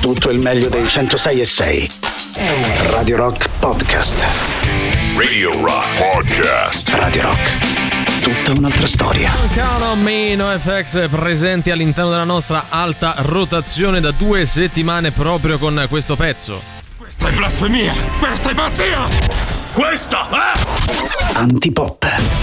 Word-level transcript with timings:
tutto 0.00 0.30
il 0.30 0.38
meglio 0.38 0.68
dei 0.68 0.88
106 0.88 1.40
e 1.40 1.44
6. 1.44 1.90
Radio 2.90 3.16
Rock 3.16 3.48
Podcast. 3.58 4.24
Radio 5.16 5.52
Rock 5.62 5.86
Podcast. 5.98 6.88
Radio 6.94 7.22
Rock. 7.22 8.20
Tutta 8.22 8.58
un'altra 8.58 8.86
storia. 8.86 9.30
Count 9.54 9.82
on 9.82 10.00
me, 10.00 10.34
NoFX 10.34 11.08
presenti 11.10 11.70
all'interno 11.70 12.10
della 12.10 12.24
nostra 12.24 12.66
alta 12.70 13.14
rotazione 13.18 14.00
da 14.00 14.10
due 14.10 14.46
settimane 14.46 15.10
proprio 15.10 15.58
con 15.58 15.86
questo 15.90 16.16
pezzo. 16.16 16.60
Questa 16.96 17.28
è 17.28 17.32
blasfemia! 17.32 17.94
Questa 18.18 18.50
è 18.50 18.54
pazzia! 18.54 19.06
Questa 19.72 20.28
è... 20.30 21.34
Antipop. 21.34 22.39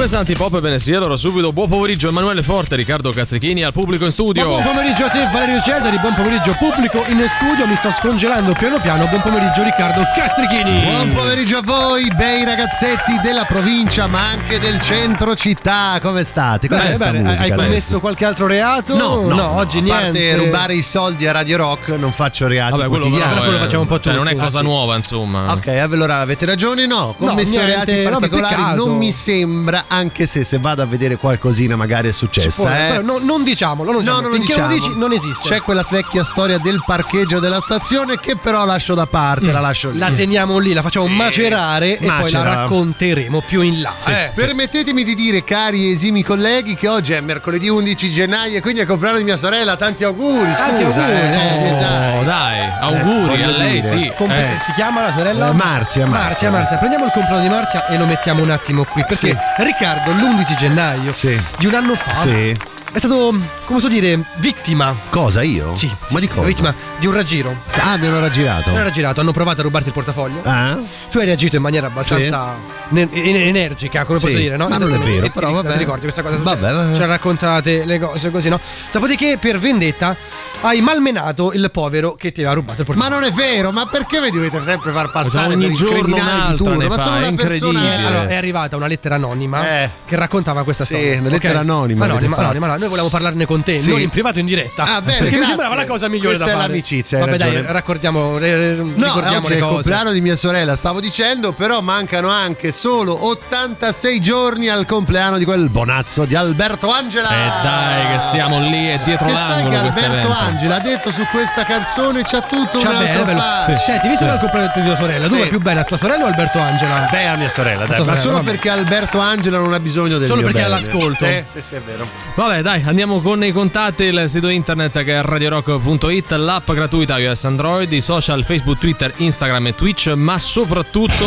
Questa 0.00 0.16
è 0.16 0.20
Antipop 0.20 0.64
e 0.64 0.94
allora 0.94 1.18
subito 1.18 1.52
buon 1.52 1.68
pomeriggio 1.68 2.08
Emanuele 2.08 2.42
Forte, 2.42 2.74
Riccardo 2.74 3.12
Cazzichini 3.12 3.62
al 3.62 3.74
pubblico 3.74 4.06
in 4.06 4.10
studio. 4.10 4.46
Buon 4.46 4.62
pomeriggio 4.62 5.04
a 5.04 5.08
te 5.10 5.28
Valerio 5.30 5.60
Cedari, 5.60 5.98
buon 5.98 6.14
pomeriggio 6.14 6.56
pubblico 6.58 7.04
in 7.08 7.22
studio, 7.28 7.66
mi 7.66 7.76
sto 7.76 7.90
scongelando 7.90 8.54
piano 8.54 8.80
piano, 8.80 9.06
buon 9.08 9.20
pomeriggio 9.20 9.62
Riccardo 9.62 10.02
Castrichini. 10.16 10.84
Buon 10.84 11.12
pomeriggio 11.12 11.58
a 11.58 11.62
voi, 11.62 12.10
bei 12.16 12.46
ragazzetti 12.46 13.20
della 13.22 13.44
provincia 13.44 14.06
ma 14.06 14.30
anche 14.30 14.58
del 14.58 14.80
centro 14.80 15.36
città, 15.36 15.98
come 16.00 16.24
state? 16.24 16.66
Cos'è 16.66 16.82
Bene, 16.82 16.94
sta 16.94 17.04
bene, 17.10 17.18
musica 17.18 17.42
hai 17.42 17.50
adesso? 17.50 17.66
commesso 17.66 18.00
qualche 18.00 18.24
altro 18.24 18.46
reato? 18.46 18.96
No, 18.96 19.20
no, 19.28 19.50
oggi 19.56 19.80
a 19.80 19.82
niente. 19.82 20.00
parte 20.02 20.36
rubare 20.36 20.74
i 20.76 20.82
soldi 20.82 21.26
a 21.26 21.32
Radio 21.32 21.58
Rock 21.58 21.88
non 21.88 22.12
faccio 22.12 22.46
reati 22.46 22.70
Vabbè, 22.70 22.88
quello, 22.88 23.04
quotidiani. 23.04 23.32
però, 23.32 23.42
quello 23.42 23.56
eh, 23.58 23.60
facciamo 23.60 23.82
un 23.82 23.88
po' 23.88 24.00
cioè, 24.00 24.14
non 24.14 24.28
è 24.28 24.34
cosa 24.34 24.46
Ah, 24.46 24.60
sì. 24.62 24.62
nuova, 24.62 24.96
insomma. 24.96 25.52
Ok, 25.52 25.66
allora 25.66 26.20
avete 26.20 26.46
ragione, 26.46 26.86
no, 26.86 26.96
No, 26.96 27.14
commesso 27.18 27.58
niente, 27.62 27.84
reati 27.84 28.08
particolari 28.10 28.76
non 28.76 28.96
mi 28.96 29.12
sembra, 29.12 29.84
anche 29.92 30.26
se 30.26 30.44
se 30.44 30.58
vado 30.58 30.82
a 30.82 30.86
vedere 30.86 31.16
qualcosina 31.16 31.74
magari 31.76 32.08
è 32.08 32.12
successa, 32.12 32.86
eh. 32.86 32.88
però 32.90 33.02
no- 33.02 33.18
non 33.20 33.42
diciamolo, 33.42 33.90
non 33.92 34.02
No, 34.04 34.20
diciamolo. 34.20 34.22
non 34.22 34.30
lo 34.30 34.36
Finché 34.36 34.52
diciamo. 34.54 34.68
lo 34.68 34.74
dici 34.74 34.92
non 34.98 35.12
esiste. 35.12 35.48
C'è 35.48 35.60
quella 35.62 35.84
vecchia 35.90 36.24
storia 36.24 36.58
del 36.58 36.82
parcheggio 36.86 37.38
della 37.40 37.60
stazione 37.60 38.18
che 38.20 38.36
però 38.36 38.64
lascio 38.64 38.94
da 38.94 39.06
parte, 39.06 39.52
la 39.52 39.60
lascio 39.60 39.90
lì. 39.90 39.98
La 39.98 40.10
teniamo 40.10 40.58
lì, 40.58 40.72
la 40.72 40.82
facciamo 40.82 41.06
Sì. 41.06 41.12
macerare 41.12 41.94
e 41.94 41.96
poi 41.98 42.06
la 42.08 42.14
Macera. 42.20 42.54
racconteremo 42.54 43.42
più 43.46 43.60
in 43.62 43.80
là. 43.80 43.92
Eh, 44.06 44.30
Permettetemi 44.34 45.02
di 45.04 45.14
dire, 45.14 45.44
cari 45.44 45.90
esimi 45.92 46.22
colleghi, 46.22 46.74
che 46.76 46.88
oggi 46.88 47.12
è 47.12 47.20
mercoledì 47.20 47.68
11 47.68 48.12
gennaio 48.12 48.58
e 48.58 48.60
quindi 48.60 48.78
è 48.80 48.82
il 48.82 48.88
compleanno 48.88 49.18
di 49.18 49.24
mia 49.24 49.36
sorella. 49.36 49.76
Tanti 49.76 50.04
auguri, 50.04 50.50
scusa. 50.50 50.64
Tanti 50.66 50.82
auguri, 50.84 51.04
eh, 51.12 51.72
oh, 51.76 51.80
dai. 51.80 52.24
Dai, 52.24 52.58
auguri 52.80 53.26
voglio 53.28 53.44
a 53.48 53.56
lei, 53.56 53.82
sì. 53.82 54.12
comple- 54.16 54.54
Eh. 54.56 54.58
Si 54.64 54.72
chiama 54.72 55.00
la 55.02 55.12
sorella? 55.12 55.48
Eh, 55.50 55.52
Marzia, 55.52 56.06
Marzia. 56.06 56.28
Marzia, 56.28 56.50
Marzia. 56.50 56.76
Prendiamo 56.76 57.04
il 57.06 57.10
compleanno 57.12 57.42
di 57.42 57.48
Marzia 57.48 57.86
e 57.88 57.96
lo 57.98 58.06
mettiamo 58.06 58.42
un 58.42 58.50
attimo 58.50 58.84
qui. 58.84 59.02
Perché 59.02 59.14
Sì. 59.28 59.36
Riccardo, 59.74 60.10
l'11 60.10 60.56
gennaio 60.56 61.12
Sì. 61.12 61.40
di 61.58 61.66
un 61.66 61.74
anno 61.74 61.94
fa, 61.94 62.12
Sì. 62.16 62.50
è 62.92 62.98
stato, 62.98 63.32
come 63.70 63.80
so 63.82 63.86
dire, 63.88 64.18
vittima. 64.38 64.92
Cosa 65.10 65.42
io? 65.42 65.76
Sì, 65.76 65.86
Ma 65.86 66.18
sì, 66.18 66.26
di 66.26 66.26
cosa? 66.28 66.42
Vittima 66.42 66.74
di 66.98 67.06
un 67.06 67.12
raggiro. 67.14 67.54
Ah, 67.78 67.96
mi 67.96 68.06
hanno 68.06 68.18
raggirato. 68.18 68.70
Non 68.70 68.80
era 68.80 68.90
girato, 68.90 69.20
hanno 69.20 69.30
provato 69.30 69.60
a 69.60 69.62
rubarti 69.62 69.88
il 69.88 69.94
portafoglio. 69.94 70.40
Ah? 70.42 70.76
Tu 71.08 71.18
hai 71.18 71.24
reagito 71.24 71.54
in 71.54 71.62
maniera 71.62 71.86
abbastanza 71.86 72.54
ne- 72.88 73.08
en- 73.12 73.36
energica, 73.36 74.04
come 74.04 74.18
Sì, 74.18 74.24
posso 74.26 74.36
dire, 74.38 74.56
no? 74.56 74.68
ma 74.68 74.76
non 74.76 74.92
è 74.92 74.98
vero, 74.98 75.24
E 75.26 75.28
ti 75.28 75.30
però 75.30 75.46
ricordi- 75.48 75.54
vabbè. 75.54 75.72
Ti 75.72 75.78
ricordi 75.78 76.00
questa 76.02 76.22
cosa? 76.22 76.36
Vabbè, 76.36 76.72
vabbè. 76.72 76.96
Ci 76.96 77.02
ha 77.02 77.06
raccontate 77.06 77.84
le 77.84 77.98
cose 78.00 78.30
così, 78.32 78.48
no? 78.48 78.58
Dopodiché, 78.90 79.38
per 79.40 79.58
vendetta, 79.60 80.16
hai 80.62 80.80
malmenato 80.80 81.52
il 81.52 81.70
povero 81.70 82.14
che 82.14 82.32
ti 82.32 82.40
aveva 82.40 82.54
rubato 82.56 82.82
il 82.82 82.86
Ma 82.88 82.94
portafoglio. 82.94 83.20
non 83.20 83.28
è 83.28 83.32
vero, 83.32 83.70
ma 83.70 83.86
perché 83.86 84.20
mi 84.20 84.30
dovete 84.30 84.60
sempre 84.62 84.90
far 84.90 85.10
passare 85.12 85.54
Ogni 85.54 85.68
per 85.68 85.70
il 85.88 85.94
criminale 85.94 86.50
di 86.50 86.56
turno? 86.56 86.86
Ma 86.88 86.98
sono 86.98 87.16
una 87.18 87.32
persona. 87.32 87.78
incredibile. 87.78 88.04
Allora, 88.06 88.26
è 88.26 88.34
arrivata 88.34 88.74
una 88.76 88.86
lettera 88.88 89.14
anonima 89.14 89.82
Eh. 89.84 89.90
che 90.06 90.16
raccontava 90.16 90.64
questa 90.64 90.84
Sì, 90.84 90.94
storia. 90.94 91.20
una 91.20 91.28
lettera 91.28 91.54
ok? 91.60 91.64
anonima 91.64 92.04
Anonima, 92.04 92.36
anonima, 92.36 92.36
anonima. 92.42 92.66
Noi 92.76 92.88
volevamo 92.88 93.08
parlarne 93.08 93.46
con 93.46 93.59
te, 93.62 93.80
Sì. 93.80 93.90
non 93.90 94.00
in 94.00 94.08
privato, 94.10 94.38
in 94.38 94.46
diretta. 94.46 94.82
Ah, 94.82 95.00
bene, 95.00 95.18
perché 95.18 95.22
mi 95.24 95.30
grazie. 95.30 95.46
sembrava 95.46 95.74
la 95.74 95.86
cosa 95.86 96.08
migliore 96.08 96.36
Questa 96.36 96.44
da 96.44 96.50
è 96.50 96.54
fare. 96.54 96.66
l'amicizia, 96.68 97.18
hai 97.18 97.24
Vabbè, 97.24 97.36
dai, 97.38 97.52
ragione. 97.54 97.72
raccordiamo, 97.72 98.38
re- 98.38 98.74
No, 98.76 98.92
ricordiamo 99.04 99.36
oggi 99.38 99.48
le 99.48 99.54
è 99.54 99.58
il 99.58 99.64
compleanno 99.64 100.10
di 100.12 100.20
mia 100.20 100.36
sorella, 100.36 100.76
stavo 100.76 101.00
dicendo, 101.00 101.52
però 101.52 101.80
mancano 101.80 102.28
anche 102.28 102.72
solo 102.72 103.26
86 103.26 104.20
giorni 104.20 104.68
al 104.68 104.86
compleanno 104.86 105.38
di 105.38 105.44
quel 105.44 105.68
bonazzo 105.68 106.24
di 106.24 106.34
Alberto 106.34 106.90
Angela. 106.90 107.28
Eh 107.30 107.62
dai, 107.62 108.06
che 108.16 108.22
siamo 108.30 108.60
lì 108.60 108.90
e 108.90 108.98
dietro 109.04 109.26
Che 109.26 109.36
sai 109.36 109.48
l'angolo 109.64 109.70
che 109.70 109.78
questo 109.80 110.00
Alberto 110.00 110.26
evento. 110.28 110.44
Angela 110.44 110.74
ha 110.76 110.80
detto 110.80 111.10
su 111.12 111.24
questa 111.30 111.64
canzone 111.64 112.22
c'ha 112.22 112.40
tutto 112.42 112.78
un 112.78 112.84
Cioè, 112.84 112.96
beh, 112.96 113.08
altro 113.10 113.24
bello. 113.24 113.38
fascino. 113.38 113.78
Senti, 113.78 114.08
visto 114.08 114.24
che 114.24 114.30
è 114.30 114.34
il 114.34 114.40
compleanno 114.40 114.72
di 114.74 114.82
tua 114.84 114.96
sorella, 114.96 115.26
tu 115.26 115.34
Sì. 115.34 115.40
vai 115.40 115.48
più 115.48 115.60
bene 115.60 115.80
a 115.80 115.84
tua 115.84 115.96
sorella 115.96 116.24
o 116.24 116.26
Alberto 116.26 116.58
Angela? 116.58 117.08
Beh, 117.10 117.26
a 117.26 117.36
mia 117.36 117.48
sorella, 117.48 117.86
dai, 117.86 118.04
ma 118.04 118.16
solo 118.16 118.36
vabbè. 118.36 118.50
perché 118.50 118.68
Alberto 118.70 119.18
Angela 119.18 119.58
non 119.58 119.72
ha 119.72 119.80
bisogno 119.80 120.18
del 120.18 120.26
Solo 120.28 120.42
mio 120.42 120.50
perché 120.52 120.66
ha 120.66 120.70
bene. 120.74 120.80
l'ascolto. 120.86 121.24
Sì, 121.26 121.42
sì, 121.46 121.62
sì, 121.62 121.74
è 121.74 121.80
vero. 121.80 122.08
Vabbè, 122.34 122.62
dai, 122.62 122.82
andiamo 122.86 123.20
con 123.20 123.42
i 123.44 123.49
contatti, 123.52 124.04
il 124.04 124.24
sito 124.28 124.48
internet 124.48 125.02
che 125.04 125.18
è 125.18 125.22
radiorock.it, 125.22 126.30
l'app 126.32 126.70
gratuita 126.70 127.18
iOS 127.18 127.44
Android, 127.44 127.92
i 127.92 128.00
social 128.00 128.44
Facebook, 128.44 128.78
Twitter, 128.78 129.12
Instagram 129.16 129.68
e 129.68 129.74
Twitch, 129.74 130.08
ma 130.14 130.38
soprattutto 130.38 131.26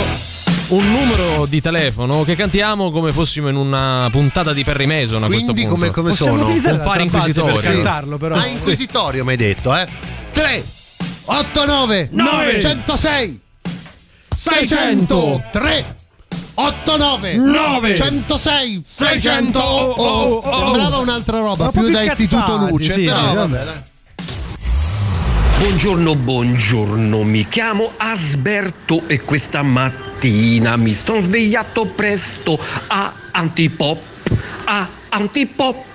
un 0.69 0.91
numero 0.91 1.45
di 1.45 1.62
telefono 1.62 2.23
che 2.23 2.35
cantiamo 2.35 2.91
come 2.91 3.12
fossimo 3.12 3.50
in 3.50 3.56
una 3.56 4.07
puntata 4.12 4.53
di 4.53 4.63
Perry 4.63 4.85
Mason 4.85 5.23
a 5.23 5.28
questo 5.28 5.51
Quindi 5.53 5.62
punto. 5.67 5.75
come, 5.75 5.91
come 5.91 6.13
sono? 6.13 6.47
Un 6.47 6.59
fare 6.62 6.81
per 6.81 7.01
inquisitorio. 7.01 7.59
cantarlo, 7.59 8.17
però. 8.17 8.35
Ah, 8.35 8.47
inquisitorio 8.47 9.23
mi 9.23 9.31
hai 9.31 9.38
detto, 9.38 9.75
eh? 9.75 9.88
3 10.31 10.63
8 11.25 11.66
9 11.66 12.09
Nove. 12.12 12.59
106 12.59 13.39
600 14.35 15.44
3 15.51 15.95
8 16.56 16.97
9 16.97 17.36
Nove. 17.36 17.96
106 17.96 18.81
600 18.86 19.59
Oh, 19.59 19.90
oh, 19.91 20.36
oh. 20.38 20.66
Sembrava 20.66 20.97
un'altra 20.97 21.40
roba, 21.40 21.69
più 21.72 21.81
più 21.81 21.90
da 21.91 22.02
istituto 22.03 22.44
cazzati, 22.44 22.72
luce, 22.72 22.94
sì, 22.94 23.03
però 23.06 23.30
sì, 23.30 23.36
vabbè, 23.36 23.64
dai. 23.64 23.81
Buongiorno, 25.59 26.16
buongiorno, 26.16 27.24
mi 27.24 27.47
chiamo 27.47 27.92
Asberto 27.97 29.03
e 29.08 29.22
questa 29.22 29.63
mattina 29.63 30.75
mi 30.75 30.94
sono 30.94 31.19
svegliato 31.22 31.86
presto 31.86 32.59
a 32.88 33.13
Antipop, 33.31 33.97
a 34.66 34.88
Antipop. 35.09 35.92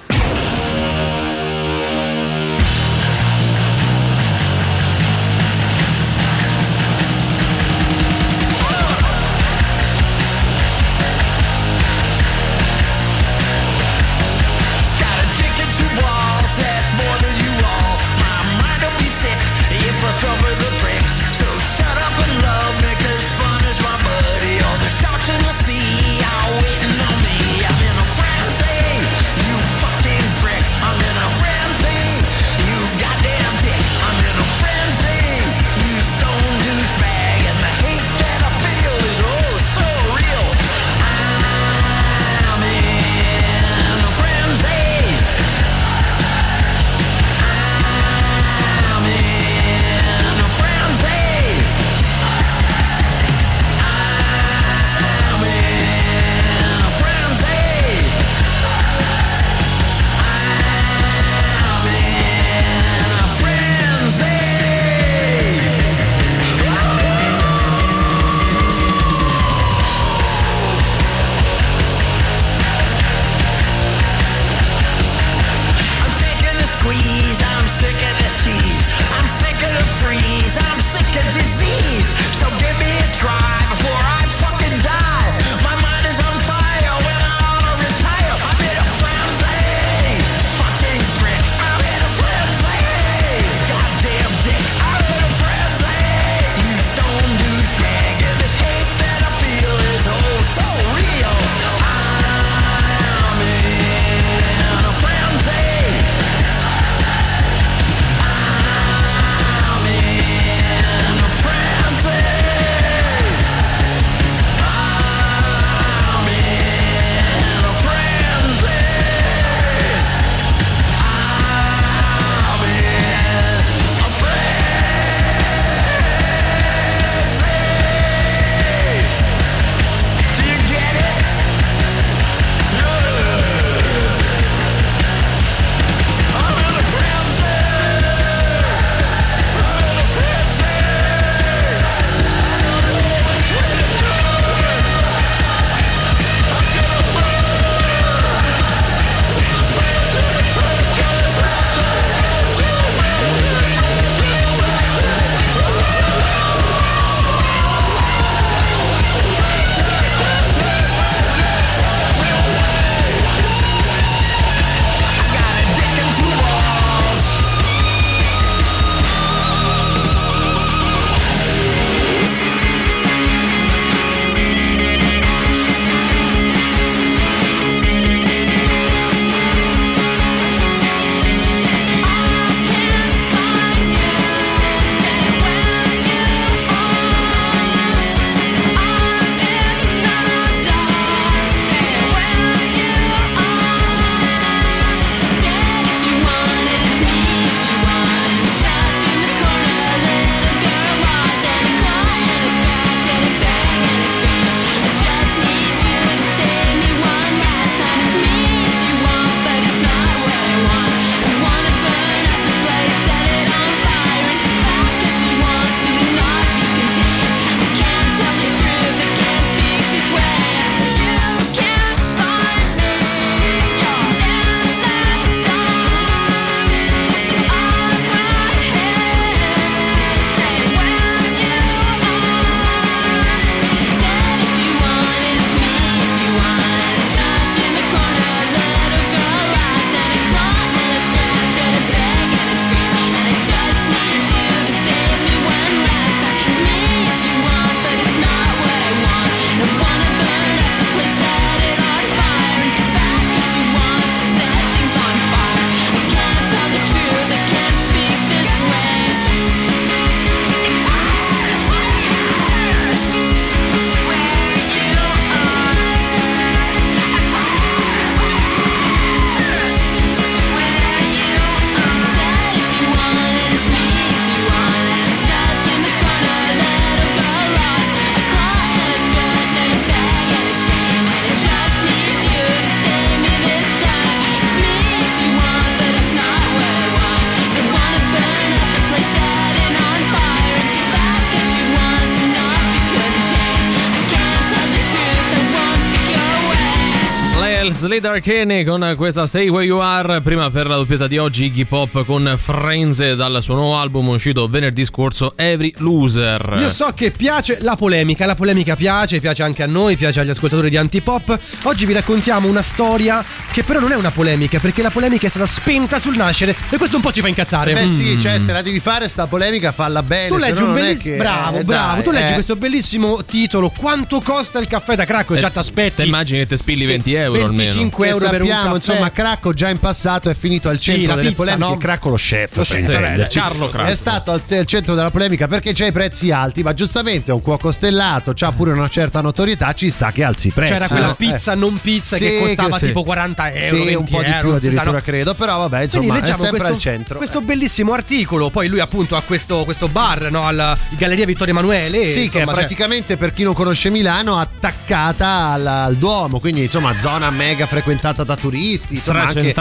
Slade 297.99 298.15
Arcane 298.17 298.65
con 298.65 298.95
questa 298.97 299.27
Stay 299.27 299.49
Where 299.49 299.67
You 299.67 299.81
Are. 299.81 300.21
Prima 300.21 300.51
per 300.51 300.69
la 300.69 300.77
doppietta 300.77 301.09
di 301.09 301.19
oggi 301.19 301.47
Iggy 301.47 301.65
Pop 301.65 302.05
con 302.05 302.39
Friends 302.41 303.15
dal 303.15 303.43
suo 303.43 303.55
nuovo 303.55 303.77
album 303.77 304.07
uscito 304.09 304.47
venerdì 304.47 304.85
scorso 304.85 305.33
Every 305.35 305.73
Loser. 305.79 306.59
Io 306.61 306.69
so 306.69 306.93
che 306.95 307.11
piace 307.11 307.59
la 307.63 307.75
polemica, 307.75 308.25
la 308.25 308.37
polemica 308.37 308.77
piace, 308.77 309.19
piace 309.19 309.43
anche 309.43 309.65
a 309.65 309.67
noi, 309.67 309.97
piace 309.97 310.21
agli 310.21 310.29
ascoltatori 310.29 310.71
di 310.71 310.77
Antipop. 310.77 311.39
Oggi 311.65 311.87
vi 311.87 311.93
raccontiamo 311.93 312.47
una 312.47 312.63
storia 312.63 313.25
che 313.51 313.65
però 313.65 313.81
non 313.81 313.91
è 313.91 313.97
una 313.97 314.13
polemica, 314.13 314.61
perché 314.61 314.81
la 314.83 314.91
polemica 314.91 315.27
è 315.27 315.31
stata 315.31 315.47
spenta 315.47 315.99
sul 315.99 316.15
nascere 316.15 316.55
e 316.71 316.77
questo 316.77 316.97
un 316.97 317.03
po' 317.03 317.11
ci 317.11 317.21
fa 317.21 317.27
incazzare. 317.29 317.73
Beh 317.73 317.87
sì, 317.89 318.15
Mm. 318.15 318.19
cioè 318.21 318.39
se 318.45 318.53
la 318.53 318.63
devi 318.63 318.79
fare 318.79 319.09
sta 319.09 319.27
polemica 319.27 319.73
falla 319.73 320.05
bene. 320.05 320.29
Tu 320.29 320.39
se 320.39 320.47
leggi 320.51 320.61
no 320.63 320.69
un 320.69 320.75
bellissimo. 320.75 321.03
che- 321.03 321.17
Bravo, 321.17 321.59
eh, 321.59 321.65
bravo. 321.65 321.95
dai, 321.95 322.03
tu 322.05 322.11
leggi 322.13 322.31
eh. 322.31 322.35
questo 322.35 322.55
bellissimo 322.55 323.25
titolo. 323.25 323.73
Quanto 323.77 324.21
costa 324.21 324.61
il 324.61 324.69
caffè 324.69 324.95
da 324.95 325.05
Cracco? 325.05 325.35
Eh, 325.35 325.39
già 325.41 325.51
ti 325.51 325.59
aspetti. 325.59 325.97
Te 325.97 326.05
immagini 326.05 326.39
che 326.41 326.47
te 326.47 326.57
spilli 326.57 326.85
20 326.85 327.13
euro 327.15 327.45
almeno. 327.47 327.87
25 327.89 328.05
Che 328.05 328.11
euro 328.11 328.29
per 328.31 328.41
un 328.41 328.47
sappiamo, 328.47 328.75
caffè. 328.75 328.91
insomma, 328.93 329.11
Cracco 329.11 329.53
già 329.55 329.69
in 329.69 329.79
passato 329.79 330.31
è 330.31 330.35
finito 330.35 330.69
al 330.69 330.79
centro 330.79 331.09
la 331.11 331.15
delle 331.17 331.29
pizza, 331.31 331.43
polemiche. 331.43 331.69
no? 331.71 331.77
Cracco 331.79 332.09
lo 332.11 332.17
chef, 332.17 332.57
Lo 332.57 332.63
per 332.63 332.65
chef, 332.65 332.79
intenderci. 332.79 333.39
Carlo 333.39 333.69
Cracco. 333.71 333.89
È 333.91 333.95
stato 333.95 334.31
al, 334.33 334.43
al 334.51 334.67
centro 334.67 334.95
della 334.95 335.11
polemica 335.11 335.47
perché 335.49 335.73
c'ha 335.73 335.87
i 335.87 335.93
prezzi 335.93 336.31
alti, 336.31 336.63
ma 336.63 336.75
giustamente 336.75 337.31
è 337.31 337.35
un 337.35 337.43
cuoco 337.43 337.71
stellato, 337.73 338.33
c'ha 338.35 338.53
pure 338.53 338.73
una 338.73 338.89
certa 338.89 339.21
notorietà, 339.21 339.73
ci 339.75 339.91
sta 339.91 340.13
che 340.13 340.23
alzi 340.25 340.49
i 340.49 340.51
prezzi. 340.51 340.73
C'era 340.73 340.87
quella 340.89 341.07
no? 341.09 341.15
pizza 341.15 341.55
non 341.55 341.79
pizza 341.81 342.17
Sì, 342.17 342.25
che 342.25 342.39
costava 342.41 342.69
che- 342.71 342.79
sì. 342.79 342.87
tipo 342.87 343.03
40 343.05 343.53
euro. 343.53 343.67
Sì, 343.77 343.85
20 343.85 343.95
un 343.95 344.05
po' 344.05 344.23
di 344.23 344.33
più 344.41 344.51
addirittura 344.51 345.01
credo, 345.01 345.35
però 345.35 345.59
vabbè, 345.59 345.69
Quindi 345.89 345.97
insomma, 345.97 346.15
è 346.15 346.21
leggiamo 346.21 346.39
sempre 346.43 346.59
questo, 346.59 346.75
al 346.75 346.81
centro. 346.81 347.17
questo 347.19 347.41
bellissimo 347.41 347.93
articolo. 347.93 348.51
Poi 348.51 348.69
lui, 348.69 348.81
appunto, 348.81 349.17
ha 349.17 349.23
questo, 349.23 349.65
questo 349.65 349.89
bar 349.89 350.31
no, 350.31 350.47
alla 350.47 350.77
Galleria 350.91 351.25
Vittorio 351.27 351.53
Emanuele. 351.53 352.11
Sì, 352.11 352.29
che 352.29 352.41
è 352.41 352.45
cioè- 352.45 352.55
praticamente 352.55 353.17
per 353.17 353.33
chi 353.33 353.43
non 353.43 353.55
conosce 353.55 353.91
Milano 353.91 354.39
attaccata 354.39 355.53
al, 355.53 355.67
al 355.67 355.95
Duomo, 355.97 356.39
quindi 356.41 356.63
insomma 356.63 356.97
zona 356.99 357.31
mega 357.31 357.67
frequentata 357.67 357.78
da 358.25 358.37
turisti, 358.37 358.95
insomma 358.95 359.27
anche 359.27 359.53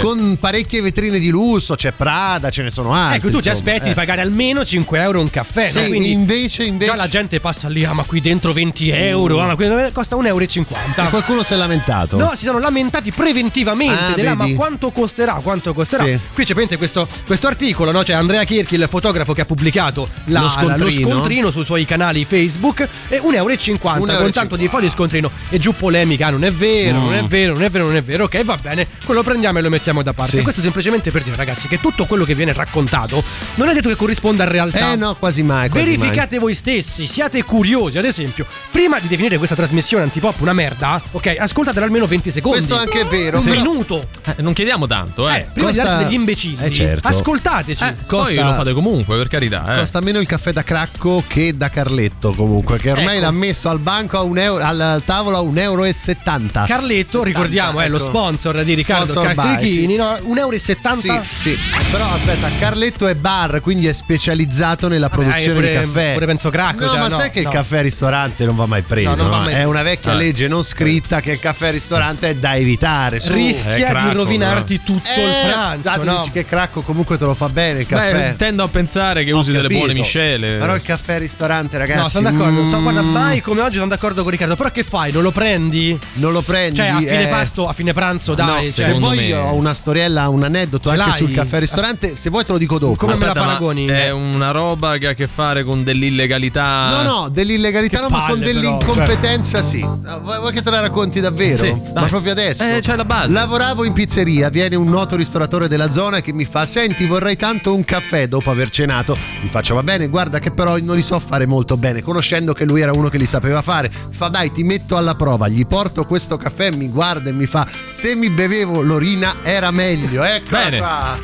con 0.00 0.36
parecchie 0.40 0.80
vetrine 0.82 1.18
di 1.18 1.28
lusso, 1.30 1.74
c'è 1.74 1.92
Prada, 1.92 2.50
ce 2.50 2.62
ne 2.62 2.70
sono 2.70 2.92
altri. 2.92 3.16
Ecco, 3.18 3.26
tu 3.30 3.40
ti 3.40 3.48
insomma, 3.48 3.54
aspetti 3.70 3.84
eh. 3.86 3.88
di 3.90 3.94
pagare 3.94 4.20
almeno 4.20 4.64
5 4.64 5.00
euro 5.00 5.20
un 5.20 5.30
caffè. 5.30 5.68
Sì, 5.68 5.80
no? 5.82 5.88
Quindi 5.88 6.10
invece, 6.10 6.64
invece 6.64 6.90
già 6.90 6.96
la 6.96 7.08
gente 7.08 7.40
passa 7.40 7.68
lì, 7.68 7.84
ah, 7.84 7.92
ma 7.92 8.04
qui 8.04 8.20
dentro 8.20 8.52
20 8.52 8.90
euro, 8.90 9.40
ah, 9.40 9.46
ma 9.46 9.54
qui 9.56 9.66
costa 9.92 10.16
1,50 10.16 10.24
euro. 10.26 11.08
qualcuno 11.10 11.42
si 11.44 11.52
è 11.52 11.56
lamentato. 11.56 12.16
No, 12.16 12.32
si 12.34 12.44
sono 12.44 12.58
lamentati 12.58 13.12
preventivamente. 13.12 13.94
Ah, 13.94 14.14
della, 14.14 14.34
ma 14.34 14.46
quanto 14.54 14.90
costerà? 14.90 15.34
Quanto 15.34 15.72
costerà? 15.72 16.04
Sì. 16.04 16.18
Qui 16.32 16.44
c'è 16.44 16.54
praticamente 16.54 16.76
questo, 16.76 17.08
questo 17.26 17.46
articolo, 17.46 17.90
no? 17.92 18.02
C'è 18.02 18.14
Andrea 18.14 18.44
Kirchi, 18.44 18.74
il 18.74 18.86
fotografo 18.88 19.32
che 19.32 19.42
ha 19.42 19.44
pubblicato 19.44 20.08
la- 20.26 20.40
Lo 20.40 20.44
la- 20.46 20.50
scontrino. 20.50 21.08
lo 21.08 21.14
scontrino 21.16 21.50
sui 21.50 21.64
suoi 21.64 21.84
canali 21.84 22.24
Facebook. 22.24 22.88
E 23.08 23.18
1,50 23.20 23.36
euro 23.36 24.16
con 24.16 24.26
e 24.28 24.30
tanto 24.30 24.56
di 24.56 24.68
foglio 24.68 24.86
di 24.86 24.90
scontrino. 24.90 25.30
E 25.48 25.58
giù 25.58 25.74
polemica, 25.74 26.30
non 26.30 26.44
è 26.44 26.52
vero, 26.52 26.98
non 26.98 27.14
è 27.14 27.22
Mm. 27.22 27.26
vero, 27.26 27.52
non 27.52 27.62
è 27.62 27.63
vero, 27.63 27.63
non 27.72 27.96
è 27.96 28.02
vero. 28.02 28.24
Ok, 28.24 28.42
va 28.44 28.56
bene. 28.60 28.86
Quello 29.04 29.22
prendiamo 29.22 29.58
e 29.58 29.62
lo 29.62 29.68
mettiamo 29.68 30.02
da 30.02 30.12
parte. 30.12 30.38
Sì. 30.38 30.42
Questo 30.42 30.60
semplicemente 30.60 31.10
per 31.10 31.22
dire, 31.22 31.36
ragazzi, 31.36 31.68
che 31.68 31.80
tutto 31.80 32.04
quello 32.06 32.24
che 32.24 32.34
viene 32.34 32.52
raccontato 32.52 33.22
non 33.56 33.68
è 33.68 33.74
detto 33.74 33.88
che 33.88 33.96
corrisponda 33.96 34.44
a 34.44 34.48
realtà. 34.48 34.92
Eh 34.92 34.96
no, 34.96 35.14
quasi 35.16 35.42
mai. 35.42 35.68
Quasi 35.68 35.96
Verificate 35.96 36.38
voi 36.38 36.54
stessi, 36.54 37.06
siate 37.06 37.42
curiosi. 37.44 37.98
Ad 37.98 38.04
esempio, 38.04 38.46
prima 38.70 38.98
di 39.00 39.08
definire 39.08 39.36
questa 39.36 39.54
trasmissione 39.56 40.02
antipop 40.04 40.40
una 40.40 40.52
merda, 40.52 41.00
ok, 41.10 41.36
ascoltatela 41.38 41.84
almeno 41.84 42.06
20 42.06 42.30
secondi. 42.30 42.58
Questo 42.58 42.76
anche 42.76 43.00
è 43.00 43.06
vero, 43.06 43.38
Un 43.38 43.44
però- 43.44 43.56
minuto. 43.56 44.06
Eh, 44.24 44.34
non 44.42 44.52
chiediamo 44.52 44.86
tanto, 44.86 45.28
eh. 45.28 45.38
Eh, 45.38 45.46
prima 45.52 45.70
di 45.70 45.76
Costa- 45.76 45.90
darsi 45.94 46.04
degli 46.04 46.14
imbecilli, 46.14 46.64
Eh, 46.64 46.70
certo. 46.72 47.08
ascoltateci. 47.08 47.82
Eh, 47.84 47.94
costa- 48.06 48.34
Poi 48.34 48.34
lo 48.36 48.52
fate 48.54 48.72
comunque, 48.72 49.16
per 49.16 49.28
carità. 49.28 49.60
mai. 49.62 49.74
Eh. 49.74 49.78
Costa 49.78 50.00
meno 50.00 50.18
il 50.18 50.26
caffè 50.26 50.52
da 50.52 50.62
Cracco 50.62 51.22
che 51.26 51.56
da 51.56 51.68
Carletto 51.70 52.32
comunque, 52.34 52.78
che 52.78 52.90
ormai 52.90 53.16
Ecco. 53.16 53.24
l'ha 53.24 53.30
messo 53.30 53.68
al 53.68 53.78
banco 53.78 54.18
a 54.18 54.22
un 54.22 54.38
euro, 54.38 54.64
al 54.64 55.02
tavolo 55.04 55.36
a 55.36 55.40
1,70 55.40 56.60
euro. 56.62 56.66
Carletto, 56.66 57.22
ricordiamo, 57.22 57.53
è 57.58 57.88
lo 57.88 57.96
ecco. 57.96 58.04
sponsor 58.06 58.62
di 58.62 58.74
Riccardo 58.74 59.10
Sponsor 59.10 59.34
by, 59.34 59.42
Castrichini, 59.54 59.96
no? 59.96 60.12
1,70 60.14 60.36
euro. 60.36 61.22
Sì, 61.22 61.54
sì. 61.54 61.58
Però 61.90 62.10
aspetta, 62.12 62.48
Carletto 62.58 63.06
è 63.06 63.14
bar, 63.14 63.60
quindi 63.60 63.86
è 63.86 63.92
specializzato 63.92 64.88
nella 64.88 65.08
Vabbè, 65.08 65.22
produzione 65.22 65.54
pure- 65.54 65.68
di 65.68 65.74
caffè. 65.74 66.12
pure 66.14 66.26
penso 66.26 66.50
Cracco, 66.50 66.84
No, 66.84 66.90
cioè, 66.90 66.98
ma 66.98 67.08
no, 67.08 67.16
sai 67.16 67.30
che 67.30 67.42
no. 67.42 67.48
il 67.48 67.54
caffè 67.54 67.82
ristorante 67.82 68.44
non 68.44 68.56
va 68.56 68.66
mai 68.66 68.82
preso? 68.82 69.10
No, 69.10 69.16
non 69.16 69.30
va 69.30 69.36
no? 69.38 69.42
mai 69.44 69.54
È 69.54 69.64
una 69.64 69.82
vecchia 69.82 70.12
Eh. 70.12 70.16
legge 70.16 70.48
non 70.48 70.62
scritta 70.62 71.20
che 71.20 71.32
il 71.32 71.38
caffè 71.38 71.66
al 71.68 71.72
ristorante 71.72 72.28
è 72.30 72.34
da 72.34 72.56
evitare. 72.56 73.20
Su. 73.20 73.32
Rischia 73.32 73.74
Eh, 73.74 73.76
di 73.76 73.82
Cracco, 73.84 74.12
rovinarti 74.14 74.80
tutto 74.82 75.08
il 75.20 75.28
Eh, 75.28 75.50
pranzo, 75.50 75.88
dato 75.88 76.04
no? 76.04 76.16
dici 76.18 76.30
che 76.30 76.44
Cracco 76.44 76.80
comunque 76.82 77.16
te 77.18 77.24
lo 77.24 77.34
fa 77.34 77.48
bene 77.48 77.80
il 77.80 77.86
caffè. 77.86 78.12
Beh, 78.30 78.36
tendo 78.36 78.62
a 78.64 78.68
pensare 78.68 79.24
che 79.24 79.32
Ho 79.32 79.38
usi 79.38 79.50
delle 79.50 79.62
capito. 79.64 79.80
buone 79.80 79.94
miscele. 79.94 80.56
Però 80.58 80.74
il 80.74 80.82
caffè 80.82 81.14
al 81.14 81.20
ristorante, 81.20 81.78
ragazzi. 81.78 82.00
No, 82.00 82.08
sono 82.08 82.30
d'accordo. 82.30 82.66
So, 82.66 82.78
mm, 82.78 82.82
guarda, 82.82 83.02
mai 83.02 83.40
come 83.40 83.60
oggi 83.60 83.76
sono 83.76 83.88
d'accordo 83.88 84.22
con 84.22 84.30
Riccardo. 84.30 84.56
Però 84.56 84.70
che 84.70 84.82
fai? 84.82 85.12
Non 85.12 85.22
lo 85.22 85.30
prendi? 85.30 85.98
Non 86.14 86.32
lo 86.32 86.40
prendi. 86.42 86.76
Cioè, 86.76 86.86
a 86.88 86.96
fine 86.98 87.22
eh. 87.24 87.28
Pasto, 87.44 87.68
a 87.68 87.72
fine 87.72 87.92
pranzo, 87.92 88.34
dai. 88.34 88.46
No, 88.46 88.72
cioè, 88.72 88.84
se 88.84 88.92
vuoi 88.94 89.16
me- 89.16 89.34
ho 89.34 89.54
una 89.54 89.74
storiella, 89.74 90.28
un 90.28 90.42
aneddoto 90.42 90.90
anche 90.90 91.16
sul 91.16 91.32
caffè 91.32 91.58
ristorante, 91.60 92.16
se 92.16 92.30
vuoi 92.30 92.44
te 92.44 92.52
lo 92.52 92.58
dico 92.58 92.78
dopo. 92.78 92.96
Come 92.96 93.12
me 93.14 93.18
la 93.20 93.26
Aspetta, 93.28 93.46
paragoni? 93.46 93.86
È 93.86 94.10
una 94.10 94.50
roba 94.50 94.96
che 94.98 95.06
ha 95.08 95.10
a 95.10 95.14
che 95.14 95.26
fare 95.26 95.64
con 95.64 95.82
dell'illegalità. 95.84 97.02
No, 97.02 97.02
no, 97.02 97.28
dell'illegalità 97.28 97.98
Che 97.98 98.02
no, 98.02 98.08
ma 98.08 98.26
con 98.28 98.38
dell'incompetenza 98.40 99.62
sì. 99.62 99.80
No, 99.80 100.20
Vuoi 100.22 100.52
che 100.52 100.62
te 100.62 100.70
la 100.70 100.80
racconti 100.80 101.20
davvero? 101.20 101.56
Sì, 101.56 101.80
ma 101.94 102.02
proprio 102.04 102.32
adesso? 102.32 102.64
Eh, 102.64 102.80
c'è 102.80 102.96
la 102.96 103.04
base. 103.04 103.32
Lavoravo 103.32 103.84
in 103.84 103.92
pizzeria, 103.92 104.48
viene 104.48 104.74
un 104.76 104.88
noto 104.88 105.16
ristoratore 105.16 105.68
della 105.68 105.90
zona 105.90 106.20
che 106.20 106.32
mi 106.32 106.44
fa 106.44 106.66
"Senti, 106.66 107.06
vorrei 107.06 107.36
tanto 107.36 107.74
un 107.74 107.84
caffè 107.84 108.26
dopo 108.28 108.50
aver 108.50 108.70
cenato". 108.70 109.16
Gli 109.40 109.46
faccio 109.46 109.74
"Va 109.74 109.82
bene, 109.82 110.08
guarda 110.08 110.38
che 110.38 110.50
però 110.50 110.78
non 110.78 110.96
li 110.96 111.02
so 111.02 111.18
fare 111.18 111.46
molto 111.46 111.76
bene", 111.76 112.02
conoscendo 112.02 112.52
che 112.52 112.64
lui 112.64 112.80
era 112.80 112.92
uno 112.92 113.08
che 113.08 113.18
li 113.18 113.26
sapeva 113.26 113.62
fare. 113.62 113.90
Fa 114.10 114.28
"Dai, 114.28 114.50
ti 114.52 114.62
metto 114.62 114.96
alla 114.96 115.14
prova". 115.14 115.48
Gli 115.48 115.66
porto 115.66 116.04
questo 116.04 116.36
caffè, 116.36 116.70
mi 116.72 116.88
guarda 116.88 117.30
e 117.30 117.32
mi 117.34 117.46
fa 117.46 117.66
"Se 117.90 118.14
mi 118.14 118.30
bevevo 118.30 118.80
l'orina 118.82 119.36
era 119.42 119.70
meglio". 119.70 120.22
Ecco 120.24 120.48
Bene. 120.50 120.78
qua. 120.78 121.18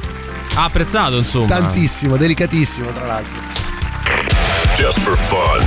Ha 0.54 0.64
apprezzato, 0.64 1.16
insomma. 1.16 1.46
Tantissimo, 1.46 2.16
delicatissimo 2.16 2.90
tra 2.92 3.06
l'altro. 3.06 3.40
Just 4.74 4.98
for 5.00 5.16
fun. 5.16 5.64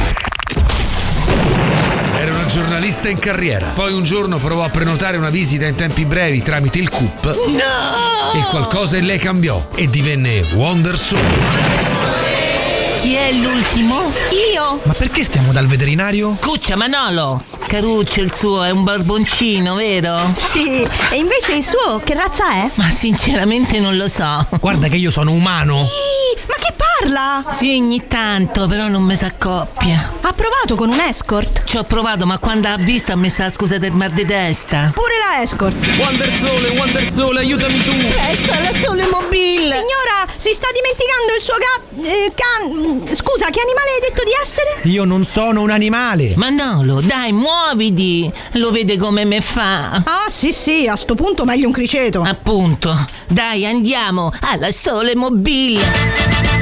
Era 2.17 2.33
una 2.33 2.45
giornalista 2.45 3.09
in 3.09 3.19
carriera. 3.19 3.67
Poi 3.73 3.93
un 3.93 4.03
giorno 4.03 4.37
provò 4.37 4.63
a 4.63 4.69
prenotare 4.69 5.17
una 5.17 5.29
visita 5.29 5.65
in 5.65 5.75
tempi 5.75 6.05
brevi 6.05 6.41
tramite 6.41 6.79
il 6.79 6.89
CUP. 6.89 7.25
E 8.35 8.39
qualcosa 8.49 8.97
in 8.97 9.05
lei 9.05 9.19
cambiò 9.19 9.67
e 9.75 9.89
divenne 9.89 10.41
Wonder 10.53 10.97
Soul. 10.97 12.02
Chi 13.03 13.15
è 13.15 13.33
l'ultimo? 13.33 14.13
Io? 14.53 14.79
Ma 14.83 14.93
perché 14.93 15.25
stiamo 15.25 15.51
dal 15.51 15.67
veterinario? 15.67 16.37
Cuccia 16.39 16.77
Manolo. 16.77 17.43
Caruccio 17.67 18.21
il 18.21 18.33
suo 18.33 18.63
è 18.63 18.69
un 18.69 18.85
barboncino, 18.85 19.75
vero? 19.75 20.31
Sì, 20.33 20.87
e 21.09 21.17
invece 21.17 21.51
il 21.55 21.65
suo 21.65 21.99
che 22.01 22.13
razza 22.13 22.49
è? 22.53 22.69
Ma 22.75 22.89
sinceramente 22.89 23.81
non 23.81 23.97
lo 23.97 24.07
so. 24.07 24.47
Guarda 24.57 24.87
che 24.87 24.95
io 24.95 25.11
sono 25.11 25.31
umano. 25.33 25.81
Ih, 25.81 26.41
Ma 26.47 26.55
che 26.55 26.73
parla? 26.77 27.43
Sì, 27.49 27.77
ogni 27.77 28.07
tanto, 28.07 28.67
però 28.67 28.87
non 28.87 29.03
mi 29.03 29.15
s'accoppia. 29.15 30.13
Ha 30.21 30.31
provato 30.31 30.75
con 30.75 30.89
un 30.89 30.99
escort? 31.01 31.65
Ci 31.65 31.75
ho 31.75 31.83
provato, 31.83 32.25
ma 32.25 32.39
quando 32.39 32.69
ha 32.69 32.77
visto 32.77 33.11
ha 33.11 33.17
messo 33.17 33.43
la 33.43 33.49
scusa 33.49 33.77
del 33.79 33.91
mal 33.91 34.11
di 34.11 34.25
testa. 34.25 34.91
Pure 34.93 35.13
la 35.29 35.41
escort. 35.41 35.75
Wonder 35.97 36.33
Sole, 36.33 36.69
Wonder 36.69 37.11
Sole, 37.11 37.39
aiutami 37.41 37.83
tu. 37.83 37.91
Presto 38.07 38.51
alla 38.53 38.71
sole 38.71 39.05
mobile. 39.11 39.73
Signora, 39.73 40.25
si 40.37 40.53
sta 40.53 40.67
dimenticando 40.73 41.33
il 41.35 41.41
suo 41.41 41.55
gatto. 41.57 41.81
Eh, 42.05 42.31
can... 42.33 42.92
Scusa, 43.13 43.49
che 43.49 43.59
animale 43.59 43.89
hai 43.95 44.09
detto 44.09 44.23
di 44.23 44.31
essere? 44.41 44.81
Io 44.83 45.03
non 45.03 45.25
sono 45.25 45.61
un 45.61 45.69
animale. 45.71 46.33
Manolo, 46.35 47.01
dai, 47.01 47.31
muoviti. 47.31 48.31
Lo 48.53 48.71
vede 48.71 48.97
come 48.97 49.25
me 49.25 49.41
fa. 49.41 49.93
Ah, 49.93 50.29
sì, 50.29 50.51
sì, 50.51 50.87
a 50.87 50.95
sto 50.95 51.15
punto 51.15 51.45
meglio 51.45 51.67
un 51.67 51.73
criceto. 51.73 52.21
Appunto. 52.21 52.95
Dai, 53.27 53.65
andiamo 53.65 54.31
alla 54.41 54.71
sole 54.71 55.15
mobile. 55.15 56.52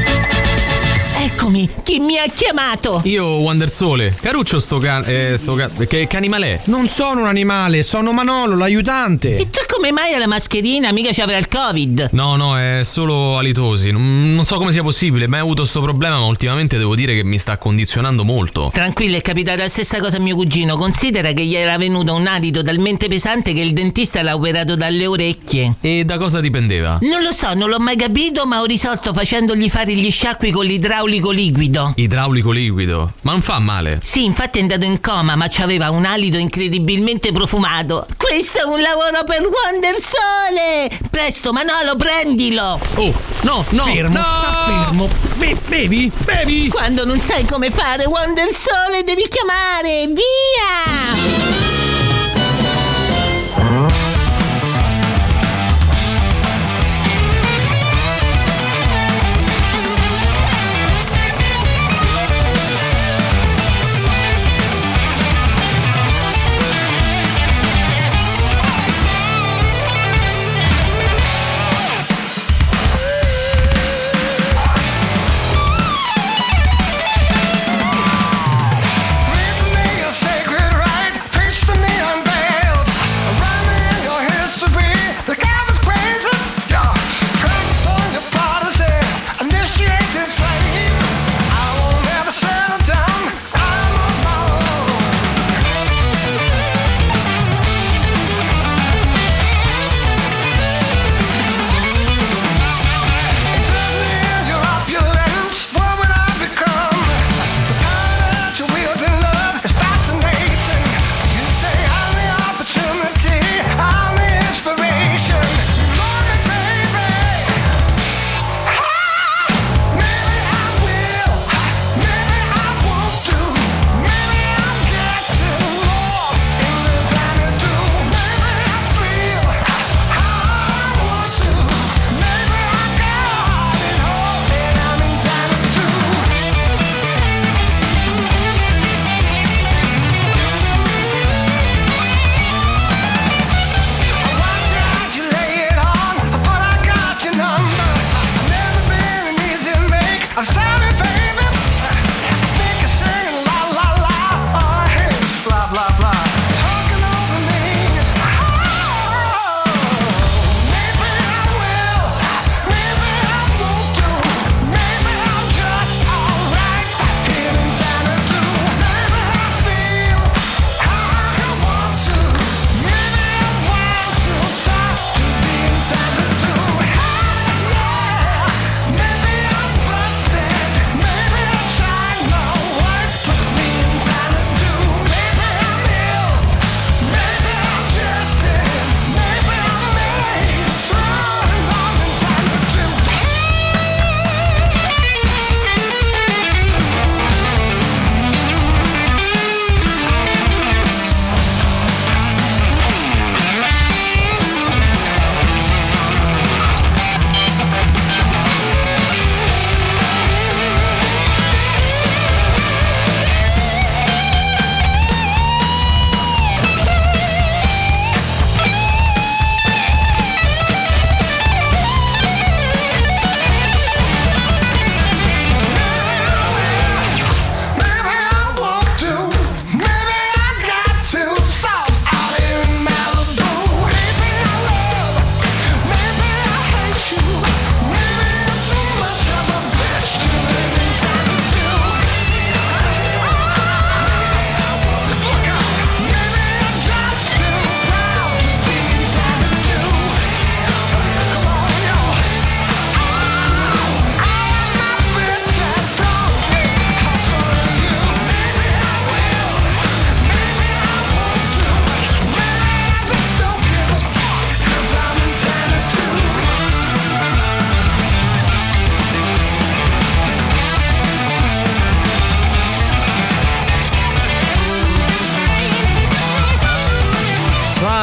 Eccomi, 1.34 1.68
chi 1.84 2.00
mi 2.00 2.18
ha 2.18 2.26
chiamato? 2.28 3.02
Io, 3.06 3.26
Wonder 3.26 3.72
Sole. 3.72 4.14
Caruccio 4.22 4.60
sto 4.60 4.80
can... 4.80 5.04
Eh, 5.08 5.38
sto 5.38 5.56
can... 5.56 5.72
Che, 5.88 6.06
che 6.06 6.18
animale 6.18 6.48
è? 6.48 6.60
Non 6.66 6.88
sono 6.88 7.22
un 7.22 7.28
animale, 7.28 7.84
sono 7.84 8.12
Manolo, 8.12 8.58
l'aiutante. 8.58 9.38
E 9.38 9.50
tu 9.50 9.60
come 9.66 9.92
mai 9.94 10.14
hai 10.14 10.20
la 10.20 10.28
mascherina? 10.28 10.92
Mica 10.92 11.12
c'avrà 11.14 11.38
il 11.38 11.48
covid. 11.48 12.10
No, 12.12 12.36
no, 12.36 12.60
è 12.60 12.82
solo 12.84 13.38
alitosi. 13.38 13.92
Non, 13.92 14.36
non 14.36 14.44
so 14.46 14.58
come 14.58 14.74
sia 14.74 14.84
possibile, 14.84 15.28
mai 15.28 15.40
avuto 15.40 15.64
sto 15.64 15.82
problema, 15.82 16.18
ma 16.18 16.26
ultimamente 16.26 16.78
devo 16.78 16.96
dire 16.96 17.16
che 17.16 17.24
mi 17.24 17.40
sta 17.40 17.58
condizionando 17.58 18.24
molto. 18.26 18.70
Tranquillo, 18.74 19.16
è 19.16 19.22
capitata 19.22 19.64
la 19.64 19.70
stessa 19.70 20.00
cosa 20.00 20.18
a 20.18 20.20
mio 20.20 20.36
cugino. 20.36 20.76
Considera 20.78 21.32
che 21.32 21.46
gli 21.46 21.56
era 21.56 21.78
venuto 21.78 22.14
un 22.14 22.28
alito 22.28 22.62
talmente 22.62 23.08
pesante 23.08 23.54
che 23.54 23.62
il 23.62 23.72
dentista 23.72 24.22
l'ha 24.22 24.36
operato 24.36 24.76
dalle 24.76 25.08
orecchie. 25.08 25.76
E 25.80 26.04
da 26.04 26.18
cosa 26.18 26.42
dipendeva? 26.42 27.00
Non 27.02 27.24
lo 27.24 27.32
so, 27.32 27.54
non 27.54 27.70
l'ho 27.70 27.80
mai 27.80 27.96
capito, 27.96 28.46
ma 28.46 28.60
ho 28.60 28.66
risolto 28.66 29.14
facendogli 29.14 29.70
fare 29.70 29.96
gli 29.96 30.12
sciacqui 30.12 30.52
con 30.52 30.66
l'idraulico 30.66 31.31
liquido. 31.32 31.94
Idraulico 31.96 32.52
liquido. 32.52 33.14
Ma 33.22 33.32
non 33.32 33.42
fa 33.42 33.60
male. 33.60 34.00
Sì, 34.02 34.24
infatti 34.26 34.60
è 34.60 34.62
andato 34.62 34.86
in 34.86 35.02
coma, 35.02 35.36
ma 35.36 35.48
c'aveva 35.50 35.90
un 35.90 36.06
alito 36.06 36.38
incredibilmente 36.38 37.32
profumato. 37.32 38.06
Questo 38.18 38.60
è 38.60 38.64
un 38.64 38.82
lavoro 38.82 39.24
per 39.26 39.42
Wonder 39.42 39.96
Sole! 40.02 41.00
Presto, 41.10 41.52
Manolo, 41.52 41.96
prendilo! 41.96 42.80
Oh, 42.96 43.14
no, 43.44 43.66
no, 43.70 43.84
fermo, 43.84 44.18
no! 44.18 44.24
sta 44.24 44.64
fermo. 44.66 45.10
Be- 45.36 45.58
bevi, 45.68 46.12
bevi. 46.24 46.70
Quando 46.70 47.06
non 47.06 47.20
sai 47.20 47.46
come 47.46 47.72
fare 47.72 48.06
Wonder 48.06 48.50
Sole, 48.54 49.04
devi 49.04 49.28
chiamare! 49.28 50.08
Via! 50.08 51.61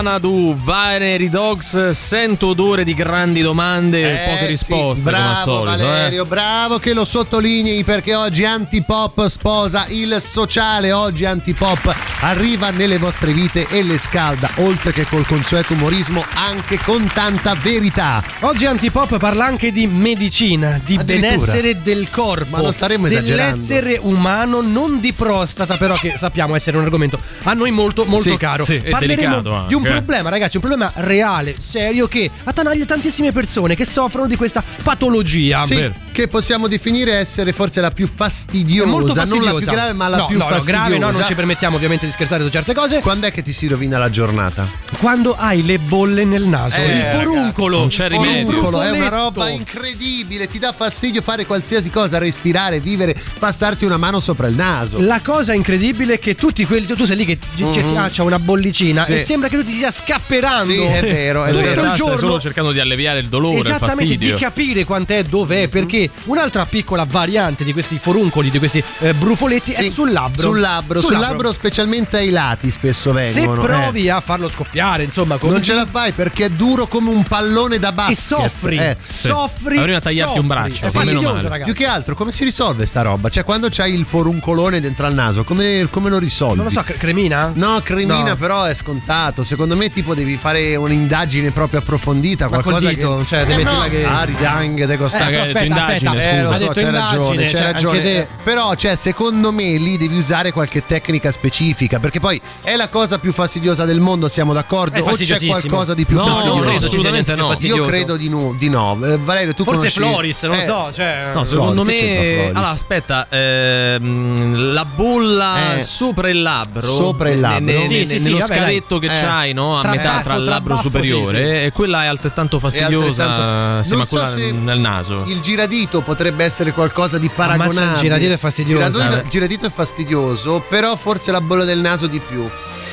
semana 0.09 0.19
do 0.19 0.55
Vai 0.55 0.88
Binary 0.99 1.29
Dogs, 1.31 1.91
sento 1.91 2.49
odore 2.49 2.83
di 2.83 2.93
grandi 2.93 3.41
domande 3.41 4.01
e 4.01 4.15
Eh, 4.15 4.29
poche 4.31 4.41
sì, 4.41 4.47
risposte 4.47 5.05
come 5.05 5.17
al 5.17 5.23
bravo 5.23 5.43
solito. 5.57 5.73
eh. 5.75 5.77
Valerio, 5.87 6.25
bravo 6.25 6.79
che 6.81 6.93
lo 6.93 7.05
sottolinei 7.05 7.85
perché 7.85 8.17
oggi 8.17 8.45
Antipop 8.45 9.27
sposa 9.27 9.87
il 9.91 10.17
sociale. 10.21 10.91
Oggi 10.91 11.25
Antipop 11.25 11.95
arriva 12.23 12.71
nelle 12.71 12.99
vostre 12.99 13.33
vite 13.33 13.69
e 13.69 13.85
le 13.85 13.97
scalda, 13.97 14.51
oltre 14.57 14.91
che 14.93 15.07
col 15.07 15.25
consueto 15.25 15.75
umorismo, 15.75 16.25
anche 16.35 16.81
con 16.81 17.09
tanta 17.13 17.55
verità. 17.55 18.21
Oggi 18.41 18.67
Antipop 18.67 19.19
parla 19.19 19.45
anche 19.45 19.71
di 19.71 19.87
medicina, 19.87 20.81
di 20.85 20.99
benessere 20.99 21.81
del 21.81 22.11
corpo. 22.11 22.57
Ma 22.57 22.63
non 22.63 22.73
staremmo 22.73 23.07
esagerando. 23.07 23.53
Dell'essere 23.55 23.99
umano, 24.03 24.61
non 24.63 24.99
di 24.99 25.13
prostata, 25.13 25.77
però 25.77 25.95
che 25.95 26.11
sappiamo 26.11 26.57
essere 26.57 26.77
un 26.77 26.83
argomento 26.83 27.21
a 27.45 27.53
noi 27.53 27.71
molto, 27.71 28.05
molto 28.05 28.31
Sì, 28.31 28.37
caro. 28.37 28.65
sì, 28.65 28.75
è 28.77 28.91
Parleremo 28.91 29.43
delicato 29.43 29.67
di 29.69 29.75
un 29.75 29.87
eh. 29.87 29.91
problema, 29.91 30.29
ragazzi, 30.29 30.57
un 30.57 30.63
problema 30.63 30.88
reale, 30.97 31.55
serio, 31.59 32.07
che 32.09 32.31
attanaglia 32.45 32.85
tantissime 32.85 33.33
persone 33.33 33.75
che 33.77 33.85
soffrono 33.85 34.27
di 34.27 34.37
questa 34.37 34.63
patologia. 34.83 35.61
Sì, 35.61 35.91
che 36.13 36.29
possiamo 36.29 36.67
definire 36.69 37.13
essere 37.15 37.53
forse 37.53 37.81
la 37.81 37.91
più 37.91 38.09
fastidiosa, 38.13 38.89
molto 38.89 39.15
non 39.15 39.43
la 39.45 39.55
più 39.55 39.67
grave, 39.67 39.93
ma 39.93 40.09
la 40.09 40.17
No, 40.19 40.27
più 40.27 40.37
no, 40.39 40.45
no, 40.45 40.51
fastidiosa. 40.51 40.79
grave, 40.87 40.99
no, 40.99 41.11
non 41.11 41.25
ci 41.25 41.35
permettiamo 41.35 41.77
ovviamente 41.77 42.07
di 42.07 42.13
scherzare 42.13 42.43
su 42.43 42.51
certe 42.51 42.75
cose. 42.75 43.01
Quando 43.01 43.27
è 43.27 43.33
che 43.33 43.43
ti 43.43 43.53
si 43.53 43.67
rovina 43.69 43.99
la 43.99 44.11
giornata? 44.11 44.69
Quando 44.99 45.37
hai 45.37 45.65
le 45.65 45.79
bolle 45.79 46.25
nel 46.25 46.45
naso, 46.45 46.77
Eh, 46.77 46.97
il 46.97 47.03
foruncolo, 47.13 47.79
non 47.79 47.89
c'è 47.89 48.05
Il 48.07 48.11
rimedio. 48.11 48.81
è 48.81 48.91
una 48.91 49.09
roba 49.09 49.49
incredibile, 49.49 50.47
ti 50.49 50.59
dà 50.59 50.73
fastidio 50.73 51.23
fare 51.23 51.47
qualsiasi 51.47 51.91
cosa, 51.91 52.19
respirare, 52.19 52.81
vivere, 52.81 53.15
passarti 53.39 53.85
una 53.85 53.97
mano 53.97 54.19
sopra 54.21 54.47
il 54.49 54.57
naso. 54.57 55.01
La 55.01 55.21
cosa 55.23 55.53
incredibile 55.53 56.15
è 56.15 56.19
che 56.19 56.35
tutti 56.35 56.65
quelli. 56.67 56.87
Tu 56.87 57.05
sei 57.05 57.17
lì 57.17 57.25
che 57.25 57.39
Mhm. 57.59 57.67
mm 57.69 58.07
c'ha 58.11 58.23
una 58.23 58.39
bollicina 58.39 59.05
Sì. 59.05 59.13
e 59.13 59.19
sembra 59.21 59.49
che 59.49 59.57
tu 59.57 59.65
ti 59.65 59.73
stia 59.73 59.91
scapperando. 59.91 60.68
Sì, 60.73 60.81
è 60.81 61.01
vero, 61.03 61.45
è 61.45 61.51
Tutto 61.51 61.63
vero. 61.63 61.73
realtà 61.75 61.91
il 61.93 61.97
giorno. 61.99 62.19
solo 62.19 62.41
cercando 62.41 62.73
di 62.73 62.81
alleviare 62.81 63.21
il 63.21 63.29
dolore, 63.29 63.59
il 63.61 63.67
Esattamente, 63.67 64.05
di 64.17 64.29
fastidio. 64.29 64.37
capire 64.39 64.85
quant'è, 64.85 65.23
dov'è, 65.25 65.63
Mhm. 65.65 65.69
perché 65.71 66.11
un'altra 66.25 66.65
piccola 66.65 67.05
variante 67.09 67.65
di 67.65 67.73
questi 67.73 67.99
foruncoli, 68.01 68.51
di 68.51 68.59
questi 68.59 68.83
eh, 69.01 69.15
brufoletti 69.15 69.75
Sì, 69.75 69.87
è 69.87 69.91
sul 69.91 70.13
labbro. 70.13 70.41
Sul 70.41 70.61
labbro, 70.61 71.01
sul 71.01 71.19
labbro 71.19 71.53
specialmente 71.53 72.17
ai 72.19 72.31
lati 72.31 72.71
spesso 72.71 73.15
Se 73.15 73.33
vengono. 73.33 73.63
eh. 73.63 73.67
provi 73.67 74.09
a 74.11 74.21
farlo 74.21 74.49
scoppiare, 74.49 75.03
insomma, 75.05 75.37
come 75.39 75.53
Non 75.53 75.63
ce 75.63 75.75
la 75.75 75.87
fai 75.87 76.13
perché 76.13 76.47
è 76.47 76.51
duro 76.51 76.87
come 76.87 77.11
un 77.11 77.23
pallone 77.23 77.79
da 77.79 77.91
e 77.91 77.93
basket. 77.93 78.17
soffri, 78.19 78.77
Eh. 78.77 78.97
soffri. 79.07 79.77
Ma 79.77 79.83
prima 79.83 79.99
tagliarti 80.01 80.39
un 80.39 80.47
soffri. 80.47 80.61
braccio, 80.63 80.85
È 80.87 80.89
sì, 80.91 80.99
meno 80.99 81.21
male. 81.23 81.49
ragazzi. 81.49 81.65
Più 81.65 81.75
che 81.75 81.87
altro, 81.87 82.15
come 82.15 82.33
si 82.33 82.45
risolve 82.45 82.87
sta 82.87 83.03
roba? 83.03 83.29
Cioè, 83.29 83.45
quando 83.45 83.69
c'hai 83.71 83.95
il 83.95 84.05
foruncolone 84.05 84.81
dentro 84.81 85.07
al 85.07 85.15
naso, 85.15 85.45
come, 85.45 85.87
come 85.91 86.11
lo 86.11 86.19
risolvi? 86.19 86.57
Non 86.57 86.65
lo 86.67 86.71
so, 86.71 86.83
cre- 86.83 86.97
cremina? 86.97 87.51
No, 87.55 87.81
cremina 87.83 88.29
No. 88.31 88.37
però 88.37 88.65
è 88.65 88.75
scontato. 88.75 89.45
Secondo 89.45 89.77
me, 89.77 89.91
tipo, 89.91 90.15
devi 90.15 90.37
fare 90.37 90.58
un'indagine 90.77 91.51
proprio 91.51 91.81
approfondita. 91.81 92.49
Ma 92.49 92.57
col 92.61 92.73
qualcosa 92.73 92.89
dito, 92.89 93.15
che. 93.17 93.27
cioè, 93.27 93.45
eh 93.49 93.63
no. 93.63 93.87
che- 93.89 94.05
Ah, 94.05 94.23
ridang 94.25 94.85
de 94.85 94.85
Eh, 94.85 94.85
hai 94.85 94.89
detto 94.89 95.05
aspetta, 95.05 95.65
indagine, 95.65 95.95
aspetta. 95.95 96.31
Eh, 96.31 96.43
lo 96.43 96.53
so, 96.53 96.67
c'hai 96.73 96.91
ragione, 96.91 97.37
c'hai 97.37 97.49
cioè, 97.49 97.61
ragione. 97.63 98.01
te- 98.01 98.19
Eh, 98.19 98.27
Però, 98.43 98.75
cioè, 98.75 98.95
secondo 98.95 99.53
me 99.53 99.77
lì 99.77 99.97
devi 99.99 100.17
usare 100.17 100.53
qualche 100.53 100.85
tecnica 100.87 101.31
specifica. 101.31 101.99
Perché 101.99 102.21
poi 102.21 102.41
è 102.63 102.77
la 102.77 102.89
cosa 102.89 103.19
più 103.19 103.33
fastidiosa 103.33 103.85
del 103.85 104.01
mondo, 104.01 104.29
siamo 104.29 104.53
d'accordo? 104.53 105.01
O 105.01 105.15
c'è 105.15 105.47
qualcosa 105.47 105.95
di 105.95 106.05
più 106.05 106.17
No, 106.17 106.27
fastidioso? 106.27 106.63
credo, 106.63 106.87
assolutamente 106.87 107.35
no. 107.35 107.55
Io 107.61 107.85
credo 107.85 108.17
di 108.17 108.29
no. 108.29 108.55
Di 108.59 108.69
no. 108.69 108.99
Eh, 109.03 109.19
Valerio, 109.19 109.55
tu 109.55 109.65
Forse 109.65 109.79
conosci... 109.93 109.99
Floris, 109.99 110.43
non 110.45 110.57
lo 110.57 110.63
Eh, 110.63 110.65
so, 110.65 110.91
cioè 110.95 111.31
No, 111.35 111.45
secondo 111.45 111.85
me. 111.85 112.47
Allora, 112.49 112.69
aspetta, 112.71 113.27
ehm, 113.29 114.73
la 114.73 114.85
bolla 114.85 115.77
Eh, 115.77 115.81
sopra 115.81 116.29
il 116.29 116.43
labbro. 116.43 116.81
sopra 116.81 117.31
il 117.31 117.41
labbro. 117.41 117.87
Sì, 117.87 118.07
sì, 118.07 118.19
nello 118.21 118.41
scavetto 118.41 118.99
che 118.99 119.07
Eh. 119.07 119.21
c'hai, 119.21 119.53
no? 119.53 119.79
A 119.79 119.89
metà 119.89 120.21
tra 120.23 120.35
il 120.35 120.45
labbro 120.49 120.77
superiore. 120.77 121.59
sì, 121.61 121.65
E 121.67 121.73
quella 121.73 122.05
è 122.05 122.07
altrettanto 122.07 122.57
È 122.57 122.61
fastidiosa 122.61 123.25
altrettanto- 123.25 123.79
assieme 123.81 124.05
so 124.05 124.11
quella 124.15 124.27
se 124.29 124.53
nel 124.53 124.79
naso. 124.79 125.25
Il 125.27 125.41
giradito 125.41 126.01
potrebbe 126.01 126.45
essere 126.45 126.73
qualcosa 126.73 127.19
di 127.19 127.29
paragonabile. 127.29 127.81
Ammazza, 127.81 127.95
il 127.97 128.03
giradito 128.03 128.33
è 128.33 128.37
fastidioso. 128.37 128.91
Giradito- 128.99 129.23
il 129.25 129.29
giradito 129.31 129.67
è 129.67 129.71
fastidioso, 129.71 130.65
però 130.69 130.97
forse 130.97 131.31
la 131.31 131.41
bolla 131.41 131.65
del 131.65 131.79
naso 131.81 132.07
di 132.07 132.19
più. 132.21 132.49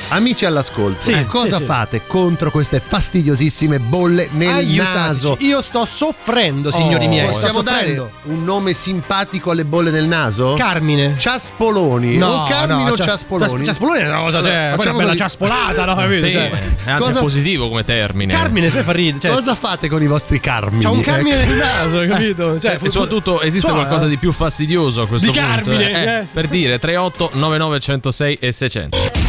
Amici 0.08 0.44
all'ascolto, 0.44 1.02
Sì, 1.10 1.24
cosa 1.26 1.56
sì, 1.56 1.62
sì. 1.62 1.64
fate 1.64 2.02
contro 2.06 2.52
queste 2.52 2.80
fastidiosissime 2.84 3.80
bolle 3.80 4.28
nel 4.32 4.48
Aiutateci. 4.54 4.76
naso? 4.98 5.36
Io 5.40 5.60
sto 5.62 5.84
soffrendo, 5.84 6.70
signori 6.70 7.06
Oh. 7.06 7.08
miei. 7.08 7.26
Possiamo 7.26 7.60
dare 7.62 8.08
un 8.24 8.44
nome 8.44 8.72
simpatico 8.72 9.50
alle 9.50 9.64
bolle 9.64 9.90
del 9.90 10.06
naso? 10.06 10.54
Carmine. 10.56 11.14
Ciaspoloni. 11.18 12.22
o 12.22 12.44
Carmine 12.44 12.90
o 12.90 12.96
cia- 12.96 13.04
Ciaspoloni? 13.04 13.50
cia- 13.58 13.64
Ciaspoloni 13.64 13.98
è 14.00 14.08
una 14.08 14.18
cosa, 14.20 14.40
cioè, 14.42 14.54
Allora, 14.54 14.76
poi 14.76 14.86
una 14.86 14.92
bella 14.94 15.06
così. 15.06 15.18
ciaspolata, 15.18 15.84
no? 15.84 15.94
Capito? 15.96 16.26
Sì, 16.26 16.32
Cioè, 16.32 16.50
è 16.84 16.90
anzi 16.90 17.02
Cosa- 17.04 17.18
è 17.18 17.22
positivo 17.22 17.68
come 17.68 17.84
termine. 17.84 18.32
Carmine, 18.32 18.70
se 18.70 18.82
fa 18.82 18.92
ridere. 18.92 19.18
Cioè, 19.20 19.32
Cosa 19.32 19.54
fate 19.56 19.88
con 19.88 20.02
i 20.02 20.06
vostri 20.06 20.38
carmini? 20.38 20.82
c'ha 20.84 20.90
un 20.90 21.00
carmine 21.02 21.42
Ecco. 21.42 21.48
nel 21.48 21.58
naso, 21.58 22.06
capito? 22.08 22.58
Cioè, 22.60 22.78
e 22.80 22.88
soprattutto 22.88 23.40
esiste 23.40 23.66
suona. 23.66 23.82
qualcosa 23.82 24.06
di 24.06 24.16
più 24.18 24.30
fastidioso 24.32 25.02
a 25.02 25.06
questo 25.08 25.26
Di 25.30 25.36
punto. 25.36 25.48
Carmine, 25.52 25.90
eh, 25.90 26.18
eh. 26.20 26.26
Per 26.32 26.46
dire 26.46 26.78
38 26.78 27.30
99 27.34 27.80
106 27.80 28.34
e 28.40 28.52
600. 28.52 29.25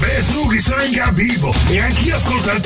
Beh, 0.00 0.22
su, 0.22 0.58
sono 0.58 0.82
in 0.82 0.94
capivo 0.94 1.54
e 1.68 1.78
anch'io 1.78 2.14
ascolto 2.14 2.50
il 2.52 2.60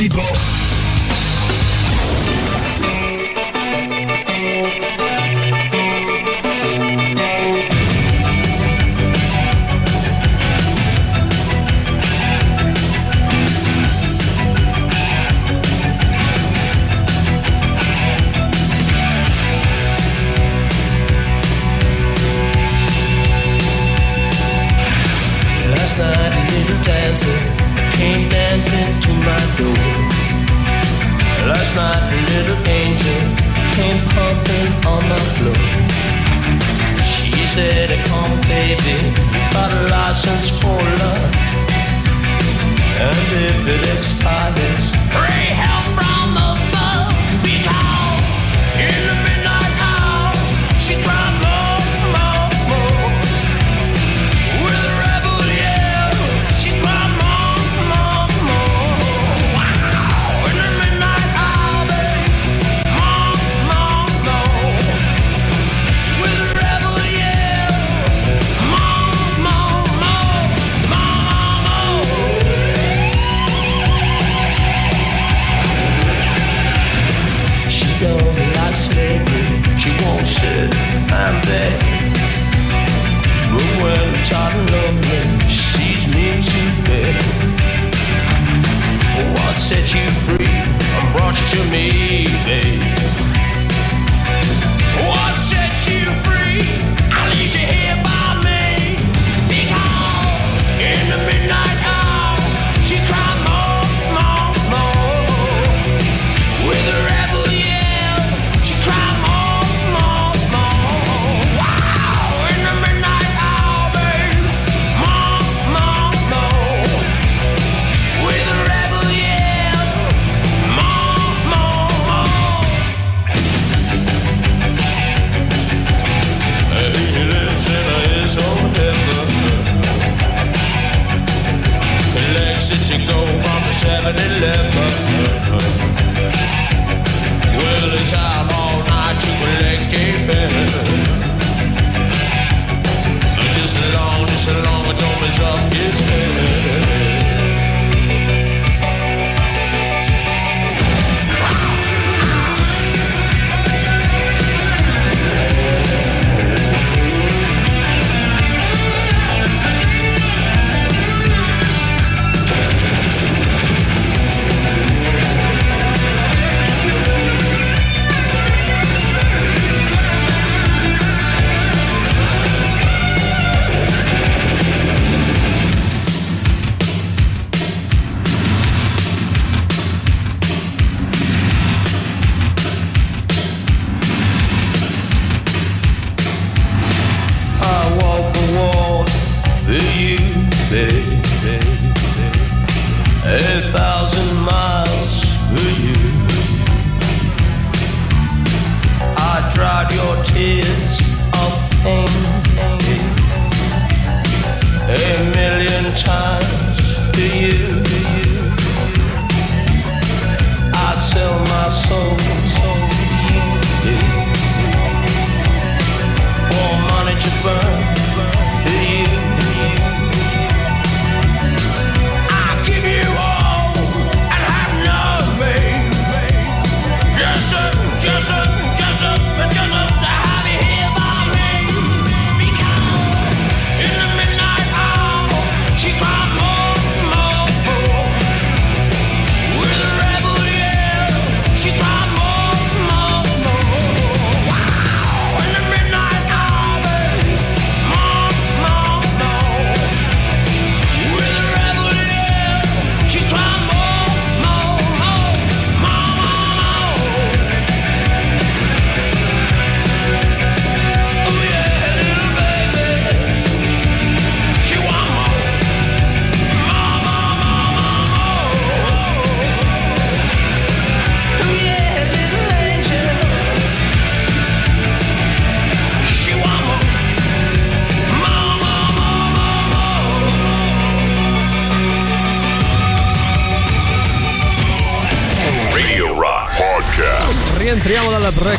dancer 27.14 27.38
came 27.96 28.29
dancing 28.29 29.00
to 29.00 29.12
my 29.29 29.42
door. 29.57 29.87
Last 31.46 31.77
night 31.77 32.03
a 32.11 32.20
little 32.35 32.61
angel 32.66 33.22
came 33.77 34.00
pumping 34.14 34.70
on 34.92 35.03
the 35.09 35.20
floor. 35.35 35.62
She 37.07 37.31
said, 37.46 37.90
Come 38.09 38.35
baby, 38.50 38.98
got 39.55 39.70
a 39.70 39.83
license 39.94 40.50
for 40.59 40.81
love. 41.03 41.35
And 43.07 43.18
if 43.46 43.59
it 43.74 43.83
expires, 43.96 44.90
pray 45.14 45.44
help 45.62 45.93
the 84.34 84.72
lonely, 84.72 85.48
she's 85.48 86.06
mean 86.14 86.42
to 86.42 86.62
bed. 86.86 87.22
What 89.34 89.56
set 89.58 89.94
you 89.94 90.08
free 90.26 90.54
brought 91.12 91.36
you 91.40 91.46
to 91.54 91.64
me, 91.70 92.26
babe? 92.46 92.73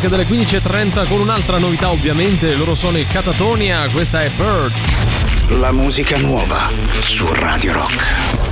Break 0.07 0.09
delle 0.09 0.25
15.30 0.25 1.07
con 1.07 1.19
un'altra 1.19 1.57
novità 1.57 1.91
ovviamente, 1.91 2.55
loro 2.55 2.75
sono 2.75 2.97
i 2.97 3.05
Catatonia, 3.05 3.87
questa 3.89 4.23
è 4.23 4.29
Birds. 4.29 4.73
La 5.49 5.71
musica 5.71 6.17
nuova 6.17 6.69
su 6.99 7.25
Radio 7.33 7.73
Rock. 7.73 8.44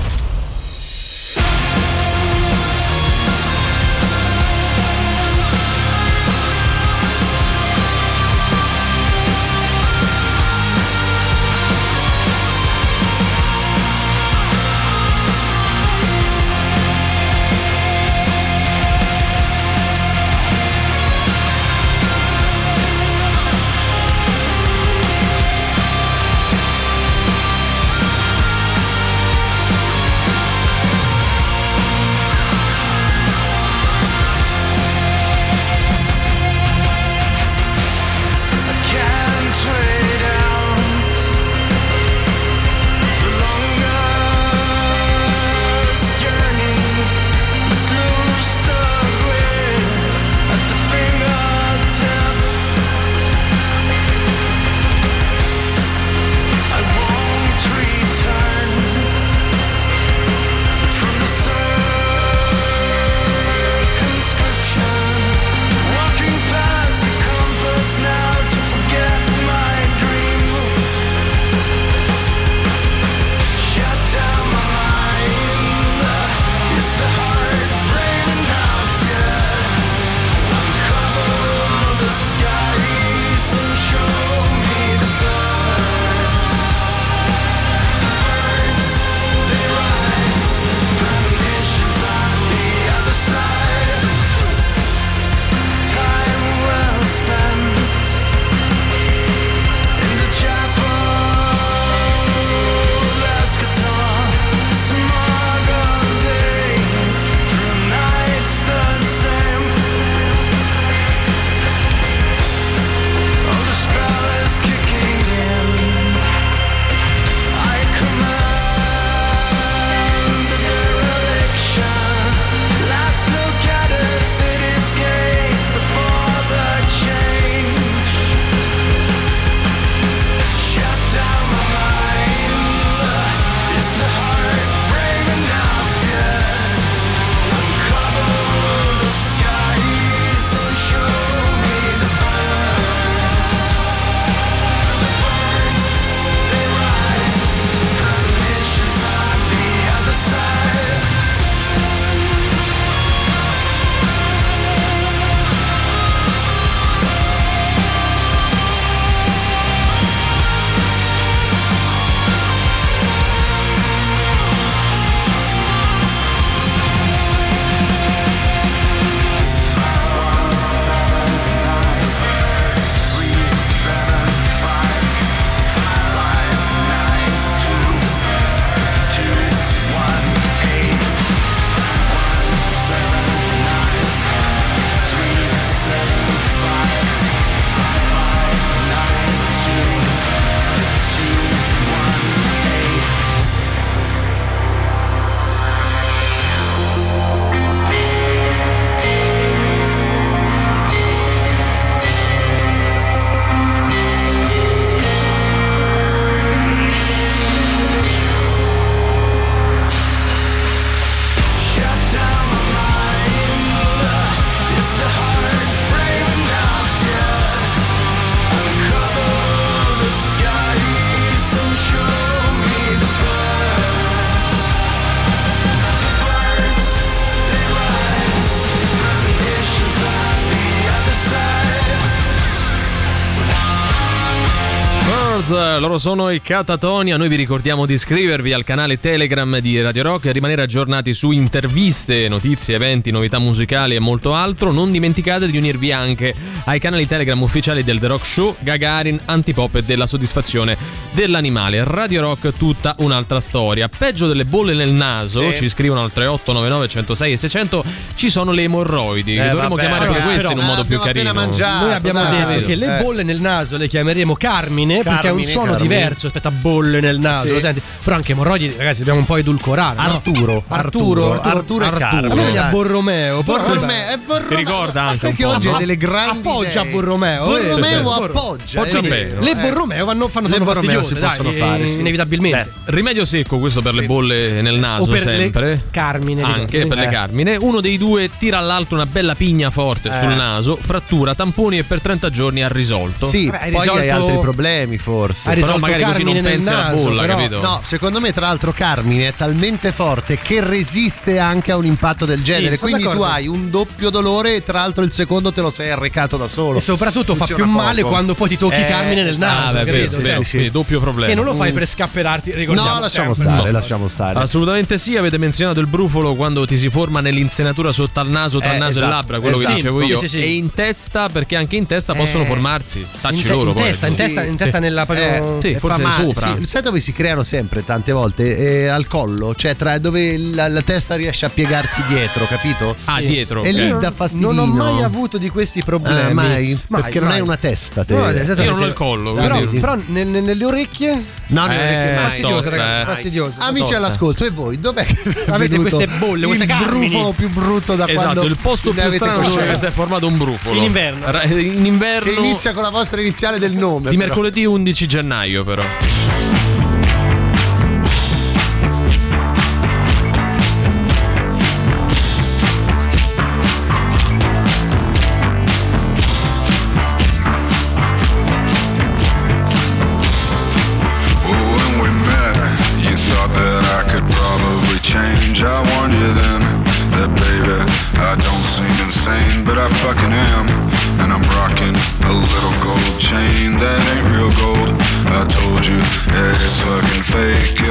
Loro 235.93 235.97
sono 235.97 236.29
i 236.31 236.41
Catatonia. 236.41 237.17
Noi 237.17 237.27
vi 237.27 237.35
ricordiamo 237.35 237.85
di 237.85 237.93
iscrivervi 237.93 238.51
al 238.53 238.63
canale 238.63 238.99
Telegram 238.99 239.59
di 239.59 239.79
Radio 239.81 240.01
Rock 240.03 240.25
e 240.25 240.31
rimanere 240.31 240.63
aggiornati 240.63 241.13
su 241.13 241.29
interviste, 241.31 242.27
notizie, 242.27 242.75
eventi, 242.75 243.11
novità 243.11 243.37
musicali 243.37 243.93
e 243.95 243.99
molto 243.99 244.33
altro. 244.33 244.71
Non 244.71 244.89
dimenticate 244.91 245.45
di 245.49 245.57
unirvi 245.57 245.91
anche 245.91 246.33
ai 246.65 246.79
canali 246.79 247.05
Telegram 247.05 247.39
ufficiali 247.41 247.83
del 247.83 247.99
The 247.99 248.07
Rock 248.07 248.25
Show, 248.25 248.55
Gagarin, 248.59 249.19
Antipop 249.25 249.75
e 249.75 249.83
della 249.83 250.07
soddisfazione 250.07 250.77
dell'animale. 251.11 251.83
Radio 251.83 252.21
Rock, 252.21 252.57
tutta 252.57 252.95
un'altra 252.99 253.39
storia. 253.39 253.87
Peggio 253.87 254.27
delle 254.27 254.45
bolle 254.45 254.73
nel 254.73 254.91
naso, 254.93 255.41
Sì. 255.51 255.57
ci 255.57 255.69
scrivono 255.69 256.01
al 256.01 256.11
3899 256.11 256.87
106 256.87 257.31
e 257.33 257.37
600, 257.37 257.83
ci 258.15 258.29
sono 258.29 258.51
le 258.51 258.63
emorroidi. 258.63 259.35
Eh, 259.35 259.49
dovremmo 259.49 259.75
vabbè, 259.75 259.81
chiamare 259.81 260.05
pure 260.07 260.21
queste 260.21 260.51
in 260.53 260.57
un 260.59 260.65
modo 260.65 260.83
più 260.85 260.99
carino. 260.99 261.33
mangiato. 261.33 261.85
Noi 261.85 261.93
abbiamo 261.93 262.21
dai. 262.23 262.45
detto 262.55 262.65
che 262.65 262.75
le 262.75 262.97
Eh. 262.99 263.01
bolle 263.03 263.23
nel 263.23 263.39
naso 263.41 263.77
le 263.77 263.87
chiameremo 263.87 264.35
Carmine, 264.35 264.61
Carmine, 264.97 265.03
perché 265.03 265.27
è 265.27 265.31
un 265.31 265.43
suono. 265.43 265.75
Diverso 265.87 266.21
rispetto 266.25 266.47
a 266.47 266.51
bolle 266.51 266.99
nel 266.99 267.19
naso, 267.19 267.47
Sì. 267.47 267.53
lo 267.53 267.59
senti? 267.59 267.81
Però 268.03 268.15
anche 268.15 268.31
emorroidi, 268.31 268.73
ragazzi, 268.77 268.99
dobbiamo 268.99 269.19
un 269.19 269.25
po' 269.25 269.37
edulcorare. 269.37 269.95
no? 269.95 270.01
Arturo, 270.01 270.63
Arturo, 270.67 271.41
Arturo, 271.41 271.41
Arturo 271.41 271.85
e 271.85 271.99
Carmine. 271.99 272.27
A 272.31 272.35
me 272.35 272.43
viene 272.43 272.57
a 272.59 272.61
dai. 272.63 272.71
Borromeo. 272.71 273.43
Borromeo, 273.43 274.07
è 274.09 274.17
Borromeo. 274.17 274.47
Ti 274.47 274.55
ricorda 274.55 275.01
Ma 275.01 275.07
anche 275.07 275.17
sai 275.19 275.33
che 275.33 275.45
oggi 275.45 275.67
ha 275.67 275.77
delle 275.77 275.97
grandi 275.97 276.47
Appoggia 276.47 276.81
idee. 276.81 276.91
Borromeo. 276.93 277.43
Borromeo 277.45 278.17
eh, 278.19 278.23
appoggia. 278.25 278.83
Le 278.83 279.51
eh. 279.51 279.55
Borromeo 279.55 280.05
vanno, 280.05 280.27
fanno 280.27 280.47
Le 280.47 280.59
Borromeo 280.59 281.03
si 281.03 281.15
possono 281.15 281.49
eh, 281.49 281.53
fare, 281.53 281.87
sì. 281.87 281.99
inevitabilmente. 281.99 282.69
Rimedio 282.85 283.25
secco 283.25 283.59
questo 283.59 283.81
per 283.81 283.93
le 283.93 284.03
bolle 284.03 284.61
nel 284.61 284.77
naso 284.77 285.03
O 285.03 285.05
per 285.07 285.25
le 285.25 285.37
sempre. 285.39 285.83
Carmine, 285.91 286.41
Anche 286.43 286.85
per 286.87 286.97
le 286.97 287.05
Eh. 287.05 287.09
Carmine. 287.09 287.55
Uno 287.55 287.81
dei 287.81 287.97
due 287.97 288.29
tira 288.37 288.57
all'altro 288.57 288.95
una 288.95 289.05
bella 289.05 289.35
pigna 289.35 289.69
forte 289.69 290.09
Eh. 290.09 290.19
sul 290.19 290.35
naso, 290.35 290.77
frattura, 290.79 291.35
tamponi 291.35 291.77
e 291.79 291.83
per 291.83 292.01
30 292.01 292.29
giorni 292.29 292.63
ha 292.63 292.67
risolto. 292.67 293.25
Sì, 293.25 293.47
poi 293.49 293.57
hai 293.59 293.69
risolto- 293.71 294.11
altri 294.13 294.39
problemi 294.39 294.97
forse. 294.97 295.49
Hai 295.49 295.55
Però 295.55 295.67
risolto 295.75 295.79
magari 295.79 296.03
così 296.03 296.23
non 296.23 296.33
nel 296.33 296.43
pensi 296.43 296.69
alla 296.69 296.81
naso, 296.89 297.03
bolla, 297.03 297.21
però- 297.21 297.37
capito? 297.37 297.61
No, 297.61 297.81
secondo 297.83 298.19
me, 298.19 298.31
tra 298.31 298.47
l'altro, 298.47 298.71
Carmine 298.71 299.27
è 299.27 299.33
talmente 299.35 299.91
forte 299.91 300.37
che 300.37 300.61
resiste 300.61 301.39
anche 301.39 301.71
a 301.71 301.77
un 301.77 301.85
impatto 301.85 302.25
del 302.25 302.41
genere. 302.43 302.77
sono 302.77 302.89
Quindi 302.89 303.03
tu 303.03 303.09
d'accordo. 303.09 303.31
hai 303.33 303.47
un 303.47 303.69
doppio 303.69 304.09
dolore 304.09 304.55
e 304.55 304.63
tra 304.63 304.79
l'altro 304.79 305.03
il 305.03 305.11
secondo 305.11 305.51
te 305.51 305.61
lo 305.61 305.69
sei 305.69 305.91
arrecato 305.91 306.37
da 306.37 306.47
solo. 306.47 306.77
E 306.77 306.81
soprattutto 306.81 307.33
fa 307.35 307.45
Funziona 307.45 307.63
più 307.63 307.71
male 307.71 308.01
poco. 308.01 308.13
quando 308.13 308.33
poi 308.35 308.49
ti 308.49 308.57
tocchi 308.57 308.75
Eh, 308.75 308.85
Carmine 308.87 309.23
nel 309.23 309.33
esatto, 309.33 309.51
Ah, 309.53 309.71
naso, 309.71 309.73
beh, 309.73 310.07
Cioè, 310.07 310.21
vero, 310.21 310.41
sì, 310.43 310.59
sì. 310.59 310.69
doppio 310.71 310.99
problema. 310.99 311.27
Che 311.29 311.35
non 311.35 311.45
lo 311.45 311.53
fai 311.55 311.71
per 311.71 311.87
scapperarti, 311.87 312.51
ricordiamo. 312.53 312.93
No, 312.93 312.99
lasciamo 312.99 313.33
sempre. 313.33 313.53
stare, 313.55 313.71
No. 313.71 313.77
lasciamo 313.79 314.07
stare. 314.07 314.39
Assolutamente 314.39 314.97
sì, 314.97 315.15
avete 315.17 315.37
menzionato 315.37 315.79
il 315.79 315.87
brufolo 315.87 316.35
quando 316.35 316.65
ti 316.65 316.77
si 316.77 316.89
forma 316.89 317.19
nell'insenatura 317.21 317.91
sotto 317.91 318.19
al 318.19 318.29
naso, 318.29 318.59
tra 318.59 318.73
Eh, 318.75 318.77
naso 318.77 318.91
esatto, 318.97 319.05
e 319.05 319.09
labbra, 319.09 319.39
quello 319.39 319.55
esatto. 319.57 319.69
che 319.71 319.75
dicevo 319.75 320.01
io. 320.03 320.19
Sì, 320.19 320.27
sì, 320.27 320.37
sì. 320.39 320.43
E 320.43 320.53
in 320.55 320.73
testa, 320.73 321.29
perché 321.29 321.55
anche 321.55 321.75
in 321.75 321.85
testa 321.85 322.13
possono 322.13 322.43
Eh. 322.43 322.47
formarsi. 322.47 323.05
Tacci 323.21 323.47
loro 323.47 323.69
in 323.69 323.75
poi. 323.75 323.83
testa, 323.83 324.07
in 324.07 324.15
testa, 324.15 324.43
in 324.43 324.55
testa 324.55 324.79
nella 324.79 325.05
proprio... 325.05 325.59
Sì, 325.63 325.71
Eh, 325.75 325.79
forse 325.79 326.01
fa 326.01 326.07
male, 326.09 326.33
sopra. 326.33 326.55
sì. 326.57 326.65
Sai 326.65 326.81
dove 326.81 326.99
si 326.99 327.13
creano 327.13 327.43
sempre 327.43 327.85
tante 327.85 328.11
volte? 328.11 328.57
Eh, 328.57 328.87
al 328.87 329.07
collo, 329.07 329.55
cioè 329.55 329.75
tra 329.77 329.97
dove 329.97 330.37
la, 330.37 330.67
la 330.67 330.81
testa 330.81 331.15
riesce 331.15 331.45
a 331.45 331.49
piegarsi 331.49 332.03
dietro, 332.07 332.45
capito? 332.47 332.95
Ah, 333.05 333.19
dietro. 333.21 333.63
E 333.63 333.71
lì 333.71 333.89
ok. 333.89 333.99
dà 333.99 334.11
fastidino. 334.11 334.51
Non 334.51 334.69
ho 334.69 334.73
mai 334.73 335.03
avuto 335.03 335.37
di 335.37 335.47
questi 335.49 335.81
problemi. 335.83 336.19
Ah, 336.31 336.33
mai? 336.33 336.77
Perché 336.89 337.19
non 337.19 337.27
mai. 337.29 337.37
hai 337.37 337.43
una 337.43 337.57
testa, 337.57 338.03
te. 338.03 338.13
No. 338.13 338.29
Io 338.29 338.71
non 338.71 338.81
ho 338.81 338.85
il 338.85 338.93
collo, 338.93 339.33
Però, 339.33 339.59
però 339.67 339.95
nel- 340.07 340.27
nel- 340.27 340.43
nelle 340.43 340.65
orecchie 340.65 341.23
No, 341.47 341.61
non 341.67 341.71
Eh, 341.75 341.77
orecchie 341.87 342.13
mai. 342.15 342.23
fastidioso, 342.23 342.55
tosta, 342.61 342.69
ragazzi, 342.75 342.99
eh. 343.01 343.05
fastidioso. 343.13 343.59
Amici 343.59 343.81
tosta. 343.83 343.97
all'ascolto, 343.97 344.45
e 344.45 344.49
voi 344.49 344.79
dov'è 344.79 345.05
che 345.05 345.17
Avete 345.49 345.77
queste 345.77 346.07
bolle, 346.19 346.45
queste 346.47 346.63
il 346.63 346.69
carmini? 346.69 347.07
brufolo 347.09 347.31
più 347.31 347.49
brutto 347.49 347.95
da 347.95 348.07
Esatto, 348.07 348.23
quando 348.23 348.43
il 348.45 348.57
posto 348.59 348.91
più 348.91 349.01
avete 349.01 349.15
strano 349.17 349.41
dove 349.41 349.47
coscienza? 349.53 349.77
si 349.77 349.85
è 349.85 349.91
formato 349.91 350.27
un 350.27 350.37
brufolo. 350.37 350.75
In 350.77 350.83
inverno. 350.83 351.41
In 351.59 351.85
inverno. 351.85 352.31
Che 352.31 352.39
inizia 352.39 352.73
con 352.73 352.81
la 352.83 352.89
vostra 352.89 353.21
iniziale 353.21 353.59
del 353.59 353.73
nome. 353.73 354.09
Di 354.09 354.15
però. 354.15 354.27
mercoledì 354.27 354.65
11 354.65 355.05
gennaio, 355.07 355.52
però. 355.61 355.83
Well, 355.83 356.52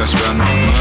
fake. 0.04 0.18
I 0.24 0.71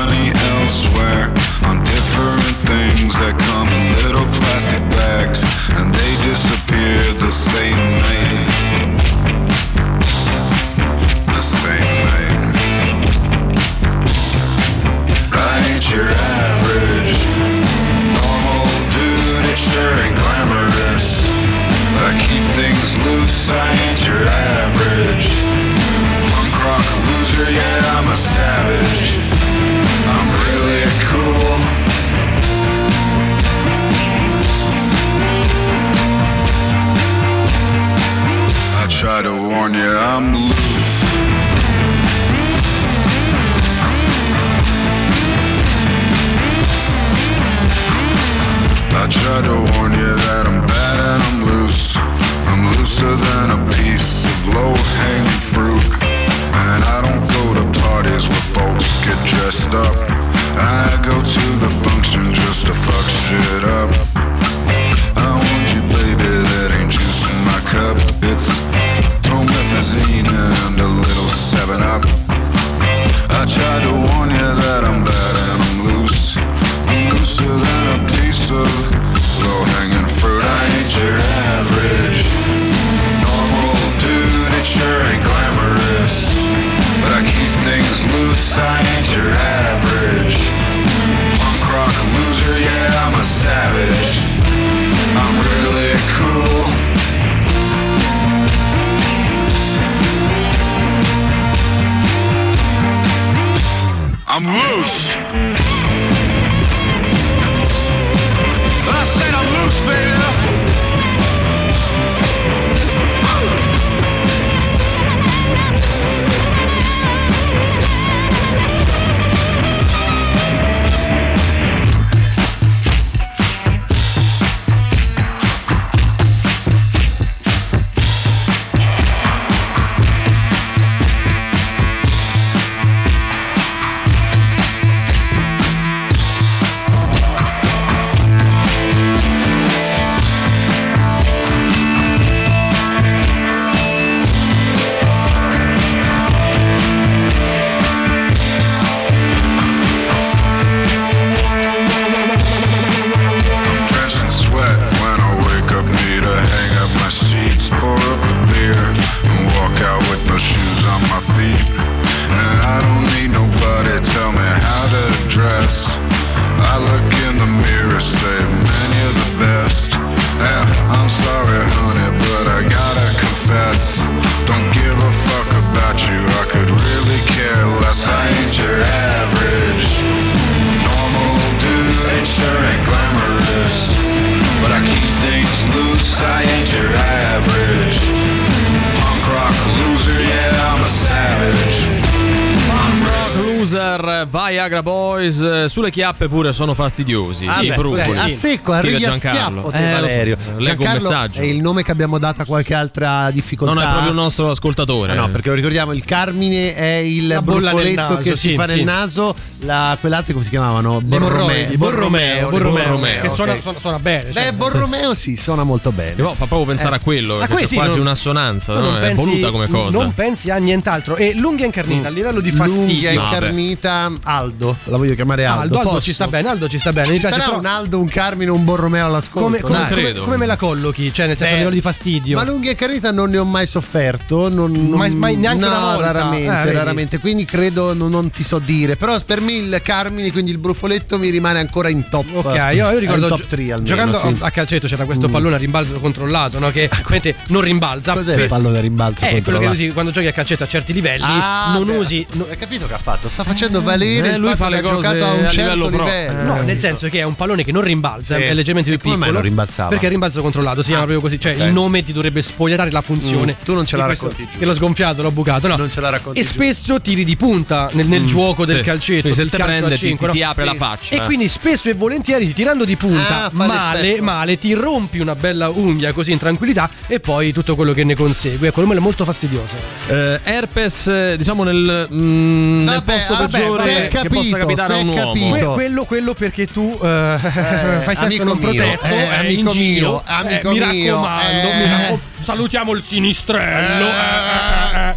Loser, 194.22 194.28
Viagra 194.52 194.84
Boys, 194.84 195.40
eh, 195.40 195.66
sulle 195.68 195.92
chiappe 195.92 196.28
pure 196.28 196.54
sono 196.54 196.74
fastidiosi. 196.74 197.46
Ah, 197.48 197.62
I 197.62 197.70
beh, 197.70 197.76
beh, 197.82 198.18
a 198.18 198.30
secco, 198.30 198.72
arrivi 198.72 199.04
a 199.06 199.10
Giancarlo. 199.12 199.60
schiaffo 199.62 199.70
te, 199.72 199.90
Eh, 199.90 199.92
Valerio. 199.94 200.38
Leggo 200.58 200.84
un 200.84 200.92
messaggio. 200.94 201.40
è 201.40 201.44
il 201.44 201.60
nome 201.62 201.84
che 201.84 201.92
abbiamo 201.92 202.18
dato 202.18 202.42
a 202.42 202.46
qualche 202.46 202.74
altra 202.74 203.30
difficoltà. 203.32 203.74
No, 203.74 203.80
no, 203.80 203.86
è 203.86 203.90
proprio 203.90 204.12
il 204.12 204.18
nostro 204.18 204.50
ascoltatore. 204.52 205.14
Ah, 205.14 205.16
no, 205.16 205.30
perché 205.30 205.50
lo 205.50 205.56
ricordiamo, 205.56 205.94
il 205.94 206.04
Carmine 206.06 206.76
è 206.76 206.96
il 206.96 207.26
nel 207.28 207.42
bruffoletto 207.42 208.18
che 208.18 208.32
si 208.36 208.50
sì, 208.50 208.56
fa 208.56 208.66
nel 208.66 208.80
sì. 208.80 208.84
naso, 208.84 209.36
la, 209.60 209.98
quell'altro 210.00 210.34
come 210.34 210.44
si 210.46 210.52
chiamavano? 210.52 211.00
Borromeo, 211.02 211.78
Borromeo, 211.78 212.50
Borromeo, 212.50 213.22
che 213.22 213.30
suona, 213.30 213.56
suona, 213.60 213.80
suona 213.80 214.00
bene. 214.00 214.30
Beh, 214.32 214.42
cioè. 214.42 214.52
Borromeo 214.54 215.14
sì, 215.14 215.36
suona 215.36 215.64
molto 215.64 215.92
bene. 215.92 216.16
Che 216.16 216.22
poi 216.22 216.36
fa 216.36 216.46
proprio 216.46 216.66
pensare 216.66 216.96
Eh. 216.96 217.00
a 217.00 217.02
quello, 217.02 217.38
perché 217.38 217.68
c'è 217.68 217.74
quasi 217.76 217.92
non- 217.92 218.00
un'assonanza, 218.02 218.74
no? 218.74 218.80
non 218.82 218.98
è 218.98 219.00
pensi- 219.02 219.26
voluta 219.30 219.50
come 219.52 219.68
cosa. 219.68 219.98
Non 219.98 220.14
pensi 220.14 220.50
a 220.50 220.58
nient'altro. 220.58 221.16
E 221.16 221.34
l'unghia 221.36 221.66
incarnita 221.66 222.08
a 222.08 222.12
livello 222.12 222.40
di 222.40 222.50
L'unghia 222.52 222.66
fastidio. 222.68 223.10
incarnita 223.12 224.11
Aldo, 224.24 224.76
la 224.86 224.98
voglio 224.98 225.14
chiamare 225.16 225.46
Aldo. 225.46 225.78
Aldo, 225.78 225.90
Aldo 225.90 226.02
ci 226.02 226.14
sta 226.14 226.28
bene, 226.28 226.50
Aldo 226.50 226.68
ci 226.68 226.80
sta 226.80 226.92
bene. 226.92 227.08
Mi 227.10 227.16
Ci 227.16 227.20
piace 227.22 227.36
sarà 227.36 227.46
però- 227.50 227.60
un 227.60 227.66
Aldo, 227.66 228.00
un 228.00 228.08
Carmine, 228.08 228.52
un 228.52 228.64
Borromeo 228.64 229.06
all'ascolto. 229.06 229.42
come, 229.42 229.60
come, 229.60 229.78
dai. 229.78 229.90
come- 229.90 230.14
come 230.14 230.38
me 230.38 230.46
la 230.46 230.56
collochi? 230.56 231.14
Cioè, 231.14 231.28
nel 231.28 231.38
senso, 231.38 231.54
a 231.54 231.58
livello 231.58 231.76
di 231.76 231.82
fastidio. 231.82 232.38
Ma 232.38 232.44
l'unghia 232.46 232.72
incarnita 232.72 233.12
non 233.12 233.30
ne 233.30 233.38
ho 233.38 233.46
mai 233.46 233.68
sofferto. 233.68 234.50
Non, 234.50 234.72
non- 234.72 234.90
Mai- 234.98 235.12
mai 235.14 235.36
neanche 235.36 235.66
no, 235.66 235.68
una 235.68 235.80
volta? 235.80 236.12
raramente, 236.12 236.52
Eh, 236.52 236.64
vedi. 236.64 236.76
raramente. 236.76 237.18
Quindi 237.20 237.46
credo 237.46 237.94
non, 237.94 238.10
non 238.12 238.30
ti 238.32 238.44
so 238.44 238.60
dire. 238.60 238.96
Però 238.96 239.18
per 239.26 239.42
me 239.42 239.54
il 239.54 239.80
Carmine, 239.84 240.32
quindi 240.32 240.52
il 240.52 240.58
brufoletto, 240.58 241.18
mi 241.20 241.30
rimane 241.30 241.60
ancora 241.60 241.90
in 241.90 242.08
top. 242.10 242.26
Ok, 242.34 242.56
io, 242.74 242.90
io 242.92 242.98
ricordo 243.00 243.28
top 243.28 243.38
gio- 243.40 243.46
3 243.48 243.62
almeno. 243.74 243.84
giocando 243.84 244.18
sì. 244.18 244.36
a 244.40 244.52
calcetto 244.52 244.88
c'era 244.88 245.06
questo 245.06 245.28
Mm. 245.28 245.32
pallone 245.32 245.56
a 245.56 245.58
rimbalzo 245.58 246.00
controllato, 246.00 246.60
no? 246.60 246.72
Che 246.72 246.90
ovviamente 247.04 247.36
non 247.48 247.62
rimbalza. 247.62 248.14
Cos'è 248.14 248.34
Sì. 248.36 248.42
il 248.42 248.48
pallone 248.48 248.78
a 248.78 248.82
rimbalzo? 248.82 249.26
Eh, 249.26 249.28
quello 249.30 249.36
che 249.42 249.42
controllato? 249.44 249.74
usi 249.74 249.90
quando 249.92 250.12
giochi 250.12 250.28
a 250.28 250.32
calcetto 250.34 250.64
a 250.64 250.68
certi 250.68 250.94
livelli, 250.94 251.24
Ah, 251.26 251.72
non 251.74 251.86
beh, 251.86 251.98
usi. 251.98 252.26
Hai 252.50 252.58
capito 252.58 252.88
che 252.88 252.94
ha 252.94 252.98
fatto? 253.00 253.30
Sta 253.30 253.44
facendo 253.44 253.82
valere 254.02 254.30
Eh, 254.32 254.36
il 254.36 254.40
lui 254.40 254.50
fatto 254.50 254.58
fa 254.64 254.66
che 254.66 254.72
le 254.72 254.78
ha 254.78 254.82
cose 254.82 254.96
giocato 254.96 255.26
a 255.26 255.34
un 255.34 255.46
a 255.46 255.50
certo 255.50 255.74
livello 255.74 255.90
livello. 255.90 256.42
No, 256.44 256.62
nel 256.62 256.80
senso 256.80 257.08
che 257.10 257.20
è 257.20 257.24
un 257.24 257.36
pallone 257.36 257.64
che 257.64 257.72
non 257.72 257.84
rimbalza, 257.84 258.36
Sì. 258.36 258.42
è 258.42 258.54
leggermente 258.54 258.90
più 258.90 259.00
E 259.00 259.02
come 259.02 259.14
piccolo. 259.16 259.32
mai 259.32 259.32
non 259.34 259.42
rimbalzava? 259.42 259.90
Perché 259.90 260.06
è 260.08 260.10
rimbalzo 260.10 260.42
controllato, 260.42 260.82
si 260.82 260.90
chiama 260.90 261.06
proprio 261.06 261.22
così. 261.22 261.40
Cioè, 261.40 261.54
ok. 261.56 261.60
il 261.62 261.72
nome 261.72 262.04
ti 262.04 262.14
dovrebbe 262.14 262.42
spoilerare 262.42 262.92
la 262.92 263.02
funzione. 263.02 263.56
Mm, 263.60 263.64
tu 263.64 263.74
non 263.74 263.86
ce 263.86 263.98
la 263.98 264.06
racconti 264.06 264.48
giù. 264.52 264.58
Che 264.60 264.66
l'ho 264.66 264.74
sgonfiato, 264.76 265.22
l'ho 265.22 265.32
bucato. 265.32 265.68
No. 265.68 265.76
Non 265.78 265.90
ce 265.92 266.02
la 266.02 266.10
racconti 266.10 266.40
E 266.40 266.44
giù. 266.44 266.50
spesso 266.50 267.00
tiri 267.02 267.24
di 267.24 267.36
punta 267.36 267.90
nel, 267.94 268.08
nel 268.08 268.26
gioco 268.26 268.66
del 268.66 268.78
Sì. 268.78 268.84
calcetto. 268.84 269.22
Quindi 269.22 269.38
se 269.38 269.44
il 269.44 269.50
te 269.50 269.58
prende, 269.58 269.90
ti- 269.92 269.98
cinque, 269.98 270.30
ti 270.30 270.44
apre 270.44 270.64
Sì. 270.66 270.70
la 270.72 270.76
faccia, 270.76 271.16
E 271.16 271.18
eh. 271.18 271.26
quindi 271.26 271.48
spesso 271.48 271.90
e 271.90 271.94
volentieri 271.94 272.52
tirando 272.54 272.86
di 272.86 272.96
punta 272.96 273.46
Ah, 273.46 273.50
male, 273.54 274.20
male, 274.22 274.58
ti 274.58 274.74
rompi 274.74 275.20
una 275.20 275.36
bella 275.36 275.70
unghia 275.70 276.12
così 276.14 276.32
in 276.32 276.38
tranquillità 276.38 276.90
e 277.08 277.20
poi 277.20 277.52
tutto 277.54 277.76
quello 277.76 277.94
che 277.94 278.04
ne 278.04 278.16
consegue. 278.16 278.68
Ecco, 278.68 278.82
quello 278.84 278.98
è 279.00 279.02
molto 279.02 279.26
fastidioso. 279.26 279.76
Eh, 280.08 280.40
herpes, 280.44 281.08
eh, 281.08 281.36
diciamo 281.38 281.64
nel, 281.64 282.08
mm, 282.12 282.84
nel 282.84 282.96
Vabbè, 282.96 283.14
posto 283.14 283.34
vabbè, 283.36 283.50
peggiore 283.52 283.84
che 283.94 284.08
capito, 284.08 284.34
possa 284.36 284.58
capitare 284.58 284.94
a 284.94 284.98
si 284.98 285.02
un 285.04 285.08
uomo. 285.10 285.28
capito. 285.28 285.56
Que- 285.56 285.74
quello, 285.74 286.04
quello 286.06 286.34
perché 286.34 286.68
tu 286.68 287.00
eh, 287.02 287.36
fai 288.04 288.16
sesso 288.16 288.44
non 288.44 288.60
protetto, 288.60 289.06
eh, 289.06 289.14
eh, 289.16 289.36
amico 289.36 289.60
in 289.62 289.68
giro. 289.70 290.10
mio, 290.10 290.24
amico 290.26 290.70
Eh, 290.70 290.74
mi 290.74 290.80
mio, 290.80 291.16
raccomando, 291.16 291.70
eh. 291.70 291.76
mi 291.76 291.90
raccom- 291.90 292.20
salutiamo 292.40 292.92
il 292.94 293.04
sinistrello. 293.04 294.06
eh, 294.06 294.10
eh, 294.10 295.10
eh. 295.10 295.16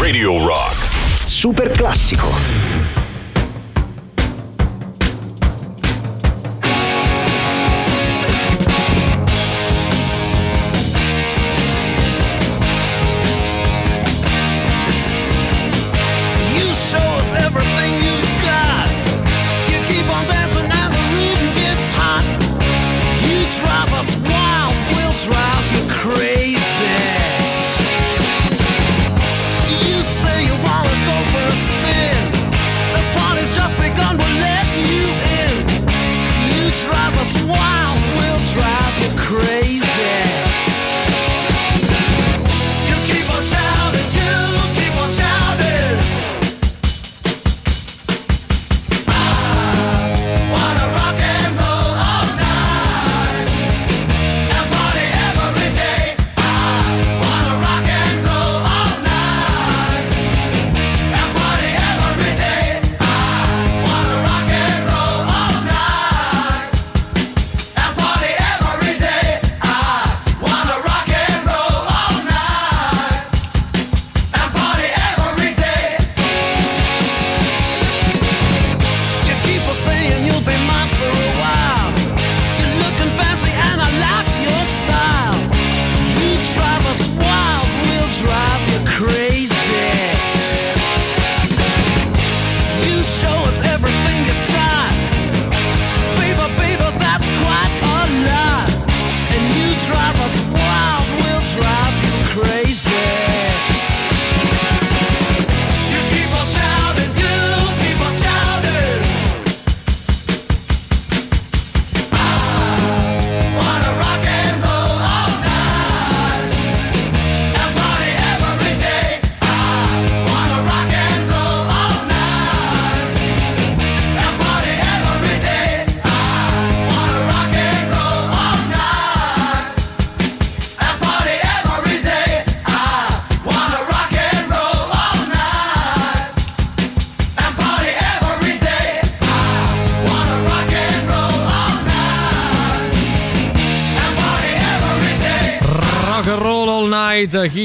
Radio 0.00 0.46
Rock. 0.46 0.84
Super 1.24 1.70
classico. 1.70 2.75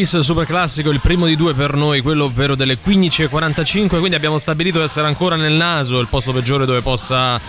Kiss 0.01 0.17
super 0.21 0.47
classico, 0.47 0.89
il 0.89 0.99
primo 0.99 1.27
di 1.27 1.35
due 1.35 1.53
per 1.53 1.75
noi, 1.75 2.01
quello 2.01 2.23
ovvero 2.23 2.55
delle 2.55 2.79
15.45, 2.83 3.99
quindi 3.99 4.15
abbiamo 4.15 4.39
stabilito 4.39 4.79
di 4.79 4.83
essere 4.85 5.05
ancora 5.05 5.35
nel 5.35 5.53
naso, 5.53 5.99
il 5.99 6.07
posto 6.07 6.31
peggiore 6.33 6.65
dove 6.65 6.81
possa 6.81 7.39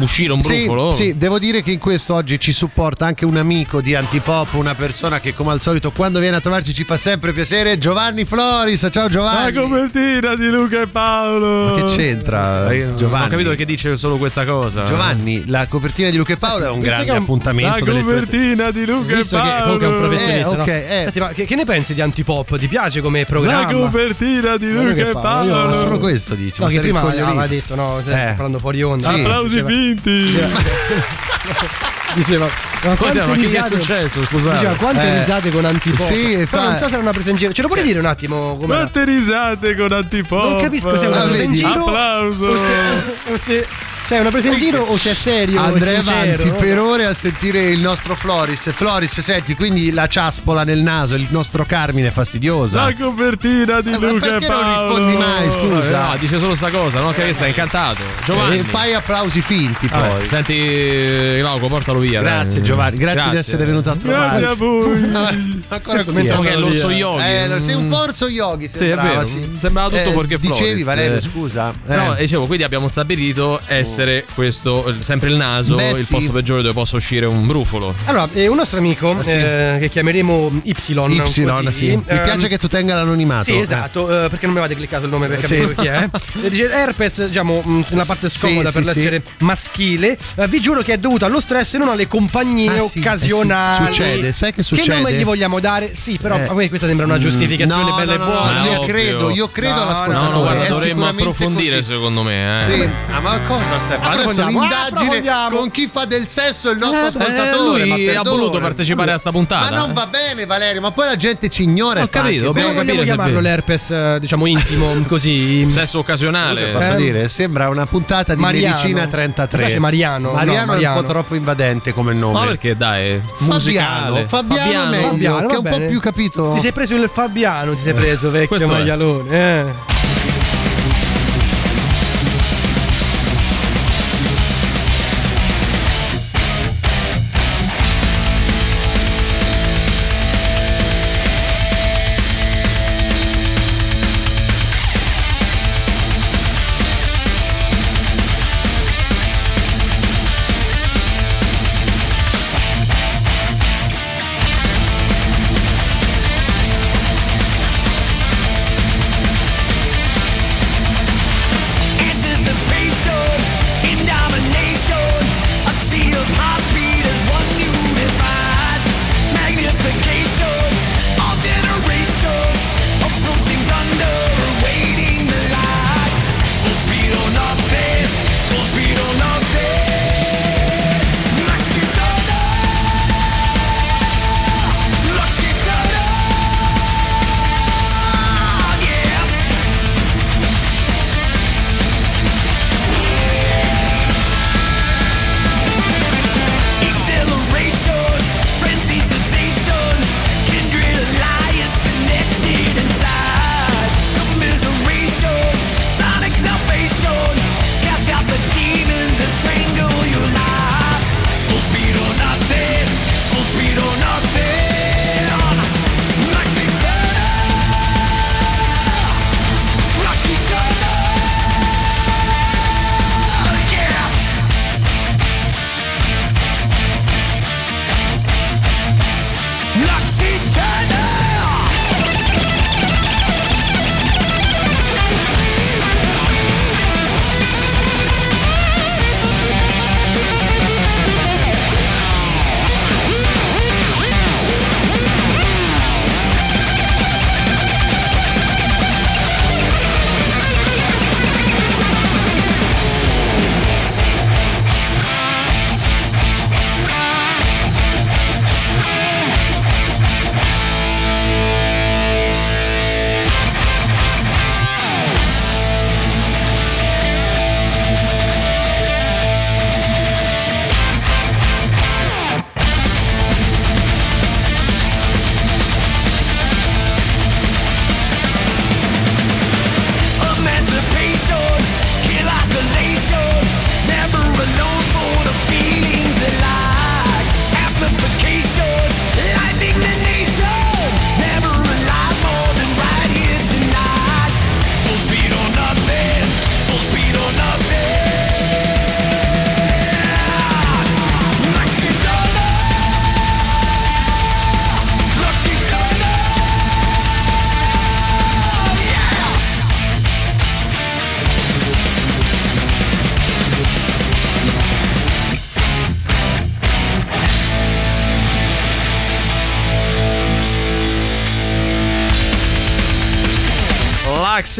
uscire 0.00 0.32
un 0.32 0.42
Sì, 0.42 0.64
brufolo? 0.64 0.92
sì, 0.92 1.16
devo 1.16 1.38
dire 1.38 1.62
che 1.62 1.70
in 1.70 1.78
questo 1.78 2.14
oggi 2.14 2.38
ci 2.40 2.52
supporta 2.52 3.06
anche 3.06 3.24
un 3.24 3.36
amico 3.36 3.80
di 3.80 3.94
Antipop, 3.94 4.54
una 4.54 4.74
persona 4.74 5.20
che 5.20 5.34
come 5.34 5.52
al 5.52 5.60
solito 5.60 5.90
quando 5.90 6.18
viene 6.20 6.36
a 6.36 6.40
trovarci 6.40 6.72
ci 6.74 6.84
fa 6.84 6.96
sempre 6.96 7.32
piacere, 7.32 7.78
Giovanni 7.78 8.24
Floris. 8.24 8.88
Ciao 8.90 9.04
La 9.04 9.08
Giovanni. 9.10 9.52
copertina 9.52 10.34
di 10.34 10.48
Luca 10.48 10.80
e 10.82 10.86
Paolo. 10.86 11.74
Ma 11.74 11.74
che 11.82 11.84
c'entra 11.96 12.70
Eh, 12.70 12.84
Non 12.84 12.96
Giovanni? 12.96 13.24
ho 13.26 13.28
capito 13.28 13.48
perché 13.50 13.64
dice 13.66 13.96
solo 13.96 14.16
questa 14.16 14.44
cosa. 14.44 14.84
Giovanni, 14.84 15.44
la 15.48 15.66
copertina 15.68 16.10
di 16.10 16.16
Luca 16.16 16.32
e 16.32 16.36
Paolo 16.36 16.64
è 16.66 16.70
un 16.70 16.80
grande 16.80 17.04
che 17.04 17.10
è 17.10 17.16
un- 17.16 17.22
appuntamento 17.22 17.78
La 17.78 17.84
delle 17.84 18.02
tue 18.02 18.12
copertina 18.14 18.70
di 18.70 18.86
Luca 18.86 19.14
Visto 19.16 19.36
e 19.36 19.40
che 19.42 19.48
Paolo. 19.48 19.62
comunque 19.64 19.86
è 19.86 19.90
un 19.90 19.98
professionista, 19.98 20.50
Eh, 20.52 20.56
no? 20.56 20.62
ok, 20.62 20.68
eh. 20.68 21.00
Senti, 21.04 21.18
ma 21.20 21.28
che, 21.28 21.44
che 21.44 21.54
ne 21.54 21.64
pensi 21.64 21.94
di 21.94 22.00
Antipop? 22.00 22.56
Ti 22.58 22.66
piace 22.68 23.00
come 23.00 23.24
programma? 23.24 23.66
La 23.70 23.78
copertina 23.78 24.56
di 24.56 24.72
Luca 24.72 24.92
che 24.92 25.08
e? 25.08 25.12
Paolo. 25.12 25.54
Io- 25.56 25.64
Ma 25.66 25.72
solo 25.72 25.98
questo 25.98 26.34
dici? 26.34 26.60
No, 26.60 26.66
ma 26.66 26.72
che 26.72 26.80
prima 26.80 27.00
aveva 27.00 27.46
detto, 27.46 27.74
no, 27.74 27.98
stai 28.02 28.12
Eh. 28.30 28.32
parlando 28.32 28.58
fuori 28.58 28.82
onda. 28.82 29.12
Sì. 29.12 29.20
Applausi 29.20 29.48
Diceva- 29.62 29.68
finti. 29.74 30.38
Diceva, 32.14 32.46
ma 32.84 32.94
quante 32.94 33.20
ma 33.22 33.32
che 33.32 33.38
gli 33.40 33.44
è 33.44 33.46
risate- 33.46 33.80
successo, 33.80 34.24
scusate? 34.24 34.58
Diceva, 34.58 34.74
quante 34.76 35.02
Eh. 35.02 35.18
risate 35.18 35.50
con 35.50 35.64
Antipop. 35.64 36.06
Sì, 36.06 36.46
Però 36.48 36.62
fa- 36.62 36.68
non 36.68 36.78
so 36.78 36.86
se 36.86 36.92
era 36.92 37.02
una 37.02 37.10
presa 37.10 37.30
in 37.30 37.36
giro. 37.36 37.52
Ce 37.52 37.62
lo 37.62 37.66
puoi 37.68 37.82
dire 37.82 37.98
un 37.98 38.06
attimo 38.06 38.54
come 38.56 38.66
Quante 38.66 39.04
risate 39.04 39.74
con 39.74 39.90
Antipop. 39.92 40.48
Non 40.50 40.60
capisco 40.62 40.96
se 40.96 41.04
è 41.06 41.08
una 41.08 41.22
Ah, 41.22 41.26
presa 41.26 41.42
in 41.42 41.52
giro 41.54 41.68
Applauso. 41.86 42.44
o 42.46 42.54
se, 42.56 43.32
o 43.32 43.36
se 43.38 43.66
cioè 44.06 44.20
una 44.20 44.30
presa 44.30 44.48
in 44.48 44.56
giro 44.56 44.82
o 44.82 44.96
se 44.96 45.10
è 45.10 45.14
serio 45.14 45.60
Andrei 45.60 45.96
avanti 45.96 46.50
per 46.50 46.78
ore 46.78 47.06
a 47.06 47.14
sentire 47.14 47.64
il 47.70 47.80
nostro 47.80 48.14
Floris. 48.14 48.70
Floris, 48.72 49.20
senti, 49.20 49.54
quindi 49.54 49.90
la 49.92 50.06
ciaspola 50.06 50.62
nel 50.64 50.80
naso, 50.80 51.14
il 51.14 51.26
nostro 51.30 51.64
Carmine 51.64 52.08
è 52.08 52.10
fastidiosa. 52.10 52.84
La 52.84 52.94
copertina 52.94 53.80
di 53.80 53.92
Eh, 53.92 53.98
ma 53.98 54.10
Luca 54.10 54.26
e 54.26 54.30
perché 54.38 54.48
non 54.48 54.70
rispondi 54.70 55.16
mai, 55.16 55.50
scusa? 55.50 55.88
Eh, 55.88 56.12
no, 56.12 56.16
dice 56.18 56.38
solo 56.38 56.54
sta 56.54 56.70
cosa, 56.70 57.00
no? 57.00 57.12
Che 57.12 57.32
sei 57.32 57.48
incantato. 57.48 58.02
Giovanni. 58.24 58.58
E 58.58 58.64
fai 58.64 58.92
applausi 58.94 59.40
finti 59.40 59.86
Vabbè, 59.88 60.08
poi. 60.08 60.28
Senti, 60.28 61.36
Glauco, 61.38 61.68
portalo 61.68 61.98
via. 61.98 62.20
Grazie 62.20 62.60
dai. 62.60 62.68
Giovanni, 62.68 62.96
grazie, 62.98 63.30
di 63.30 63.36
essere 63.36 63.64
venuto 63.64 63.90
a 63.90 63.96
trovarci. 63.96 64.38
Grazie 64.40 64.46
a 64.46 64.54
voi. 64.54 65.10
Ancora 65.68 66.04
qui. 66.04 66.12
Come 66.28 66.46
che 66.48 66.52
è 66.52 66.56
l'orso 66.56 66.88
Eh, 66.90 66.94
yogi. 66.94 67.24
Eh, 67.24 67.60
sei 67.60 67.74
un 67.74 67.88
po' 67.88 67.98
orso 68.00 68.28
yogi, 68.28 68.68
Sì, 68.68 68.76
è 68.76 68.78
sembrava, 68.78 69.08
vero. 69.10 69.24
sì. 69.24 69.56
Sembrava 69.58 69.88
tutto 69.88 70.08
Eh, 70.08 70.12
fuorché 70.12 70.36
Dicevi 70.38 70.58
Floris. 70.64 70.84
Valerio, 70.84 71.16
Eh. 71.16 71.20
scusa. 71.20 71.72
Eh. 71.88 71.94
No, 71.96 72.14
dicevo, 72.18 72.46
quindi 72.46 72.64
abbiamo 72.64 72.88
stabilito 72.88 73.60
essere 73.66 73.92
questo, 74.34 74.86
eh, 74.86 74.94
sempre 75.02 75.28
il 75.30 75.36
naso, 75.36 75.74
Beh, 75.76 75.90
il 75.90 76.04
sì. 76.04 76.12
posto 76.12 76.32
peggiore 76.32 76.62
dove 76.62 76.74
possa 76.74 76.96
uscire 76.96 77.26
un 77.26 77.46
brufolo. 77.46 77.94
Allora, 78.06 78.28
eh, 78.32 78.46
un 78.46 78.56
nostro 78.56 78.78
amico 78.78 79.16
sì. 79.22 79.30
eh, 79.32 79.76
che 79.80 79.88
chiameremo 79.88 80.60
Y, 80.64 80.74
Y, 80.86 81.18
così, 81.20 81.46
sì. 81.70 81.86
Mi 81.86 82.02
ehm, 82.06 82.22
piace 82.24 82.48
che 82.48 82.58
tu 82.58 82.68
tenga 82.68 82.94
l'anonimato. 82.94 83.44
Sì, 83.44 83.56
esatto, 83.58 84.24
eh, 84.24 84.28
perché 84.28 84.46
non 84.46 84.54
mi 84.54 84.60
avete 84.60 84.76
cliccato 84.76 85.04
il 85.04 85.10
nome 85.10 85.28
per 85.28 85.44
Sì. 85.44 85.56
capire 85.58 85.74
chi 85.74 85.86
è. 85.86 86.08
Eh, 86.44 86.50
Dice 86.50 86.70
herpes, 86.70 87.26
diciamo, 87.26 87.60
mh, 87.64 87.84
una 87.90 88.04
parte 88.04 88.28
scomoda 88.28 88.70
sì, 88.70 88.74
per 88.80 88.82
sì. 88.86 88.94
l'essere 88.94 89.22
maschile. 89.38 90.18
Eh, 90.36 90.48
vi 90.48 90.60
giuro 90.60 90.82
che 90.82 90.94
è 90.94 90.98
dovuto 90.98 91.24
allo 91.24 91.40
stress 91.40 91.74
e 91.74 91.78
non 91.78 91.88
alle 91.88 92.06
compagnie 92.08 92.70
Ah, 92.78 92.82
occasionali. 92.82 93.84
eh 93.84 93.86
sì, 93.86 93.92
succede, 93.92 94.32
sai 94.32 94.52
che 94.52 94.62
succede? 94.62 94.94
nome 94.96 95.12
gli 95.14 95.24
vogliamo 95.24 95.60
dare? 95.60 95.92
Sì, 95.94 96.18
però 96.20 96.36
Eh. 96.36 96.46
a 96.48 96.54
me 96.54 96.68
questa 96.68 96.86
sembra 96.86 97.06
una 97.06 97.18
giustificazione 97.18 97.90
No, 97.90 97.96
bella 97.96 98.16
no, 98.16 98.22
e 98.22 98.26
buona. 98.26 98.58
no, 98.58 98.64
io 98.64 98.78
ovvio. 98.80 98.86
credo, 98.94 99.30
io 99.30 99.48
credo 99.48 99.74
No, 99.74 99.82
all'ascoltatore. 99.82 100.24
No, 100.28 100.30
no, 100.36 100.40
guarda, 100.40 100.66
dovremmo 100.66 101.06
approfondire 101.06 101.76
così. 101.76 101.92
secondo 101.92 102.22
me. 102.22 102.54
Eh. 102.54 102.58
Sì, 102.72 102.88
ah, 103.10 103.20
ma 103.20 103.40
cosa 103.40 103.78
Stefano? 103.84 104.10
Adesso 104.14 104.44
l'indagine 104.46 104.80
approfondiamo. 105.00 105.56
con 105.56 105.70
chi 105.70 105.86
fa 105.86 106.04
del 106.04 106.26
sesso 106.26 106.70
il 106.70 106.78
nostro 106.78 107.00
Eh, 107.00 107.06
ascoltatore. 107.06 107.84
ma 107.84 107.96
lui 107.96 108.08
ha 108.08 108.12
perdona. 108.22 108.36
voluto 108.36 108.58
partecipare 108.58 109.12
a 109.12 109.18
sta 109.18 109.30
puntata. 109.30 109.70
Ma 109.70 109.76
non 109.78 109.92
va 109.92 110.06
bene, 110.06 110.46
Valerio, 110.46 110.80
ma 110.80 110.90
poi 110.90 111.06
la 111.06 111.16
gente 111.16 111.48
ci 111.50 111.62
ignora 111.64 112.02
Ho 112.02 112.08
capito, 112.08 112.44
dobbiamo 112.44 112.72
capire 112.74 113.04
chiamarlo 113.04 113.40
l'herpes, 113.40 113.90
eh, 113.90 114.16
diciamo, 114.20 114.46
intimo, 114.46 114.90
così? 115.06 115.70
Sesso 115.70 115.98
occasionale. 116.00 116.68
Posso 116.68 116.92
Eh, 116.92 116.96
dire, 116.96 117.28
sembra 117.28 117.68
una 117.68 117.86
puntata 117.86 118.34
di 118.34 118.40
Mariano. 118.40 118.74
Medicina 118.74 119.04
Mi 119.04 119.10
33. 119.10 119.58
piace 119.58 119.78
Mariano, 119.78 120.28
no, 120.28 120.34
Mariano 120.34 120.58
è 120.58 120.60
un 120.62 120.66
Mariano. 120.68 121.00
po' 121.02 121.06
troppo 121.08 121.34
invadente 121.34 121.92
come 121.92 122.12
nome. 122.14 122.38
Ma 122.40 122.46
perché 122.46 122.76
dai? 122.76 123.20
Fabiano, 123.22 123.52
musicale. 123.54 124.24
Fabiano, 124.26 124.90
meglio, 124.90 125.08
Fabiano, 125.08 125.46
che 125.46 125.54
è 125.54 125.58
un 125.58 125.68
po' 125.68 125.86
più 125.86 126.00
capito. 126.00 126.52
Ti 126.54 126.60
sei 126.60 126.72
preso 126.72 126.94
il 126.94 127.10
Fabiano, 127.12 127.74
ti 127.74 127.80
sei 127.82 127.92
preso, 127.94 128.30
vecchio 128.32 128.48
Questo 128.48 128.66
è. 128.68 128.70
maialone. 128.70 129.30
Eh. 129.30 129.64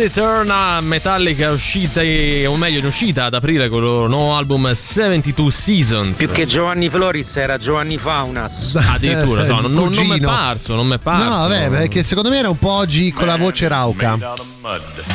Eterna 0.04 0.82
Metallica 0.82 1.50
uscita, 1.50 2.00
o 2.00 2.56
meglio 2.56 2.78
in 2.78 2.84
uscita 2.84 3.24
ad 3.24 3.34
aprile 3.34 3.70
con 3.70 3.78
il 3.78 3.84
loro 3.84 4.06
nuovo 4.06 4.36
album 4.36 4.70
72 4.70 5.50
Seasons. 5.50 6.16
Più 6.18 6.30
che 6.30 6.44
Giovanni 6.44 6.90
Floris 6.90 7.36
era 7.36 7.56
Giovanni 7.56 7.96
Faunas. 7.96 8.74
Addirittura, 8.92 9.44
so, 9.44 9.60
non, 9.60 9.70
non, 9.70 9.88
mi 9.88 10.18
è 10.18 10.20
parso, 10.20 10.74
non 10.74 10.86
mi 10.86 10.96
è 10.96 10.98
parso. 10.98 11.28
No, 11.28 11.48
vabbè, 11.48 11.70
perché 11.70 12.02
secondo 12.02 12.28
me 12.28 12.36
era 12.36 12.50
un 12.50 12.58
po' 12.58 12.72
oggi 12.72 13.12
con 13.12 13.26
la 13.26 13.36
voce 13.36 13.66
rauca. 13.66 14.18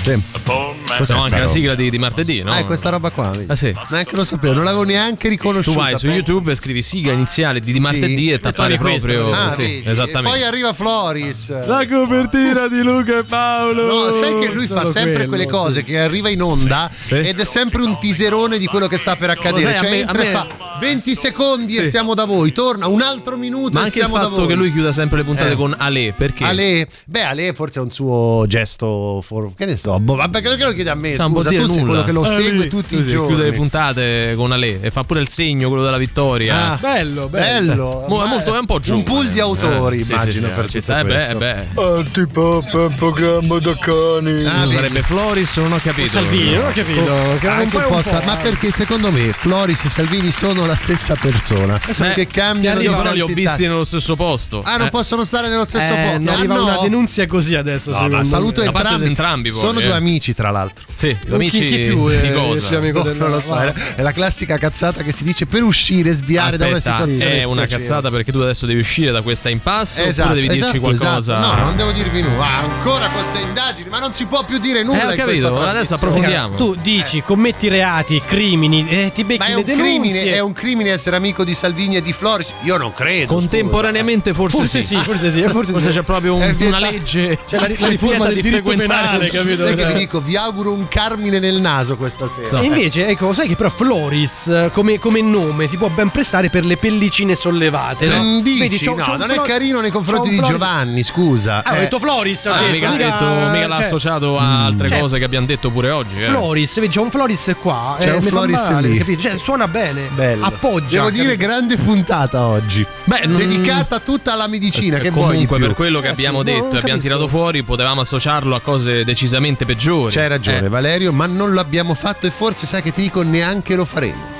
Sì. 0.04 0.22
Cos'è 0.44 0.98
No, 1.00 1.04
sta 1.06 1.18
anche 1.18 1.40
la 1.40 1.48
sigla 1.48 1.74
di, 1.74 1.90
di 1.90 1.98
martedì, 1.98 2.44
no? 2.44 2.54
È 2.54 2.66
questa 2.66 2.90
roba 2.90 3.10
qua. 3.10 3.30
vedi? 3.32 3.46
Ah, 3.52 3.56
sì. 3.56 3.74
Neanche 3.90 4.16
lo 4.16 4.24
sapevo, 4.24 4.54
non 4.54 4.64
l'avevo 4.64 4.84
neanche 4.84 5.24
Tu 5.24 5.30
riconosciuta. 5.30 5.78
vai 5.80 5.98
su 5.98 6.06
pensa. 6.06 6.16
YouTube 6.18 6.52
e 6.52 6.56
scrivi 6.56 6.82
sigla 6.84 7.14
iniziale 7.14 7.60
di, 7.60 7.72
di 7.72 7.80
Sì. 7.80 7.84
martedì 7.84 8.32
e 8.32 8.40
tappare 8.40 8.78
proprio. 8.78 9.32
Ah, 9.32 9.54
sì, 9.56 9.82
esattamente. 9.84 10.30
Poi 10.30 10.44
arriva 10.44 10.74
Floris. 10.74 11.66
La 11.66 11.86
copertina 11.88 12.68
di 12.68 12.82
Luca 12.84 13.18
e 13.18 13.24
Paolo. 13.24 13.86
No, 14.06 14.12
sai 14.12 14.38
che 14.40 14.52
lui 14.52 14.68
fa 14.68 14.86
sempre 14.86 15.14
quello, 15.14 15.28
quelle 15.30 15.48
cose 15.48 15.80
sì. 15.80 15.86
che 15.86 16.00
arriva 16.00 16.30
in 16.30 16.42
onda 16.44 16.90
Sì. 16.96 17.16
ed 17.16 17.40
è 17.40 17.46
sempre 17.46 17.82
un 17.82 17.98
teaserone 18.00 18.58
di 18.60 18.68
quello 18.68 18.88
che 18.88 18.98
sta 18.98 19.16
per 19.16 19.32
accadere. 19.32 19.76
sai, 19.76 19.78
Cioè 19.78 19.90
me- 19.90 20.00
entra 20.02 20.22
e 20.22 20.32
fa 20.32 20.48
20 20.80 21.16
secondi 21.16 21.76
e 21.78 21.86
Sì. 21.86 21.90
siamo 21.90 22.14
da 22.14 22.26
voi, 22.26 22.52
torna 22.52 22.88
un 22.88 23.02
altro 23.02 23.36
minuto 23.36 23.72
Ma 23.74 23.80
e 23.82 23.84
anche 23.86 23.98
il 23.98 24.04
siamo 24.06 24.18
da 24.18 24.24
fatto 24.30 24.36
voi. 24.36 24.48
che 24.48 24.54
lui 24.54 24.72
chiuda 24.72 24.92
sempre 24.92 25.18
le 25.18 25.24
puntate 25.24 25.52
Eh. 25.52 25.56
con 25.56 25.74
Ale, 25.78 26.14
perché? 26.16 26.44
Ale, 26.44 26.88
beh, 27.06 27.24
Ale 27.24 27.54
forse 27.54 27.80
è 27.80 27.84
un 27.84 27.92
suo 27.92 28.46
gesto, 28.48 29.22
che 29.56 29.66
ne 29.66 29.78
so, 29.78 30.00
boh, 30.00 30.16
vabbè, 30.16 30.42
che 30.42 30.50
lo 30.50 30.56
chiedi 30.56 30.90
a 30.90 30.96
me, 30.96 31.16
Non 31.16 31.32
può 31.32 31.42
scusa, 31.42 31.50
dire 31.50 31.64
tu 31.64 31.72
sei 31.72 31.82
nulla. 31.84 32.04
quello 32.04 32.06
che 32.06 32.12
lo 32.30 32.34
Ale, 32.36 32.44
segue 32.44 32.68
tutti 32.68 32.96
sì, 32.96 33.02
i 33.02 33.04
sì, 33.04 33.10
giorni. 33.10 33.28
Chiude 33.36 33.50
le 33.50 33.56
puntate 33.56 34.34
con 34.36 34.52
Ale 34.52 34.82
e 34.82 34.92
fa 34.92 35.04
pure 35.04 35.22
il 35.22 35.28
segno, 35.28 35.68
quello 35.70 35.84
della 35.84 35.98
vittoria. 35.98 36.72
Ah, 36.72 36.78
Bello, 36.80 37.28
bello. 37.28 37.74
bello. 37.76 38.06
Mo- 38.08 38.22
è, 38.22 38.26
Ma- 38.26 38.30
molto, 38.34 38.56
è 38.56 38.60
un 38.60 38.66
po' 38.66 38.80
giovane. 38.80 39.04
Un 39.08 39.14
pool 39.14 39.28
di 39.30 39.40
autori, 39.40 40.00
Eh, 40.00 40.04
immagino, 40.04 40.32
sì, 40.48 40.54
sì, 40.54 40.60
per 40.60 40.70
ci 40.70 40.82
sta. 40.82 41.00
Eh, 41.00 41.04
beh, 41.04 41.10
questo. 41.14 41.32
eh, 41.32 41.36
beh. 41.36 41.68
Antipop 41.98 42.72
è 42.72 42.76
un 42.86 42.96
programma 42.96 43.58
da 43.60 43.76
cani. 43.76 44.46
Ah. 44.46 44.66
Sarebbe 44.66 45.02
Floris, 45.02 45.58
non 45.58 45.74
ho 45.74 45.80
capito. 45.82 46.08
Salvini, 46.10 46.54
non 46.56 46.66
ho 46.66 46.72
capito. 46.74 47.04
che 47.40 47.46
era 47.46 47.56
Anche 47.56 47.78
un 47.78 47.84
po', 47.88 48.02
ma 48.26 48.36
perché 48.38 48.72
secondo 48.72 49.12
me 49.12 49.32
Floris 49.32 49.86
e 49.86 49.90
Salvini 49.90 50.32
sono 50.32 50.66
la 50.66 50.76
stessa 50.76 51.16
persona 51.16 51.80
Beh, 51.98 52.14
che 52.14 52.28
cambiano 52.28 52.80
Io 52.82 52.92
di 52.92 52.96
però 52.98 53.14
li 53.14 53.22
ho 53.22 53.26
visti 53.28 53.62
nello 53.64 53.84
stesso 53.84 54.16
posto. 54.16 54.62
Ah, 54.64 54.78
non 54.78 54.88
Eh, 54.88 54.90
possono 54.90 55.24
stare 55.24 55.50
nello 55.50 55.66
stesso 55.66 55.94
Eh, 55.94 56.12
posto. 56.18 56.30
Ah, 56.30 56.34
arriva 56.34 56.54
no? 56.56 56.64
una 56.64 56.78
denunzia 56.82 57.26
così 57.28 57.56
adesso. 57.56 57.92
No, 57.92 58.08
ma 58.08 58.24
saluto 58.24 58.62
entrambi. 58.62 59.06
Di 59.38 59.48
entrambi 59.48 59.50
poi, 59.52 59.60
Sono 59.60 59.80
eh. 59.80 59.84
due 59.84 59.94
amici, 59.96 60.34
tra 60.34 60.50
l'altro. 60.52 60.86
Sì, 60.96 61.16
Chi- 61.26 61.34
amici 61.34 61.66
chi 61.66 61.78
più 61.88 62.10
di 62.10 62.16
è- 62.16 62.34
cosa? 62.34 62.62
sia 62.68 62.78
amico 62.80 63.00
Oh, 63.00 63.04
del- 63.04 63.16
non 63.18 63.30
lo 63.30 63.40
so, 63.40 63.58
è 63.58 63.72
è 63.96 64.02
la 64.02 64.12
classica 64.12 64.58
cazzata 64.58 65.02
che 65.04 65.12
si 65.14 65.24
dice 65.24 65.46
per 65.46 65.64
uscire, 65.64 66.12
sviare 66.14 66.58
da 66.58 66.68
una 66.68 66.78
Aspetta, 66.78 66.98
situazione. 67.06 67.40
è 67.40 67.44
una 67.44 67.66
cazzata 67.68 68.10
perché 68.10 68.32
tu 68.32 68.40
adesso 68.40 68.66
devi 68.66 68.80
uscire 68.80 69.12
da 69.12 69.22
questa 69.22 69.50
impasse 69.50 70.04
Esatto, 70.06 70.30
oppure 70.30 70.42
devi 70.42 70.54
dirci 70.54 70.64
esatto, 70.78 70.80
qualcosa. 70.82 71.18
esatto. 71.38 71.56
No, 71.56 71.64
non 71.66 71.76
devo 71.78 71.92
dirvi 71.92 72.22
nulla. 72.22 72.46
Ancora 72.48 73.08
queste 73.10 73.40
indagini, 73.40 73.90
ma 73.90 74.00
non 74.00 74.14
si 74.14 74.26
può 74.26 74.44
più 74.44 74.58
dire 74.58 74.84
nulla 74.84 75.10
Eh, 75.10 75.14
ho 75.14 75.16
capito, 75.26 75.62
adesso 75.62 75.96
approfondiamo. 75.96 76.56
Tu 76.58 76.76
dici, 76.76 77.22
commetti 77.22 77.68
reati, 77.70 78.22
crimini, 78.28 78.88
eh, 78.90 79.12
ti 79.14 79.24
becchi 79.24 79.40
Ma 79.40 79.46
è 79.48 79.54
un, 79.56 79.64
crimine, 79.64 80.34
è 80.34 80.40
un 80.40 80.54
crimine 80.54 80.92
essere 80.92 81.16
amico 81.16 81.44
di 81.46 81.54
Salvini 81.56 81.96
e 81.96 82.02
di 82.02 82.12
Floris? 82.14 82.54
Io 82.64 82.76
non 82.78 82.94
credo. 82.94 83.28
Contemporaneamente 83.34 84.34
forse, 84.34 84.58
Forse 84.58 84.82
sì, 84.84 84.96
forse 84.98 85.32
sì, 85.32 85.42
forse, 85.44 85.72
Forse 85.72 85.92
sì. 85.92 85.98
c'è 85.98 86.04
proprio 86.04 86.36
un- 86.36 86.56
una 86.60 86.80
legge 86.80 87.38
C'è 87.48 87.60
la, 87.60 87.68
la 87.78 87.88
riforma 87.88 88.26
del 88.26 88.36
di 88.36 88.42
diritto 88.42 88.64
frequentare 88.68 89.02
penale, 89.06 89.19
un- 89.24 89.30
capito? 89.32 89.66
Sai 89.66 89.76
che 89.76 89.86
vi 89.86 89.94
dico, 89.94 90.22
vi 90.22 90.36
auguro 90.36 90.72
un 90.74 90.88
carmine 90.88 91.40
nel 91.40 91.60
naso 91.62 91.96
questa 91.98 92.28
sera. 92.28 92.60
E 92.60 92.66
invece, 92.66 93.08
ecco, 93.08 93.34
sai 93.34 93.48
che 93.48 93.56
però 93.56 93.70
Floris 93.70 94.48
eh, 94.48 94.70
come, 94.74 95.00
come 95.00 95.22
nome 95.22 95.68
si 95.68 95.78
può 95.78 95.90
ben 95.90 96.10
prestare 96.10 96.50
per 96.50 96.66
le 96.66 96.78
pellicine 96.78 97.36
sollevate. 97.36 98.08
no? 98.08 98.22
Mm, 98.24 98.40
dici, 98.40 98.60
Vedi, 98.60 98.80
c'ho- 98.80 98.96
no, 98.96 99.04
c'ho 99.04 99.16
non 99.18 99.32
è 99.32 99.42
carino 99.42 99.80
nei 99.82 99.92
confronti 99.92 100.30
di 100.30 100.36
Floris- 100.38 100.52
Giovanni, 100.58 101.04
scusa. 101.04 101.64
Ah, 101.64 101.72
ho 101.74 101.76
Eh, 101.76 101.80
detto 101.80 102.00
Floris, 102.00 102.46
ho 102.46 102.52
Ah, 102.52 102.58
detto, 102.60 102.72
mica, 102.72 102.88
ha 102.88 102.92
mica- 102.92 103.04
detto, 103.06 103.26
mica 103.52 103.68
l'ha 103.68 103.76
cioè, 103.76 103.86
associato 103.86 104.38
a 104.38 104.66
altre 104.66 104.88
cioè, 104.90 105.00
cose 105.00 105.18
che 105.18 105.24
abbiamo 105.26 105.46
detto 105.46 105.70
pure 105.72 105.90
oggi. 105.90 106.22
eh. 106.22 106.26
Floris, 106.26 106.76
vedi, 106.76 106.88
c'è 106.94 107.00
un 107.00 107.10
Floris 107.12 107.56
qua. 107.62 107.96
C'è 108.00 108.10
eh, 108.10 108.14
un 108.14 108.22
Floris 108.22 108.70
male, 108.70 108.88
lì. 108.88 108.98
capito? 108.98 109.22
Cioè, 109.22 109.38
suona 109.38 109.68
bene. 109.68 110.10
Bello. 110.14 110.46
Appoggia. 110.46 110.98
Devo 111.00 111.10
dire, 111.12 111.24
capito? 111.36 111.46
grande 111.48 111.78
puntata 111.78 112.46
oggi. 112.48 112.86
Beh, 113.06 113.26
non- 113.26 113.38
Dedicata 113.38 114.00
tutta 114.00 114.34
alla 114.34 114.48
medicina. 114.48 114.98
Eh, 114.98 115.02
che 115.02 115.12
comunque, 115.12 115.60
per 115.60 115.74
quello 115.74 116.00
che 116.00 116.08
Eh, 116.08 116.12
abbiamo 116.12 116.44
detto 116.44 116.76
e 116.76 116.78
abbiamo 116.80 117.00
tirato 117.00 117.28
fuori, 117.28 117.64
potevamo 117.64 118.02
associarlo 118.02 118.56
a 118.56 118.60
cose 118.62 119.04
decisamente 119.10 119.66
peggiori. 119.66 120.14
C'hai 120.14 120.28
ragione, 120.28 120.66
Eh. 120.66 120.70
Valerio, 120.70 121.12
ma 121.12 121.26
non 121.26 121.56
l'abbiamo 121.56 121.96
fatto 121.96 122.28
e 122.28 122.32
forse 122.32 122.68
sai 122.68 122.84
che 122.84 122.92
ti 122.92 123.02
dico 123.02 123.24
neanche 123.24 123.76
lo 123.76 123.84
faremo. 123.84 124.38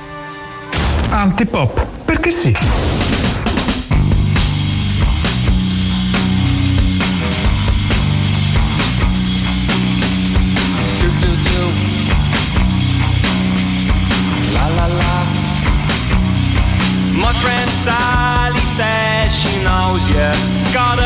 Antipop, 1.08 1.86
perché 2.04 2.30
sì. 2.30 2.56
La 14.54 14.66
la 14.76 14.86
la. 14.86 15.24
My 17.12 17.32
friend 17.32 17.70
Sally 17.70 18.58
says 18.76 19.32
she 19.34 19.62
knows 19.62 20.08
you. 20.08 20.30
Got 20.72 20.98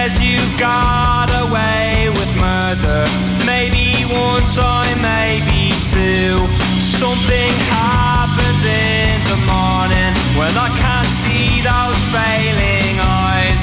Says 0.00 0.18
you've 0.18 0.56
got 0.58 1.28
away 1.44 2.08
with 2.08 2.32
murder. 2.40 3.04
Maybe 3.44 3.92
one 4.08 4.40
time, 4.48 4.96
maybe 5.04 5.76
two. 5.92 6.40
Something 6.80 7.52
happens 7.68 8.64
in 8.64 9.20
the 9.28 9.38
morning 9.44 10.12
when 10.40 10.56
I 10.56 10.72
can't 10.80 11.12
see 11.20 11.60
those 11.60 12.00
failing 12.16 12.96
eyes. 12.96 13.60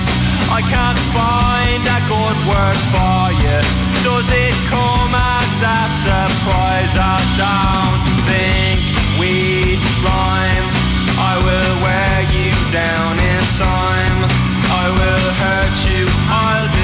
I 0.53 0.61
can't 0.69 1.01
find 1.09 1.81
a 1.81 2.01
good 2.05 2.37
word 2.45 2.79
for 2.93 3.21
you. 3.41 3.57
Does 4.05 4.29
it 4.29 4.53
come 4.69 5.17
as 5.17 5.57
a 5.57 5.79
surprise? 6.05 6.93
I 7.01 7.17
don't 7.33 8.05
think 8.29 8.77
we'd 9.17 9.81
rhyme. 10.05 10.67
I 11.17 11.33
will 11.41 11.75
wear 11.81 12.17
you 12.29 12.53
down 12.69 13.17
in 13.25 13.41
time. 13.57 14.21
I 14.69 14.85
will 15.01 15.27
hurt 15.41 15.77
you. 15.89 15.96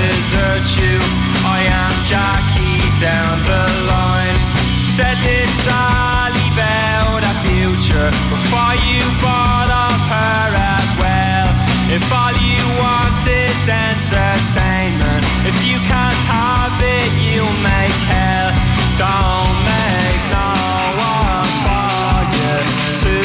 Desert 0.03 0.67
you. 0.83 0.99
I 1.47 1.63
am 1.63 1.95
Jackie 2.11 2.83
down 2.99 3.35
the 3.47 3.63
line. 3.87 4.39
Said 4.83 5.15
this 5.23 5.47
Sally 5.63 6.43
about 6.51 7.23
a 7.23 7.33
future 7.47 8.11
before 8.27 8.75
you 8.83 8.99
bought 9.23 9.71
off 9.71 10.03
her 10.11 10.47
as 10.75 10.89
well. 10.99 11.47
If 11.87 12.03
all 12.11 12.35
you 12.35 12.63
want 12.83 13.15
is 13.23 13.63
entertainment, 13.63 15.23
if 15.47 15.55
you 15.63 15.79
can't 15.87 16.21
have 16.27 16.75
it, 16.83 17.07
you'll 17.23 17.59
make 17.63 17.95
hell. 18.11 18.51
Don't 18.99 19.55
make 19.71 20.21
no 20.35 20.51
one 20.99 21.47
for 21.63 22.27
you 22.35 22.59
to 23.07 23.15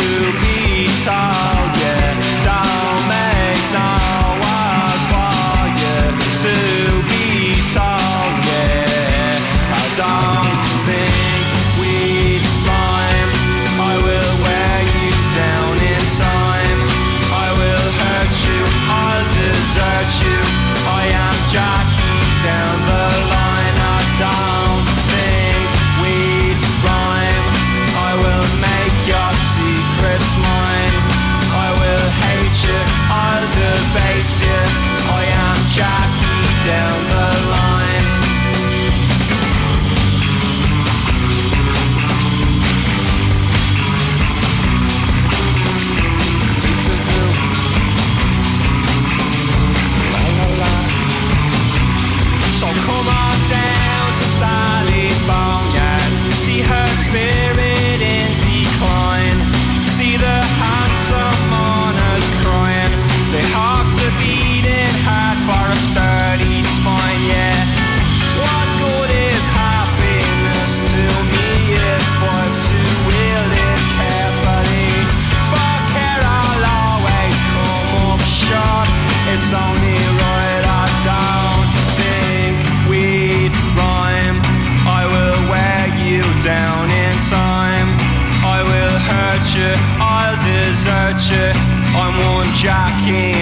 be 0.46 0.86
told, 1.02 1.37
change. 93.08 93.37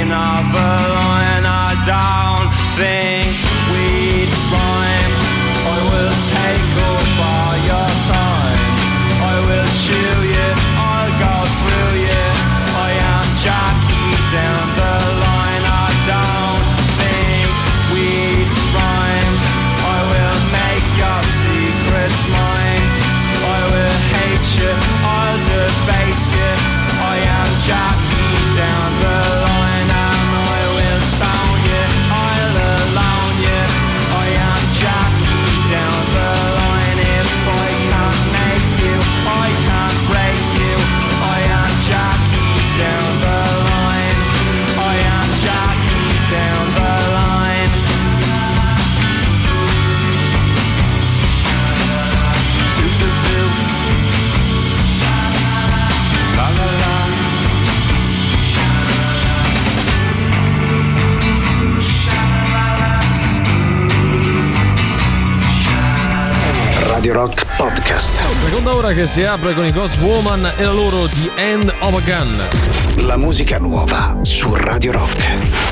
Seconda 68.86 68.94
ora 68.94 68.94
che 68.94 69.06
si 69.08 69.24
apre 69.24 69.52
con 69.52 69.66
i 69.66 69.72
Ghost 69.72 69.98
Woman 69.98 70.52
e 70.56 70.64
la 70.64 70.72
loro 70.72 71.08
The 71.08 71.32
End 71.34 71.72
of 71.80 71.94
a 71.94 72.00
Gun. 72.00 73.06
La 73.06 73.16
musica 73.16 73.58
nuova 73.58 74.16
su 74.22 74.54
Radio 74.54 74.92
Rock. 74.92 75.65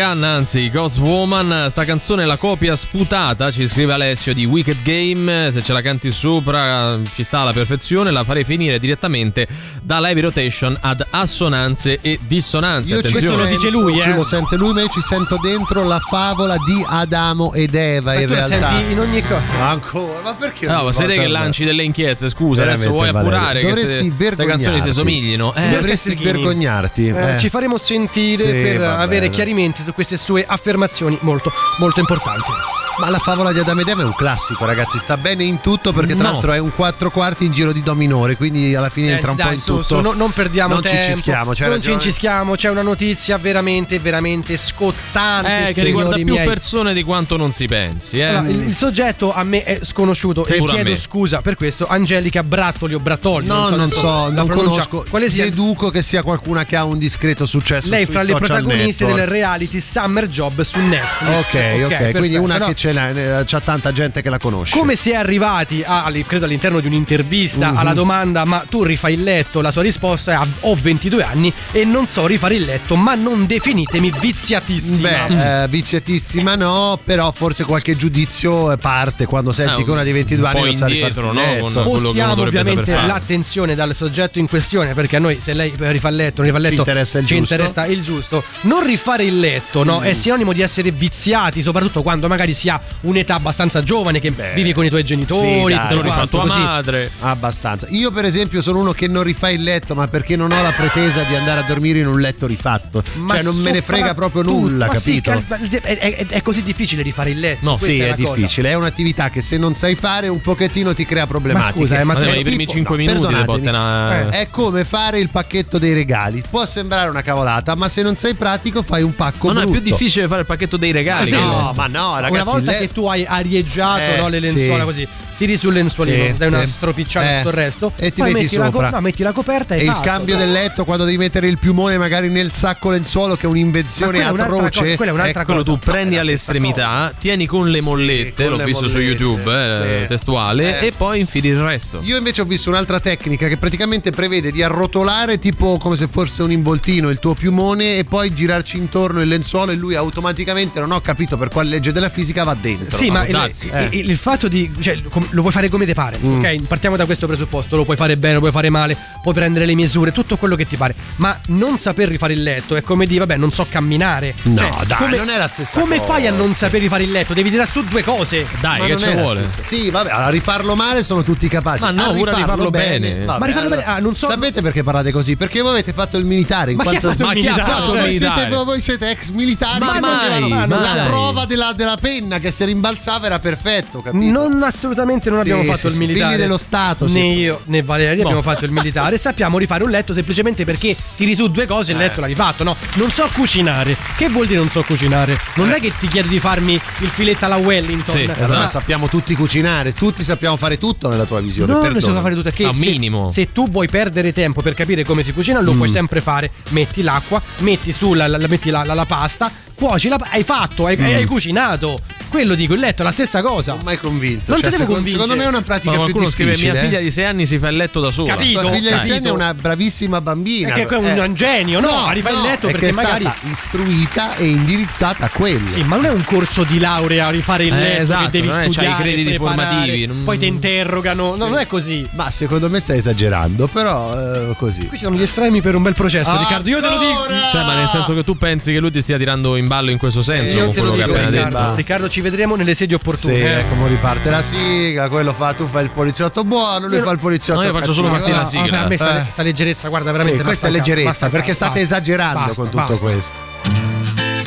Gun, 0.00 0.22
anzi, 0.24 0.70
Ghost 0.70 0.96
Woman. 0.96 1.66
Sta 1.68 1.84
canzone 1.84 2.22
è 2.22 2.26
la 2.26 2.38
copia 2.38 2.74
sputata, 2.74 3.50
ci 3.50 3.68
scrive 3.68 3.92
Alessio 3.92 4.32
di 4.32 4.46
Wicked 4.46 4.80
Game. 4.82 5.50
Se 5.50 5.62
ce 5.62 5.74
la 5.74 5.82
canti 5.82 6.10
sopra, 6.10 6.98
ci 7.12 7.22
sta 7.22 7.40
alla 7.40 7.52
perfezione. 7.52 8.10
La 8.10 8.24
farei 8.24 8.44
finire 8.44 8.78
direttamente 8.78 9.46
dalla 9.82 10.08
heavy 10.08 10.22
rotation 10.22 10.74
ad 10.80 11.04
assonanze 11.10 11.98
e 12.00 12.18
dissonanze. 12.26 12.88
Io 12.94 13.02
ci 13.02 13.08
Attenzione. 13.08 13.36
sento, 13.58 14.00
ce 14.00 14.12
lo 14.14 14.24
sente 14.24 14.56
lui, 14.56 14.72
ma 14.72 14.80
io 14.80 14.88
ci 14.88 15.02
sento 15.02 15.36
dentro 15.42 15.84
la 15.84 15.98
favola 15.98 16.56
di 16.64 16.82
Adamo 16.88 17.52
ed 17.52 17.74
Eva 17.74 18.14
Ma 18.14 18.20
in 18.20 18.26
realtà. 18.28 18.68
senti 18.70 18.92
in 18.92 18.98
ogni 19.00 19.20
cosa. 19.20 19.42
Ma 19.58 19.68
ancora, 19.68 20.20
ma 20.22 20.34
perché? 20.34 20.66
No, 20.66 20.84
ma 20.84 20.92
siete 20.92 21.12
che 21.14 21.26
lanci 21.26 21.64
delle 21.64 21.82
inchieste, 21.82 22.30
scusa, 22.30 22.62
Veramente, 22.62 22.86
adesso 22.88 22.90
vuoi 22.90 23.12
Valerio. 23.12 23.36
appurare 23.36 23.60
che 23.60 23.66
Dovresti 23.68 23.90
se- 23.90 23.98
queste 23.98 24.16
vergognarti. 24.24 24.62
canzoni 24.64 24.80
si 24.80 24.92
somiglino. 24.98 25.54
Eh, 25.54 25.68
Dovresti 25.68 26.14
vergognarti. 26.14 27.08
Eh, 27.08 27.34
eh. 27.34 27.38
Ci 27.38 27.50
faremo 27.50 27.76
sentire 27.76 28.42
Sì, 28.44 28.50
per 28.50 28.80
avere 28.82 29.28
chiarimenti 29.28 29.84
queste 29.92 30.16
sue 30.16 30.44
affermazioni 30.46 31.18
molto, 31.22 31.50
molto 31.78 32.00
importanti. 32.00 32.89
Ma 33.00 33.08
la 33.10 33.18
favola 33.18 33.52
di 33.52 33.58
Adamo 33.58 33.80
ed 33.80 33.88
Eva 33.88 34.02
è 34.02 34.04
un 34.04 34.14
classico, 34.14 34.64
ragazzi. 34.66 34.98
Sta 34.98 35.16
bene 35.16 35.44
in 35.44 35.60
tutto 35.60 35.92
perché, 35.92 36.14
tra 36.14 36.24
No. 36.26 36.32
l'altro, 36.32 36.52
è 36.52 36.58
un 36.58 36.72
quattro 36.74 37.10
quarti 37.10 37.46
in 37.46 37.52
giro 37.52 37.72
di 37.72 37.82
Do 37.82 37.94
minore. 37.94 38.36
Quindi 38.36 38.74
alla 38.74 38.90
fine 38.90 39.12
entra 39.12 39.30
un 39.30 39.36
dai, 39.36 39.46
po' 39.46 39.52
in 39.54 39.58
su, 39.58 39.66
tutto. 39.76 39.82
su, 39.82 40.00
no- 40.00 40.12
non 40.12 40.30
perdiamo 40.32 40.74
Non 40.74 40.82
tempo. 40.82 41.00
ci 41.02 41.10
cischiamo, 41.12 41.52
c'hai 41.52 41.66
non 41.68 41.76
ragione. 41.76 41.98
ci 42.00 42.08
cischiamo, 42.10 42.54
c'è 42.54 42.68
una 42.68 42.82
notizia 42.82 43.38
veramente, 43.38 43.98
veramente 43.98 44.56
scottante. 44.56 45.68
Eh, 45.68 45.72
che 45.72 45.82
riguarda 45.84 46.14
più 46.16 46.24
miei. 46.24 46.46
persone 46.46 46.92
di 46.92 47.02
quanto 47.02 47.36
non 47.36 47.52
si 47.52 47.64
pensi. 47.66 48.18
Eh. 48.18 48.24
Allora, 48.24 48.48
il, 48.48 48.68
il 48.68 48.76
soggetto 48.76 49.32
a 49.32 49.42
me 49.44 49.62
è 49.64 49.78
sconosciuto 49.82 50.44
Sì, 50.44 50.54
e 50.54 50.64
chiedo 50.64 50.96
scusa 50.96 51.40
per 51.42 51.56
questo. 51.56 51.86
Angelica 51.88 52.42
Brattoli 52.42 52.94
o 52.94 53.00
Brattoli. 53.00 53.46
No, 53.46 53.68
non 53.70 53.88
so, 53.90 54.28
non 54.30 54.46
pronuncia. 54.46 54.86
conosco. 54.86 55.04
Quale 55.08 55.30
sia? 55.30 55.44
Deduco 55.44 55.90
che 55.90 56.02
sia 56.02 56.22
qualcuna 56.22 56.64
che 56.64 56.76
ha 56.76 56.84
un 56.84 56.98
discreto 56.98 57.46
successo. 57.46 57.88
Lei 57.88 58.04
sui 58.04 58.12
fra 58.12 58.22
le 58.22 58.34
protagoniste 58.34 59.04
network. 59.04 59.24
del 59.24 59.26
reality 59.40 59.80
Summer 59.80 60.26
Job 60.28 60.60
su 60.62 60.78
Netflix. 60.80 61.30
Ok, 61.30 61.84
ok, 61.84 61.96
quindi 62.10 62.10
perfetto. 62.12 62.42
una 62.42 62.58
che 62.66 62.74
ce 62.74 62.89
l'ha, 62.92 63.10
eh, 63.40 63.44
c'ha 63.44 63.60
tanta 63.60 63.92
gente 63.92 64.22
che 64.22 64.30
la 64.30 64.38
conosce. 64.38 64.76
Come 64.76 64.96
si 64.96 65.10
è 65.10 65.14
arrivati, 65.14 65.82
a, 65.86 66.10
credo 66.26 66.44
all'interno 66.44 66.80
di 66.80 66.86
un'intervista, 66.86 67.70
Mhm. 67.70 67.76
alla 67.76 67.94
domanda 67.94 68.44
ma 68.44 68.64
tu 68.68 68.82
rifai 68.82 69.14
il 69.14 69.22
letto? 69.22 69.60
La 69.60 69.70
sua 69.72 69.82
risposta 69.82 70.32
è 70.32 70.34
"Ah, 70.34 70.46
ho 70.60 70.74
22 70.74 71.22
anni 71.22 71.52
e 71.72 71.84
non 71.84 72.06
so 72.06 72.26
rifare 72.26 72.54
il 72.56 72.64
letto, 72.64 72.96
ma 72.96 73.14
non 73.14 73.46
definitemi 73.46 74.12
viziatissima. 74.20 75.26
Beh, 75.28 75.62
eh, 75.64 75.68
viziatissima 75.68 76.54
no, 76.56 76.98
però 77.04 77.30
forse 77.32 77.64
qualche 77.64 77.96
giudizio 77.96 78.72
eh, 78.72 78.76
parte 78.78 79.26
quando 79.26 79.52
senti 79.52 79.80
Ah, 79.82 79.84
che 79.84 79.90
una 79.90 80.02
di 80.02 80.12
22 80.12 80.48
un 80.48 80.54
anni 80.56 80.64
non 80.66 80.74
sa 80.76 80.86
rifarsi 80.86 81.18
il 81.20 81.32
letto. 81.32 81.70
Spostiamo 81.70 82.42
ovviamente 82.42 82.92
l'attenzione 82.92 83.74
dal 83.74 83.94
soggetto 83.94 84.38
in 84.38 84.48
questione 84.48 84.94
perché 84.94 85.16
a 85.16 85.18
noi 85.20 85.38
se 85.40 85.52
lei 85.52 85.72
rifà 85.76 86.08
il 86.08 86.16
letto, 86.16 86.42
non 86.42 86.46
rifà 86.46 86.56
il 86.56 86.62
letto, 86.62 86.74
Ci 86.82 86.88
interessa 86.90 87.18
il 87.18 87.26
ci 87.26 87.36
giusto. 87.36 87.54
interessa 87.54 87.86
il 87.86 88.02
giusto. 88.02 88.44
Non 88.62 88.84
rifare 88.84 89.24
il 89.24 89.38
letto 89.38 89.84
no? 89.84 90.00
Mm. 90.00 90.04
è 90.04 90.12
sinonimo 90.12 90.52
di 90.52 90.60
essere 90.62 90.90
viziati, 90.90 91.62
soprattutto 91.62 92.02
quando 92.02 92.28
magari 92.28 92.54
si 92.54 92.68
ha 92.70 92.80
un'età 93.02 93.34
abbastanza 93.34 93.82
giovane 93.82 94.20
che 94.20 94.32
vivi 94.54 94.72
con 94.72 94.84
i 94.84 94.88
tuoi 94.88 95.04
genitori, 95.04 95.66
Sì, 95.66 95.74
dai, 95.74 95.88
tutto 95.88 96.02
quanto, 96.10 96.38
così. 96.38 97.08
Abbastanza. 97.20 97.86
Io, 97.90 98.10
per 98.10 98.24
esempio, 98.24 98.62
sono 98.62 98.78
uno 98.80 98.92
che 98.92 99.08
non 99.08 99.22
rifà 99.22 99.50
il 99.50 99.62
letto, 99.62 99.94
ma 99.94 100.08
perché 100.08 100.36
non 100.36 100.50
ho 100.52 100.62
la 100.62 100.72
pretesa 100.72 101.22
di 101.22 101.34
andare 101.34 101.60
a 101.60 101.62
dormire 101.64 101.98
in 101.98 102.06
un 102.06 102.20
letto 102.20 102.46
rifatto. 102.46 103.02
Ma 103.14 103.34
cioè, 103.34 103.42
non 103.42 103.56
me 103.56 103.70
ne 103.72 103.82
frega 103.82 104.14
proprio 104.14 104.42
nulla, 104.42 104.86
ma 104.86 104.94
sì, 104.98 105.20
capito? 105.20 105.44
cal- 105.48 105.68
è, 105.82 105.96
è- 105.96 106.26
è 106.26 106.42
così 106.42 106.62
difficile 106.62 107.02
rifare 107.02 107.30
il 107.30 107.40
letto. 107.40 107.66
questa 107.70 107.86
sì, 107.86 107.98
è, 108.00 108.14
cosa. 108.16 108.34
difficile. 108.34 108.70
È 108.70 108.74
un'attività 108.74 109.30
che 109.30 109.40
se 109.40 109.58
non 109.58 109.74
sai 109.74 109.94
fare 109.94 110.28
un 110.28 110.40
pochettino 110.40 110.94
ti 110.94 111.04
crea 111.04 111.26
problematiche. 111.26 111.80
scusa, 111.80 111.98
eh, 112.00 112.04
ma 112.04 112.14
Vabbè, 112.14 112.26
ma 112.26 112.34
i 112.36 112.42
primi 112.42 112.58
tipo- 112.58 112.72
5 112.72 112.96
no, 112.96 113.02
minuti 113.12 113.34
le 113.34 113.44
botte 113.44 113.68
una... 113.68 114.28
È 114.30 114.48
come 114.50 114.84
fare 114.84 115.18
il 115.18 115.30
pacchetto 115.30 115.78
dei 115.78 115.92
regali. 115.92 116.42
Può 116.48 116.64
sembrare 116.66 117.10
una 117.10 117.22
cavolata, 117.22 117.74
ma 117.74 117.88
se 117.88 118.02
non 118.02 118.16
sei 118.16 118.34
pratico 118.34 118.82
fai 118.82 119.02
un 119.02 119.14
pacco 119.14 119.48
Ma 119.48 119.52
no, 119.54 119.60
è 119.62 119.68
più 119.68 119.80
difficile 119.80 120.26
fare 120.28 120.40
il 120.40 120.46
pacchetto 120.46 120.76
dei 120.76 120.92
regali. 120.92 121.30
No, 121.30 121.72
ma 121.74 121.86
no, 121.86 122.18
ragazzi, 122.18 122.59
volta 122.64 122.80
le- 122.80 122.86
che 122.86 122.92
tu 122.92 123.06
hai 123.06 123.24
arieggiato 123.26 124.00
Eh, 124.00 124.16
no, 124.18 124.28
le 124.28 124.38
lenzuola 124.40 124.78
sì. 124.80 124.84
così, 124.84 125.08
tiri 125.38 125.56
sul 125.56 125.72
lenzuolino, 125.72 126.24
Sì, 126.26 126.34
dai 126.36 126.48
una 126.48 126.62
sì. 126.64 126.70
stropicciata 126.70 127.26
Eh, 127.30 127.36
tutto 127.38 127.48
il 127.48 127.54
resto 127.54 127.92
e 127.96 128.12
ti 128.12 128.20
metti 128.22 128.34
metti 128.34 128.56
la, 128.56 128.64
sopra. 128.70 128.90
no, 128.90 129.00
metti 129.00 129.22
la 129.22 129.32
coperta 129.32 129.74
e, 129.74 129.80
E 129.80 129.84
il 129.84 129.90
fatto. 129.90 130.00
cambio 130.08 130.36
del 130.36 130.50
letto 130.52 130.84
quando 130.84 131.04
devi 131.04 131.16
mettere 131.16 131.46
il 131.48 131.56
piumone 131.58 131.96
magari 131.96 132.28
nel 132.28 132.52
sacco 132.52 132.90
lenzuolo 132.90 133.36
che 133.36 133.46
è 133.46 133.46
un'invenzione 133.46 134.22
atroce. 134.22 134.80
cosa, 134.80 134.96
quella 134.96 135.10
è 135.12 135.14
un'altra 135.14 135.40
Ecco, 135.42 135.44
Quello 135.52 135.64
tu 135.64 135.78
prendi 135.78 136.16
all'estremità, 136.18 137.12
tieni 137.18 137.46
con 137.46 137.68
le 137.68 137.80
mollette, 137.80 138.42
con 138.44 138.52
l'ho 138.52 138.58
le 138.58 138.64
visto 138.64 138.88
su 138.88 138.96
mollette, 138.98 139.10
YouTube, 139.22 139.50
eh, 139.96 140.00
sì. 140.02 140.06
testuale, 140.08 140.80
Eh. 140.80 140.86
e 140.88 140.92
poi 140.92 141.20
infili 141.20 141.48
il 141.48 141.60
resto. 141.60 142.00
Io 142.02 142.16
invece 142.18 142.42
ho 142.42 142.44
visto 142.44 142.68
un'altra 142.68 143.00
tecnica 143.00 143.48
che 143.48 143.56
praticamente 143.56 144.10
prevede 144.10 144.50
di 144.50 144.62
arrotolare 144.62 145.38
tipo 145.38 145.78
come 145.78 145.96
se 145.96 146.08
fosse 146.10 146.42
un 146.42 146.50
involtino 146.52 147.08
il 147.08 147.18
tuo 147.18 147.34
piumone 147.34 147.96
e 147.96 148.04
poi 148.04 148.34
girarci 148.34 148.76
intorno 148.76 149.20
il 149.22 149.28
lenzuolo 149.28 149.70
e 149.72 149.74
lui 149.76 149.94
automaticamente, 149.94 150.80
non 150.80 150.90
ho 150.92 151.00
capito 151.00 151.36
per 151.38 151.48
quale 151.48 151.70
legge 151.70 151.92
della 151.92 152.08
fisica, 152.10 152.44
va 152.44 152.49
dentro. 152.54 152.96
Sì, 152.96 153.10
ma 153.10 153.26
il, 153.26 153.50
Eh. 153.72 153.88
il- 153.92 154.10
il 154.10 154.16
fatto 154.18 154.48
di. 154.48 154.70
cioè, 154.80 154.96
lo 155.30 155.40
puoi 155.40 155.52
fare 155.52 155.68
come 155.68 155.86
ti 155.86 155.94
pare. 155.94 156.18
Mm. 156.24 156.38
Ok, 156.38 156.62
partiamo 156.66 156.96
da 156.96 157.04
questo 157.04 157.26
presupposto. 157.26 157.76
Lo 157.76 157.84
puoi 157.84 157.96
fare 157.96 158.16
bene, 158.16 158.34
lo 158.34 158.40
puoi 158.40 158.52
fare 158.52 158.70
male, 158.70 158.96
puoi 159.22 159.34
prendere 159.34 159.66
le 159.66 159.74
misure, 159.74 160.12
tutto 160.12 160.36
quello 160.36 160.56
che 160.56 160.66
ti 160.66 160.76
pare. 160.76 160.94
Ma 161.16 161.38
non 161.48 161.78
saper 161.78 162.08
rifare 162.08 162.32
il 162.32 162.42
letto 162.42 162.76
è 162.76 162.82
come 162.82 163.06
dire, 163.06 163.20
vabbè, 163.20 163.36
non 163.36 163.52
so 163.52 163.66
camminare. 163.68 164.34
No, 164.42 164.56
Cioè, 164.58 164.70
dai, 164.86 164.98
come- 164.98 165.16
non 165.16 165.28
è 165.28 165.38
la 165.38 165.48
stessa 165.48 165.80
Come 165.80 165.98
cosa. 165.98 166.12
fai 166.12 166.26
a 166.26 166.32
non 166.32 166.54
saper 166.54 166.80
rifare 166.80 167.02
il 167.04 167.10
letto? 167.10 167.32
Devi 167.34 167.50
tirare 167.50 167.68
su 167.70 167.82
due 167.84 168.02
cose. 168.02 168.46
Dai, 168.60 168.80
Ma 168.80 168.86
che 168.86 168.96
ci 168.96 169.10
vuole? 169.12 169.46
Sì, 169.46 169.90
vabbè, 169.90 170.10
a 170.10 170.28
rifarlo 170.30 170.74
male 170.74 171.02
sono 171.02 171.22
tutti 171.22 171.48
capaci. 171.48 171.82
Ma 171.82 171.90
no, 171.90 172.02
a 172.02 172.08
a 172.08 172.12
rifarlo 172.12 172.70
bene. 172.70 173.24
vabbè, 173.24 173.38
Ma 173.38 173.46
rifarlo 173.46 173.68
bene- 173.70 173.84
ah, 173.84 173.98
non 173.98 174.14
so- 174.14 174.28
Sapete 174.28 174.60
perché 174.62 174.82
parlate 174.82 175.10
così? 175.12 175.36
Perché 175.36 175.60
voi 175.60 175.70
avete 175.72 175.92
fatto 175.92 176.16
il 176.16 176.24
militare. 176.24 176.70
In 176.72 176.76
Ma 176.76 176.84
quanto... 176.84 177.10
chi 177.14 177.22
ha 177.22 177.28
militare? 177.32 177.60
fatto 177.70 177.94
il 177.94 178.02
militare? 178.02 178.40
siete- 178.40 178.64
voi 178.64 178.80
siete 178.80 179.10
ex 179.10 179.30
militari 179.30 179.78
Ma 179.84 179.92
che 179.92 180.00
facevano 180.00 180.48
mai. 180.48 180.68
la 180.68 181.04
prova 181.06 181.44
della, 181.46 181.72
della 181.72 181.96
penna 182.00 182.38
che 182.40 182.50
si 182.50 182.64
rimbalzava 182.64 183.26
era 183.26 183.38
perfetto, 183.38 184.00
capito? 184.02 184.24
Non 184.32 184.62
assolutamente 184.62 185.28
non 185.30 185.38
Sì, 185.42 185.50
abbiamo 185.50 185.62
sì, 185.62 185.68
fatto 185.76 185.86
il 185.88 185.92
sì, 185.92 185.98
militare. 185.98 186.30
figli 186.32 186.40
dello 186.42 186.56
Stato, 186.56 187.04
Né 187.06 187.10
sì. 187.10 187.18
io 187.18 187.60
né 187.66 187.82
Valeria 187.82 188.14
No. 188.22 188.22
abbiamo 188.22 188.42
fatto 188.42 188.64
il 188.64 188.70
militare. 188.72 189.16
Sappiamo 189.18 189.58
rifare 189.58 189.84
un 189.84 189.90
letto 189.90 190.12
semplicemente 190.14 190.64
perché 190.64 190.96
tiri 191.16 191.34
su 191.34 191.48
due 191.50 191.66
cose 191.66 191.92
e 191.92 191.94
il 191.94 192.00
Eh. 192.00 192.04
letto 192.04 192.20
l'hai 192.20 192.34
fatto. 192.34 192.64
No, 192.64 192.74
non 192.94 193.10
so 193.10 193.28
cucinare. 193.32 193.96
Che 194.16 194.28
vuol 194.28 194.46
dire 194.46 194.58
non 194.60 194.68
so 194.68 194.82
cucinare? 194.82 195.38
Non 195.54 195.70
è 195.72 195.80
che 195.80 195.92
ti 195.98 196.08
chiedo 196.08 196.28
di 196.28 196.38
farmi 196.40 196.72
il 196.74 197.08
filetto 197.08 197.44
alla 197.44 197.56
Wellington. 197.56 198.14
Sì, 198.16 198.26
Ma- 198.26 198.32
allora 198.44 198.68
sappiamo 198.68 199.08
tutti 199.08 199.34
cucinare, 199.34 199.92
tutti 199.92 200.22
sappiamo 200.22 200.56
fare 200.56 200.78
tutto 200.78 201.08
nella 201.08 201.24
tua 201.24 201.40
visione. 201.40 201.72
No, 201.72 201.82
si 202.00 202.10
può 202.10 202.20
fare 202.20 202.34
tutto. 202.34 202.48
è 202.48 202.52
Che 202.52 202.64
A 202.64 202.72
se, 202.72 202.78
minimo. 202.80 203.28
se 203.28 203.52
tu 203.52 203.68
vuoi 203.70 203.86
perdere 203.88 204.32
tempo 204.32 204.60
per 204.62 204.74
capire 204.74 205.04
come 205.04 205.22
si 205.22 205.32
cucina, 205.32 205.60
lo 205.60 205.72
Mm. 205.72 205.76
puoi 205.76 205.88
sempre 205.88 206.20
fare. 206.20 206.50
Metti 206.70 207.02
l'acqua, 207.02 207.40
metti 207.58 207.92
su 207.92 208.14
la, 208.14 208.26
la- 208.26 208.38
la- 208.38 208.48
metti 208.48 208.70
la, 208.70 208.84
la- 208.84 208.94
la 208.94 209.04
pasta, 209.04 209.50
cuoci 209.80 210.08
la 210.08 210.18
Hai 210.30 210.42
fatto, 210.44 210.86
hai, 210.86 210.96
Mm. 210.96 211.04
hai 211.04 211.24
cucinato. 211.24 211.98
Quello 212.28 212.54
dico, 212.54 212.74
il 212.74 212.80
letto 212.80 213.02
è 213.02 213.04
la 213.04 213.10
stessa 213.10 213.42
cosa. 213.42 213.72
Non 213.72 213.80
mai 213.82 213.98
convinto. 213.98 214.52
Non 214.52 214.60
Cioè, 214.60 214.70
ti 214.70 214.76
devo 214.76 214.92
secondo, 214.92 214.92
convincere. 214.94 215.22
secondo 215.22 215.36
me 215.42 215.44
è 215.44 215.48
una 215.52 215.62
pratica 215.62 215.90
Ma 215.90 215.96
più 215.96 216.02
qualcuno 216.04 216.30
scrive: 216.30 216.50
difficile. 216.50 216.72
Mia 216.72 216.80
eh. 216.80 216.84
figlia 216.84 217.00
di 217.00 217.10
6 217.10 217.24
anni 217.24 217.46
si 217.46 217.58
fa 217.58 217.68
il 217.68 217.76
letto 217.76 218.00
da 218.00 218.10
sola. 218.12 218.34
Capito? 218.34 218.60
Tua 218.60 218.70
figlia 218.70 218.94
di 218.94 219.00
sei 219.00 219.16
anni 219.16 219.26
è 219.26 219.30
una 219.30 219.54
bravissima 219.54 220.20
bambina. 220.20 220.72
Che 220.74 220.86
è 220.86 220.94
un- 220.96 221.18
un 221.18 221.34
genio, 221.34 221.80
no? 221.80 222.08
Rifai 222.12 222.34
il 222.34 222.40
letto 222.42 222.68
è 222.68 222.70
perché 222.70 222.86
che 222.86 222.92
è 222.92 222.94
magari- 222.94 223.24
stata 223.24 223.36
istruita 223.50 224.36
e 224.36 224.46
indirizzata 224.46 225.24
a 225.26 225.28
quello. 225.28 225.68
Sì, 225.70 225.82
ma 225.82 225.96
non 225.96 226.04
è 226.04 226.10
un 226.12 226.22
corso 226.24 226.62
di 226.62 226.78
laurea 226.78 227.26
a 227.26 227.30
rifare 227.30 227.64
il 227.64 227.72
Eh, 227.74 227.78
letto 227.80 228.02
esatto, 228.02 228.24
che 228.26 228.30
devi 228.30 228.46
non 228.46 228.56
è- 228.56 228.58
c'hai 228.60 228.68
i 228.68 228.72
studiare, 228.72 229.02
crediti 229.02 229.28
preparare, 229.30 229.56
formativi, 229.66 230.06
non- 230.06 230.22
Poi 230.24 230.38
ti 230.38 230.46
interrogano. 230.46 231.28
No, 231.36 231.44
Sì. 231.46 231.50
non 231.50 231.58
è 231.58 231.66
così. 231.66 232.08
Ma 232.12 232.30
secondo 232.30 232.70
me 232.70 232.78
stai 232.78 232.98
esagerando, 232.98 233.66
però 233.66 234.14
eh, 234.50 234.54
così. 234.56 234.86
Qui 234.86 234.96
ci 234.98 235.02
sono 235.04 235.16
gli 235.16 235.22
estremi 235.22 235.60
per 235.60 235.74
un 235.74 235.82
bel 235.82 235.94
processo, 235.94 236.30
Ah, 236.30 236.38
Riccardo. 236.38 236.68
Io 236.68 236.80
te 236.80 236.88
lo 236.88 236.98
dico. 236.98 237.24
Cioè, 237.50 237.64
ma 237.64 237.74
nel 237.74 237.88
senso 237.88 238.14
che 238.14 238.22
tu 238.22 238.36
pensi 238.36 238.72
che 238.72 238.78
lui 238.78 238.90
ti 238.92 239.02
stia 239.02 239.18
tirando 239.18 239.56
in 239.56 239.66
ballo 239.70 239.92
in 239.92 239.98
questo 239.98 240.22
senso 240.24 240.56
Io 240.56 240.64
con 240.64 240.74
te 240.74 240.80
lo 240.80 240.88
quello 240.88 240.96
che 240.96 241.02
ha 241.02 241.14
appena 241.14 241.28
Riccardo. 241.30 241.58
detto? 241.60 241.74
Riccardo, 241.76 242.08
ci 242.08 242.20
vedremo 242.20 242.56
nelle 242.56 242.74
sedie 242.74 242.98
Sì, 242.98 243.06
opportune. 243.06 243.34
eh. 243.38 243.58
ecco, 243.60 243.74
mo 243.76 243.86
riparte 243.86 244.28
la 244.28 244.42
sigla, 244.42 245.08
quello 245.08 245.32
fa, 245.32 245.54
tu 245.54 245.66
fai 245.66 245.84
il 245.84 245.90
poliziotto 245.90 246.42
buono, 246.42 246.88
lui 246.88 246.96
Io- 246.96 247.04
fa 247.04 247.12
il 247.12 247.18
poliziotto 247.20 247.60
No, 247.60 247.66
io 247.68 247.72
faccio 247.72 247.92
solo 247.92 248.08
cattivo. 248.10 248.36
Martina 248.36 248.42
No, 248.60 248.64
Sigla. 248.64 248.84
A 248.84 248.88
me 248.88 248.96
sta, 248.96 249.20
Eh. 249.20 249.30
sta 249.30 249.42
leggerezza, 249.42 249.88
guarda, 249.88 250.10
veramente. 250.10 250.38
Sì, 250.38 250.44
questa 250.44 250.66
è 250.66 250.70
basta, 250.70 250.84
leggerezza, 250.90 251.10
basta, 251.10 251.28
perché 251.28 251.48
basta, 251.48 251.64
state 251.66 251.80
esagerando 251.80 252.38
basta, 252.40 252.54
con 252.54 252.64
tutto 252.70 252.84
basta. 252.84 252.98
questo. 253.04 254.38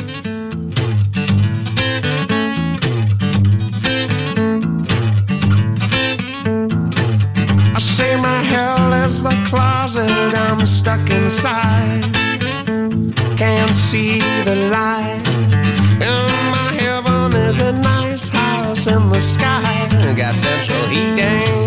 I 7.76 7.80
say 7.80 8.16
my 8.20 8.42
hell 8.42 8.92
is 9.04 9.22
the 9.22 9.34
closet 9.48 10.10
I'm 10.34 10.64
stuck 10.66 11.08
inside. 11.10 12.13
Can't 13.36 13.74
see 13.74 14.20
the 14.44 14.54
light. 14.70 15.22
And 16.00 16.50
my 16.52 16.70
heaven 16.78 17.34
is 17.34 17.58
a 17.58 17.72
nice 17.72 18.30
house 18.30 18.86
in 18.86 19.10
the 19.10 19.20
sky. 19.20 19.88
Got 20.14 20.36
central 20.36 20.86
heating, 20.86 21.63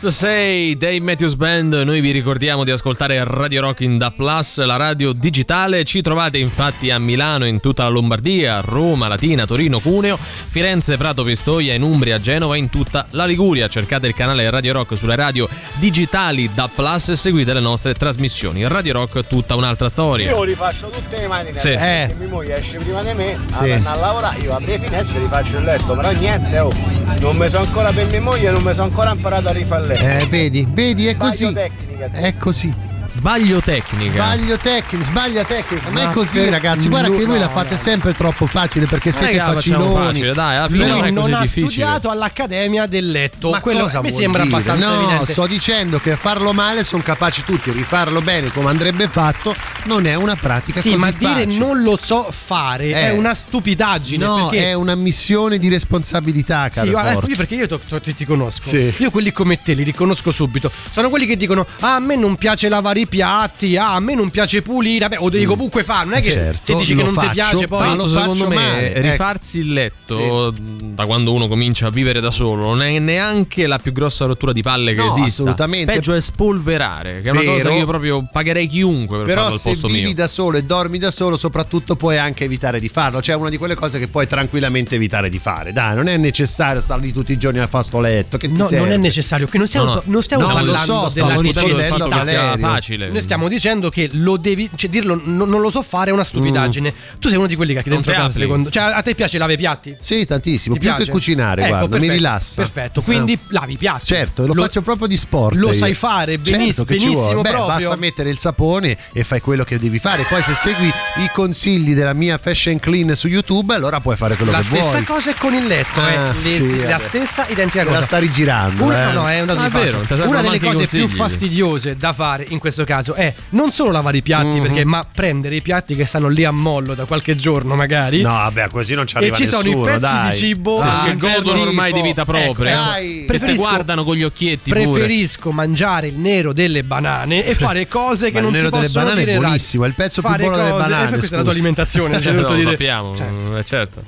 So 0.00 0.06
Must 0.06 0.18
Say, 0.18 0.78
Dave 0.78 1.00
Matthews 1.00 1.34
Band, 1.34 1.74
noi 1.74 2.00
vi 2.00 2.10
ricordiamo 2.10 2.64
di 2.64 2.70
ascoltare 2.70 3.22
Radio 3.22 3.60
Rock 3.60 3.80
in 3.80 3.98
Da 3.98 4.10
Plus, 4.10 4.56
la 4.64 4.76
radio 4.76 5.12
digitale, 5.12 5.84
ci 5.84 6.00
trovate 6.00 6.38
infatti 6.38 6.90
a 6.90 6.98
Milano, 6.98 7.44
in 7.44 7.60
tutta 7.60 7.82
la 7.82 7.90
Lombardia, 7.90 8.60
Roma, 8.60 9.08
Latina, 9.08 9.44
Torino, 9.44 9.78
Cuneo, 9.78 10.16
Firenze, 10.16 10.96
Prato, 10.96 11.22
Pistoia, 11.22 11.74
in 11.74 11.82
Umbria, 11.82 12.18
Genova, 12.18 12.56
in 12.56 12.70
tutta 12.70 13.04
la 13.10 13.26
Liguria, 13.26 13.68
cercate 13.68 14.06
il 14.06 14.14
canale 14.14 14.48
Radio 14.48 14.72
Rock 14.72 14.96
sulle 14.96 15.16
radio 15.16 15.46
digitali 15.74 16.48
Da 16.54 16.70
Plus 16.74 17.10
e 17.10 17.16
seguite 17.16 17.52
le 17.52 17.60
nostre 17.60 17.92
trasmissioni, 17.92 18.66
Radio 18.66 18.94
Rock 18.94 19.26
tutta 19.26 19.54
un'altra 19.54 19.90
storia. 19.90 20.30
Io 20.30 20.42
rifaccio 20.44 20.88
tutte 20.88 21.18
le 21.18 21.26
matine 21.26 21.58
Sì. 21.60 21.72
Eh. 21.72 22.14
mia 22.18 22.28
moglie 22.28 22.56
esce 22.58 22.78
prima 22.78 23.02
di 23.02 23.12
me, 23.12 23.38
Sì. 23.60 23.70
a, 23.70 23.80
a 23.92 23.96
lavorare, 23.96 24.38
io 24.40 24.54
apro 24.54 24.64
le 24.66 24.78
finestre 24.78 25.18
e 25.18 25.22
rifaccio 25.24 25.58
il 25.58 25.64
letto, 25.64 25.94
però 25.94 26.10
niente, 26.12 26.58
oh, 26.58 26.72
non 27.20 27.36
mi 27.36 27.50
sono 27.50 27.64
ancora 27.64 27.92
per 27.92 28.06
mia 28.06 28.22
moglie, 28.22 28.50
non 28.50 28.62
mi 28.62 28.72
sono 28.72 28.84
ancora 28.84 29.10
imparato 29.12 29.48
a 29.48 29.52
rifare 29.52 29.88
letto. 29.94 30.24
Eh, 30.24 30.26
vedi, 30.28 30.66
vedi, 30.68 31.06
è 31.06 31.16
così. 31.16 31.52
È 31.52 32.34
così. 32.36 32.89
Sbaglio 33.10 33.60
tecnica. 33.60 34.12
Sbaglio 34.12 34.56
tecnico, 34.56 35.04
sbaglia 35.04 35.44
tecnica. 35.44 35.90
Ma 35.90 36.00
è 36.02 36.06
Ma 36.06 36.12
così, 36.12 36.38
che- 36.38 36.50
ragazzi. 36.50 36.88
Guarda 36.88 37.08
no, 37.08 37.16
che 37.16 37.24
voi 37.24 37.38
la 37.40 37.46
no, 37.46 37.50
fate 37.52 37.74
no. 37.74 37.76
sempre 37.80 38.14
troppo 38.14 38.46
facile 38.46 38.86
perché 38.86 39.10
Non 39.10 39.18
è 39.18 39.22
siete 39.24 39.36
la 39.36 39.44
facciamo 39.52 39.84
faciloni. 39.84 40.06
facile, 40.06 40.32
dai, 40.34 40.56
alla 40.56 40.68
fine 40.68 40.86
non 40.86 41.04
è 41.04 41.10
non 41.10 41.22
così 41.22 41.32
ha 41.34 41.40
difficile. 41.40 41.70
studiato 41.70 42.10
all'Accademia 42.10 42.86
del 42.86 43.10
Letto. 43.10 43.50
Ma 43.50 43.60
Quello 43.60 43.90
mi 44.02 44.10
sembra 44.12 44.42
dire? 44.44 44.54
abbastanza 44.54 44.88
no, 44.88 45.00
evidente. 45.02 45.32
sto 45.32 45.46
dicendo 45.46 45.98
che 45.98 46.14
farlo 46.16 46.52
male 46.52 46.84
sono 46.84 47.02
capaci 47.02 47.44
tutti, 47.44 47.70
rifarlo 47.72 48.20
bene 48.22 48.48
come 48.52 48.68
andrebbe 48.70 49.08
fatto 49.08 49.54
non 49.84 50.06
è 50.06 50.14
una 50.14 50.36
pratica 50.36 50.80
Sì, 50.80 50.90
così 50.90 51.00
ma 51.00 51.10
dire 51.10 51.44
facile. 51.44 51.56
non 51.58 51.82
lo 51.82 51.96
so 52.00 52.28
fare 52.30 52.84
Eh. 52.86 52.92
è 52.92 53.10
una 53.16 53.34
stupidaggine. 53.34 54.24
No, 54.24 54.46
perché 54.48 54.68
è 54.70 54.72
una 54.74 54.94
missione 54.94 55.58
di 55.58 55.68
responsabilità, 55.68 56.64
Sì, 56.64 56.70
caro 56.70 56.90
guarda, 56.90 57.12
Forte. 57.14 57.30
io 57.30 57.36
perché 57.36 57.54
io 57.56 57.68
ti, 58.00 58.14
ti 58.14 58.24
conosco. 58.24 58.68
Sì. 58.68 58.94
Io 58.98 59.10
quelli 59.10 59.32
come 59.32 59.60
te 59.62 59.72
li 59.74 59.82
riconosco 59.82 60.30
subito. 60.30 60.70
Sono 60.90 61.08
quelli 61.08 61.26
che 61.26 61.36
dicono: 61.36 61.66
Ah, 61.80 61.96
a 61.96 61.98
me 61.98 62.14
non 62.16 62.36
piace 62.36 62.68
lavare 63.00 63.02
i 63.02 63.06
piatti, 63.06 63.76
ah, 63.76 63.94
a 63.94 64.00
me 64.00 64.14
non 64.14 64.30
piace 64.30 64.62
pulire. 64.62 65.08
Vabbè, 65.08 65.16
o 65.20 65.28
devi 65.30 65.44
comunque 65.44 65.82
fare. 65.84 66.04
Non 66.06 66.14
è 66.14 66.20
che 66.20 66.30
Certo, 66.30 66.60
se 66.64 66.74
dici 66.76 66.94
che 66.94 67.02
non 67.02 67.12
ti 67.12 67.20
faccio, 67.20 67.32
piace, 67.32 67.66
ma 67.68 67.76
poi. 67.76 67.96
lo 67.96 68.08
secondo 68.08 68.34
faccio 68.34 68.48
me 68.48 68.54
male, 68.54 68.94
ecco. 68.94 69.10
rifarsi 69.10 69.58
il 69.58 69.72
letto 69.72 70.54
da 70.56 71.06
quando 71.06 71.32
uno 71.32 71.46
comincia 71.46 71.86
a 71.86 71.90
vivere 71.90 72.20
da 72.20 72.30
solo 72.30 72.64
non 72.64 72.82
è 72.82 72.98
neanche 72.98 73.66
la 73.66 73.78
più 73.78 73.92
grossa 73.92 74.26
rottura 74.26 74.52
di 74.52 74.62
palle 74.62 74.94
che 74.94 75.00
No, 75.02 75.08
esista. 75.08 75.26
assolutamente. 75.42 75.92
Peggio 75.92 76.14
è 76.14 76.20
spolverare, 76.20 77.22
che 77.22 77.28
è 77.28 77.32
una 77.32 77.42
cosa 77.42 77.68
che 77.68 77.74
io 77.76 77.86
proprio 77.86 78.28
pagherei 78.30 78.66
chiunque 78.66 79.18
per 79.18 79.26
Però 79.26 79.40
farlo 79.42 79.54
al 79.54 79.60
se 79.60 79.70
posto 79.70 79.86
vivi 79.88 80.02
mio. 80.02 80.14
da 80.14 80.26
solo 80.28 80.56
e 80.58 80.64
dormi 80.64 80.98
da 80.98 81.10
solo, 81.10 81.36
soprattutto 81.36 81.96
puoi 81.96 82.18
anche 82.18 82.44
evitare 82.44 82.80
di 82.80 82.88
farlo. 82.88 83.20
Cioè, 83.22 83.34
una 83.36 83.48
di 83.50 83.56
quelle 83.56 83.74
cose 83.74 83.98
che 83.98 84.08
puoi 84.08 84.26
tranquillamente 84.26 84.94
evitare 84.96 85.28
di 85.30 85.38
fare. 85.38 85.72
Dai, 85.72 85.94
non 85.94 86.08
è 86.08 86.16
necessario 86.16 86.80
stare 86.80 87.00
lì 87.00 87.12
tutti 87.12 87.32
i 87.32 87.36
giorni 87.38 87.58
a 87.60 87.66
fare 87.66 87.84
sto 87.84 88.00
letto. 88.00 88.36
Che 88.36 88.48
ti 88.50 88.56
No, 88.56 88.68
non 88.70 88.92
è 88.92 88.96
necessario, 88.96 89.46
che 89.46 89.58
non 89.58 89.66
stiamo, 89.66 89.86
No, 89.86 89.94
no. 89.94 90.02
non 90.06 90.22
stiamo 90.22 90.42
No, 90.42 90.48
lo 90.50 90.54
parlando 90.54 91.08
so, 91.08 91.10
della 91.14 91.28
rispondendo 91.40 91.76
necessità. 91.78 92.04
a 92.04 92.08
Valerio. 92.08 92.66
Facile. 92.90 93.08
Noi 93.10 93.22
stiamo 93.22 93.48
dicendo 93.48 93.90
che 93.90 94.08
lo 94.12 94.36
devi, 94.36 94.68
cioè 94.74 94.90
dirlo 94.90 95.20
no- 95.22 95.44
non 95.44 95.60
lo 95.60 95.70
so 95.70 95.82
fare 95.82 96.10
è 96.10 96.12
una 96.12 96.24
stupidaggine. 96.24 96.92
Tu 97.18 97.28
sei 97.28 97.36
uno 97.38 97.46
di 97.46 97.56
quelli 97.56 97.72
che 97.74 97.82
Non 97.84 97.94
dentro 97.96 98.12
casa 98.12 98.38
secondo 98.38 98.70
Cioè 98.70 98.82
a 98.92 99.02
te 99.02 99.14
piace 99.14 99.38
lavare 99.38 99.54
i 99.54 99.58
piatti? 99.58 99.96
Sì, 100.00 100.24
tantissimo. 100.24 100.74
Ti 100.74 100.80
più 100.80 100.88
piace? 100.90 101.04
che 101.04 101.10
cucinare, 101.10 101.60
Ecco, 101.62 101.68
guarda, 101.70 101.84
mi 101.86 101.90
perfetto, 101.92 102.12
rilassa. 102.14 102.62
Perfetto, 102.62 103.02
quindi 103.02 103.32
Eh. 103.34 103.38
lavi 103.48 103.72
i 103.72 103.76
piatti. 103.76 104.04
Certo, 104.06 104.46
lo, 104.46 104.54
faccio 104.54 104.82
proprio 104.82 105.06
di 105.06 105.16
sport. 105.16 105.56
Lo 105.56 105.68
io. 105.68 105.72
sai 105.72 105.94
fare 105.94 106.38
beniss- 106.38 106.76
Certo 106.76 106.84
che 106.84 106.98
ci 106.98 107.06
benissimo 107.06 107.32
vuole. 107.42 107.50
Beh, 107.50 107.56
basta 107.56 107.96
mettere 107.96 108.30
il 108.30 108.38
sapone 108.38 108.96
e 109.12 109.24
fai 109.24 109.40
quello 109.40 109.64
che 109.64 109.78
devi 109.78 109.98
fare. 109.98 110.24
Poi 110.28 110.42
se 110.42 110.54
segui 110.54 110.88
i 110.88 111.30
consigli 111.32 111.94
della 111.94 112.12
mia 112.14 112.38
fashion 112.38 112.78
clean 112.78 113.14
su 113.14 113.28
YouTube, 113.28 113.74
allora 113.74 114.00
puoi 114.00 114.16
fare 114.16 114.34
quello 114.36 114.52
La 114.52 114.58
che 114.58 114.64
stessa 114.64 114.82
vuoi. 114.90 115.04
cosa 115.04 115.30
è 115.30 115.34
con 115.34 115.54
il 115.54 115.66
letto, 115.66 116.00
Ah, 116.00 116.10
eh. 116.10 116.32
Le- 116.42 116.48
sì, 116.48 116.80
la 116.82 116.90
vabbè. 116.96 117.08
stessa 117.08 117.46
identica 117.48 117.84
cosa. 117.84 117.98
la 117.98 118.04
sta 118.04 118.18
rigirando, 118.18 118.84
Una, 118.84 119.10
eh. 119.10 119.14
no, 119.14 119.28
è 119.28 119.40
un 119.40 119.46
dato 119.46 119.60
Ma 119.60 119.68
di 119.68 119.76
è 119.76 119.80
vero, 119.80 120.04
non 120.08 120.26
Una 120.28 120.40
delle 120.42 120.60
cose 120.60 120.86
più 120.86 121.08
fastidiose 121.08 121.96
da 121.96 122.12
fare 122.12 122.44
in 122.48 122.58
questo 122.58 122.79
caso 122.84 123.14
è 123.14 123.32
non 123.50 123.70
solo 123.72 123.90
lavare 123.90 124.18
i 124.18 124.22
piatti, 124.22 124.58
Mhm. 124.58 124.62
perché 124.62 124.84
ma 124.84 125.04
prendere 125.12 125.56
i 125.56 125.62
piatti 125.62 125.94
che 125.96 126.04
stanno 126.06 126.28
lì 126.28 126.44
a 126.44 126.50
mollo 126.50 126.94
da 126.94 127.04
qualche 127.04 127.36
giorno 127.36 127.74
magari. 127.74 128.22
No, 128.22 128.30
vabbè, 128.30 128.68
così 128.70 128.94
non 128.94 129.06
ci 129.06 129.14
E 129.16 129.18
arriva 129.18 129.36
ci 129.36 129.46
sono 129.46 129.62
i 129.62 129.66
nessuno, 129.66 129.84
pezzi 129.84 129.98
dai. 130.00 130.30
di 130.30 130.36
cibo 130.36 130.78
Dai, 130.78 131.10
che 131.10 131.16
godono 131.16 131.60
ormai 131.62 131.92
di 131.92 132.00
vita 132.02 132.24
propria. 132.24 132.48
Ecco, 132.50 132.62
dai. 132.62 133.06
che 133.06 133.18
ti 133.20 133.24
Preferisco- 133.26 133.62
guardano 133.62 134.04
con 134.04 134.16
gli 134.16 134.22
occhietti 134.22 134.70
pure. 134.70 134.84
Preferisco 134.84 135.50
mangiare 135.52 136.06
il 136.08 136.18
nero 136.18 136.52
delle 136.52 136.82
banane 136.82 137.44
e 137.44 137.54
fare 137.54 137.86
cose 137.88 138.26
che 138.30 138.32
Ma 138.34 138.38
il 138.38 138.44
non 138.44 138.52
si 138.54 138.58
nero 138.58 138.70
delle 138.70 138.82
possono 138.84 139.04
banane 139.04 139.22
è 139.22 139.24
dire 139.24 139.38
buonissimo, 139.38 139.84
è 139.84 139.86
il 139.88 139.94
pezzo 139.94 140.20
più 140.20 140.30
Fare 140.30 140.42
buono 140.42 140.56
delle 140.56 140.70
cose- 140.70 140.82
banane, 140.88 141.04
eh, 141.04 141.08
questa 141.18 141.26
è 141.26 141.36
la 141.38 141.42
tua 141.42 141.52
scusa. 141.52 141.52
alimentazione, 141.52 142.20
ci 142.20 142.28
ho 142.28 142.32
No, 142.32 142.40
lo 142.42 142.54
dire. 142.54 142.70
sappiamo, 142.70 143.16
Cioè, 143.16 143.58
eh, 143.58 143.64
certo. 143.64 144.02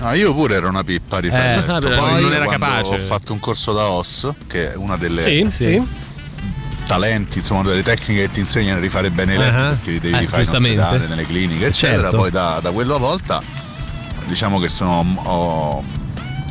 No, 0.00 0.12
io 0.12 0.34
pure 0.34 0.56
ero 0.56 0.68
una 0.68 0.82
pippa 0.82 1.18
rifare 1.20 1.54
Eh, 1.54 1.58
il 1.58 1.64
Poi 1.96 2.20
non 2.22 2.32
era 2.32 2.46
capace. 2.46 2.94
Ho 2.94 2.98
fatto 2.98 3.32
un 3.32 3.38
corso 3.38 3.72
da 3.72 3.88
OS, 3.90 4.28
che 4.48 4.72
è 4.72 4.76
una 4.76 4.96
delle 4.96 5.22
Sì, 5.22 5.46
sì. 5.50 5.82
Talenti, 6.86 7.38
insomma, 7.38 7.62
delle 7.62 7.82
tecniche 7.82 8.22
che 8.22 8.30
ti 8.30 8.40
insegnano 8.40 8.78
a 8.78 8.80
rifare 8.80 9.10
bene 9.10 9.34
i 9.34 9.38
letti, 9.38 9.56
Ah. 9.56 9.68
perché 9.70 9.90
li 9.92 10.00
devi 10.00 10.14
Eh, 10.14 10.18
rifare 10.20 10.42
in 10.42 10.48
ospedale, 10.50 11.06
nelle 11.06 11.26
cliniche, 11.26 11.66
eccetera. 11.66 12.02
Certo. 12.02 12.16
Poi 12.16 12.30
da, 12.30 12.60
da 12.62 12.70
quello 12.72 12.94
a 12.94 12.98
volta 12.98 13.42
diciamo 14.26 14.58
che 14.58 14.68
sono 14.68 15.04
ho- 15.22 15.84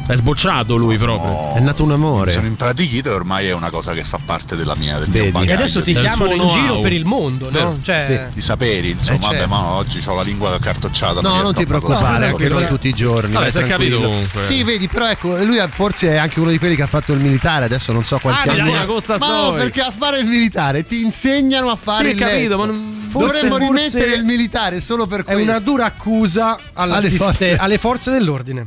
È 0.06 0.16
sbocciato 0.16 0.76
lui 0.76 0.98
proprio. 0.98 1.54
È 1.56 1.60
nato 1.62 1.84
un 1.84 1.90
mi 1.90 1.94
amore. 1.96 2.32
sono 2.34 2.46
impratichito 2.46 3.10
e 3.10 3.14
ormai 3.14 3.48
è 3.48 3.54
una 3.54 3.70
cosa 3.70 3.94
che 3.94 4.04
fa 4.04 4.20
parte 4.24 4.58
della 4.58 4.76
mia 4.76 4.98
del 5.00 5.08
Vedi. 5.08 5.20
mio 5.20 5.28
E 5.28 5.32
bagaglio. 5.32 5.54
adesso 5.54 5.82
ti 5.82 5.94
chiamano 5.94 6.34
in 6.34 6.48
giro 6.50 6.64
know-how. 6.66 6.82
per 6.82 6.92
il 6.94 7.06
mondo, 7.06 7.50
no? 7.50 7.80
Cioè, 7.82 8.28
di 8.34 8.42
saperi, 8.42 8.90
insomma, 8.92 9.16
Eh, 9.16 9.20
certo. 9.22 9.36
vabbè, 9.36 9.46
ma 9.48 9.70
oggi 9.72 10.02
ho 10.06 10.14
la 10.14 10.22
lingua 10.24 10.58
cartocciata. 10.60 11.22
No, 11.22 11.42
non 11.42 11.54
ti 11.54 11.66
preoccupare, 11.66 12.28
anche 12.28 12.44
che- 12.44 12.50
noi 12.50 12.68
tutti 12.68 12.90
i 12.90 12.94
giorni. 12.94 13.32
Vabbè, 13.34 13.50
si 13.50 13.58
è 13.60 13.66
capito 13.66 14.02
comunque. 14.02 14.44
Sì, 14.44 14.64
vedi, 14.64 14.88
però 14.90 15.08
ecco, 15.10 15.42
lui 15.44 15.58
forse 15.70 16.10
è 16.10 16.18
anche 16.18 16.40
uno 16.42 16.50
di 16.52 16.60
quelli 16.60 16.76
che 16.76 16.84
ha 16.84 16.88
fatto 16.88 17.14
il 17.14 17.22
militare, 17.22 17.64
adesso 17.66 17.94
non 17.94 18.04
so 18.04 18.18
quanti 18.20 18.50
Ah, 18.50 18.52
anni 18.52 18.72
ma 18.72 18.84
no, 18.84 19.54
perché 19.54 19.82
a 19.82 19.92
fare 19.92 20.20
il 20.20 20.26
militare 20.26 20.86
ti 20.86 21.02
insegnano 21.02 21.70
a 21.70 21.76
fare 21.78 22.08
Sì, 22.10 22.12
il 22.12 22.18
capito, 22.20 22.58
ma 22.58 22.66
non- 22.66 22.92
Forse- 23.14 23.48
Dovremmo 23.48 23.58
forse 23.58 23.74
rimettere 24.00 24.16
il 24.16 24.24
militare 24.26 24.82
solo 24.82 25.06
per 25.06 25.20
è 25.20 25.24
questo. 25.24 25.44
una 25.44 25.60
dura 25.60 25.86
accusa 25.86 26.58
Alle 26.74 27.10
forze- 27.12 27.56
alle 27.58 27.78
forze 27.78 28.10
dell'ordine. 28.12 28.66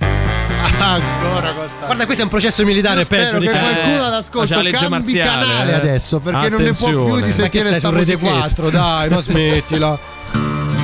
Ancora 1.27 1.53
questa. 1.53 1.85
Guarda, 1.87 2.05
questo 2.05 2.21
è 2.23 2.25
un 2.25 2.31
processo 2.31 2.65
militare 2.65 2.99
Io 2.99 3.05
spero 3.05 3.25
peggio 3.25 3.39
di 3.41 3.47
che 3.47 3.53
che- 3.53 3.59
qualcuno 3.59 4.03
Eh, 4.03 4.07
all'ascolto 4.07 4.55
cambi 4.55 4.89
marziale, 4.89 5.47
canale 5.47 5.71
eh. 5.71 5.75
adesso 5.75 6.19
perché 6.21 6.49
non 6.49 6.63
ne 6.63 6.73
può 6.73 6.89
più 6.89 6.99
Attenzione. 6.99 7.23
di 7.27 7.33
sentire 7.33 7.75
sta 7.75 7.89
Rete 7.91 7.97
musichetta. 8.17 8.39
4, 8.39 8.71
dai, 8.71 9.09
ma 9.09 9.21
smettila. 9.21 9.99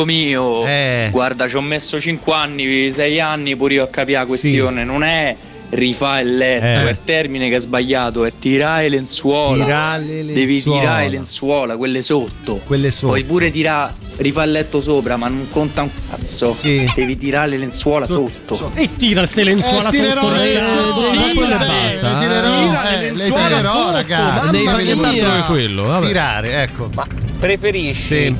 amico 0.00 0.04
mio. 0.04 0.66
Eh. 0.66 1.08
Guarda, 1.10 1.48
ci 1.48 1.56
ho 1.56 1.60
messo 1.62 2.00
5 2.00 2.32
anni, 2.34 2.90
6 2.92 3.20
anni 3.20 3.56
pure 3.56 3.74
io 3.74 3.84
a 3.84 3.88
capire 3.88 4.18
la 4.18 4.26
questione. 4.26 4.84
Non 4.84 5.02
è 5.02 5.34
rifare 5.70 6.22
il 6.22 6.36
letto, 6.38 6.64
Eh. 6.64 6.86
è 6.86 6.90
il 6.90 6.98
termine 7.04 7.48
che 7.50 7.56
è 7.56 7.60
sbagliato, 7.60 8.24
è 8.24 8.32
tirare 8.38 8.84
le 8.88 8.96
lenzuola. 8.96 9.64
Tirare 9.64 10.02
le 10.22 10.32
Devi 10.32 10.52
lenzuola. 10.52 10.80
tirare 10.80 11.02
le 11.04 11.10
lenzuola, 11.10 11.76
quelle 11.76 12.02
sotto. 12.02 12.60
Quelle 12.64 12.90
sotto. 12.90 13.06
Puoi 13.08 13.24
pure 13.24 13.50
tirare, 13.50 13.92
rifare 14.16 14.46
il 14.46 14.52
letto 14.52 14.80
sopra, 14.80 15.16
ma 15.18 15.28
non 15.28 15.46
conta 15.50 15.82
un 15.82 15.90
cazzo. 16.10 16.56
Devi 16.62 17.18
tirare 17.18 17.50
le 17.50 17.56
lenzuola 17.58 18.06
sotto. 18.08 18.70
E 18.74 18.88
tira 18.96 19.26
se 19.26 19.44
lenzuola 19.44 19.88
Eh, 19.88 19.92
tirerò 19.92 20.20
sotto. 20.22 20.32
le 20.36 20.52
lenzuola, 20.54 21.10
Tira, 21.10 21.22
quello 21.34 21.44
tira, 21.44 21.58
basta. 21.58 22.08
Le 22.18 22.18
tirerò, 22.26 22.58
tira 22.58 22.88
eh, 22.88 22.96
le 22.96 23.00
le 23.10 23.12
lenzuola 23.16 23.46
tirerò, 23.48 23.70
sotto, 23.72 23.90
ragazzi. 23.92 24.50
Devi 24.52 24.98
fare 25.00 25.44
quello. 25.46 25.82
vabbè. 25.82 26.06
Tirare, 26.06 26.62
ecco. 26.62 26.90
Preferisci 27.38 28.34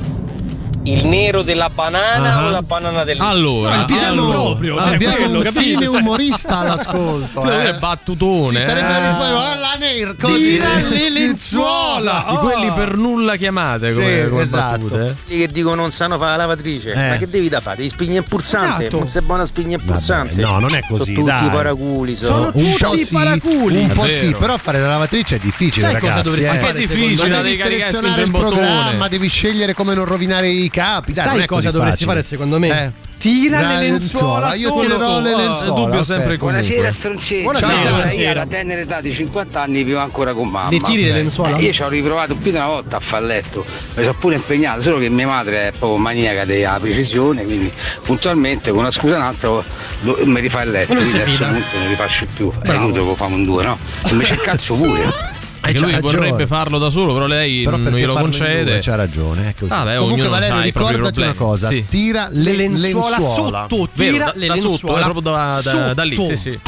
il 0.83 1.05
nero 1.05 1.41
della 1.43 1.69
banana 1.69 2.35
Ah. 2.37 2.45
o 2.45 2.49
la 2.51 2.61
banana 2.61 3.03
del 3.03 3.19
Allora, 3.19 3.75
No, 3.75 3.81
abbiamo, 3.81 4.07
allora, 4.07 4.83
cioè, 4.83 4.93
abbiamo 4.95 5.15
quello, 5.15 5.37
un 5.37 5.43
capito? 5.43 5.61
fine 5.61 5.83
Cioè- 5.85 5.99
umorista 6.01 6.57
all'ascolto. 6.59 7.41
Eh. 7.51 7.73
battutone. 7.73 8.59
Si 8.59 8.65
sarebbe 8.65 8.95
eh. 8.95 9.01
risposto 9.01 9.37
alla 9.39 9.75
Nair 9.79 10.15
così. 10.19 10.33
Tira 10.33 10.67
le 10.89 11.09
lenzuola. 11.09 12.25
Di 12.29 12.35
quelli 12.37 12.71
per 12.71 12.95
nulla 12.97 13.35
chiamate 13.35 13.91
come, 13.93 14.23
Sì, 14.23 14.29
come 14.29 14.41
esatto. 14.43 14.77
battute. 14.87 15.15
Quelli 15.25 15.41
che 15.41 15.47
dicono 15.51 15.75
non 15.75 15.91
sanno 15.91 16.17
fare 16.17 16.31
la 16.31 16.37
lavatrice, 16.37 16.91
Eh. 16.91 17.09
ma 17.09 17.15
che 17.17 17.29
devi 17.29 17.49
da 17.49 17.59
fare? 17.61 17.77
Devi 17.77 17.89
spignare 17.89 18.19
il 18.19 18.25
pulsante, 18.27 18.83
Esatto. 18.85 18.99
non 18.99 19.09
sei 19.09 19.21
buona 19.21 19.43
a 19.43 19.45
spignare 19.45 19.81
il 19.83 19.89
pulsante. 19.89 20.41
no, 20.41 20.59
non 20.59 20.73
è 20.75 20.79
così, 20.87 21.13
Sono 21.13 21.19
tutti 21.19 21.23
dai. 21.23 21.49
paraculi, 21.49 22.15
sono. 22.15 22.51
un 22.53 22.75
po' 22.77 22.95
sì, 22.95 23.15
Un 23.15 23.91
po' 23.93 24.05
sì, 24.09 24.35
però 24.37 24.57
fare 24.57 24.79
la 24.79 24.87
lavatrice 24.89 25.35
è 25.35 25.39
difficile, 25.39 25.87
Sai 25.91 25.99
cosa 25.99 26.07
ragazzi. 26.13 26.23
dovresti 26.29 26.55
eh. 26.55 26.59
fare, 26.59 26.71
È 26.71 26.75
difficile, 26.79 27.29
Ma 27.29 27.35
la 27.35 27.41
devi 27.41 27.55
selezionare 27.55 28.21
il 28.21 28.27
spingere 28.29 28.49
programma, 28.49 29.07
devi 29.07 29.27
scegliere 29.27 29.73
come 29.73 29.93
non 29.93 30.05
rovinare 30.05 30.47
i 30.49 30.68
capi. 30.69 31.13
Dai, 31.13 31.25
non 31.25 31.33
Sai 31.35 31.43
è 31.43 31.47
cosa 31.47 31.61
così 31.61 31.71
dovresti 31.77 32.05
facile. 32.05 32.11
fare 32.11 32.23
secondo 32.23 32.59
me? 32.59 32.83
Eh. 32.85 33.07
Tira 33.19 33.59
La 33.59 33.73
le 33.73 33.79
lenzuola 33.81 34.53
Io 34.53 34.79
tirerò 34.79 35.19
le 35.19 35.35
lenzuola. 35.35 35.67
il 35.67 35.73
dubbio 35.73 36.03
sempre. 36.03 36.37
Buonasera 36.37 36.89
stronzetti. 36.89 37.41
Buonasera. 37.41 37.89
Buonasera. 37.89 38.21
Io 38.21 38.31
alla 38.31 38.45
tenera 38.45 38.79
età 38.79 39.01
di 39.01 39.11
50 39.13 39.61
anni 39.61 39.83
vivo 39.83 39.99
ancora 39.99 40.33
con 40.33 40.47
mamma. 40.47 40.69
Le 40.69 40.79
tiri 40.79 41.03
le 41.03 41.11
lenzuola? 41.11 41.57
Eh, 41.57 41.63
io 41.63 41.73
ci 41.73 41.81
ho 41.83 41.89
riprovato 41.89 42.35
più 42.37 42.51
di 42.51 42.55
una 42.55 42.67
volta 42.67 42.95
a 42.95 42.99
far 43.01 43.21
letto, 43.23 43.65
mi 43.95 44.03
sono 44.03 44.15
pure 44.17 44.35
impegnato, 44.35 44.81
solo 44.81 44.99
che 44.99 45.09
mia 45.09 45.27
madre 45.27 45.67
è 45.67 45.71
proprio 45.77 45.97
maniaca 45.97 46.45
della 46.45 46.77
precisione, 46.79 47.43
quindi 47.43 47.69
puntualmente 48.03 48.69
con 48.71 48.79
una 48.79 48.91
scusa 48.91 49.17
un'altra 49.17 49.49
lo- 49.49 50.19
mi 50.23 50.39
rifà 50.39 50.61
il 50.61 50.69
letto, 50.71 50.87
quindi 50.93 51.05
si 51.09 51.17
a 51.17 51.23
questo 51.23 51.43
fida. 51.43 51.51
punto 51.51 51.77
non 51.77 51.87
li 51.89 51.95
faccio 51.95 52.25
più. 52.33 52.51
È 52.53 52.67
Bravo. 52.67 52.83
inutile 52.85 53.05
che 53.09 53.15
famo 53.15 53.35
un 53.35 53.43
due, 53.43 53.63
no? 53.65 53.77
Se 54.05 54.13
mi 54.13 54.23
c'è 54.23 54.33
il 54.33 54.39
cazzo 54.41 54.75
pure. 54.75 55.37
Perché 55.71 55.79
lui 55.81 55.91
ragione. 55.91 56.15
vorrebbe 56.17 56.47
farlo 56.47 56.77
da 56.77 56.89
solo, 56.89 57.13
però 57.13 57.25
lei 57.25 57.63
Però 57.63 57.77
non 57.77 57.91
glielo 57.93 58.13
concede. 58.15 58.63
due? 58.63 58.79
C'ha 58.81 58.95
ragione, 58.95 59.49
è 59.49 59.53
così. 59.57 59.69
Vabbè, 59.69 59.97
Comunque 59.97 60.27
Valerio 60.27 60.55
ha 60.57 60.65
i 60.65 60.71
propri 60.71 60.93
ricordati 60.95 61.19
una 61.21 61.33
cosa, 61.33 61.67
Sì. 61.67 61.85
tira 61.87 62.27
le, 62.31 62.51
Le 62.51 62.57
lenzuola 62.57 63.17
lenzuola. 63.17 63.67
sotto, 63.69 63.89
Vero, 63.93 64.11
tira 64.13 64.25
da, 64.25 64.31
le 64.35 64.47
da 64.47 64.55
sotto, 64.55 64.67
lenzuola 64.69 64.99
è 64.99 65.03
proprio 65.03 65.21
da, 65.21 65.61
da, 65.63 65.93
da 65.93 66.03
lì, 66.03 66.15
sotto. 66.15 66.35
sì, 66.35 66.37
sì. 66.37 66.59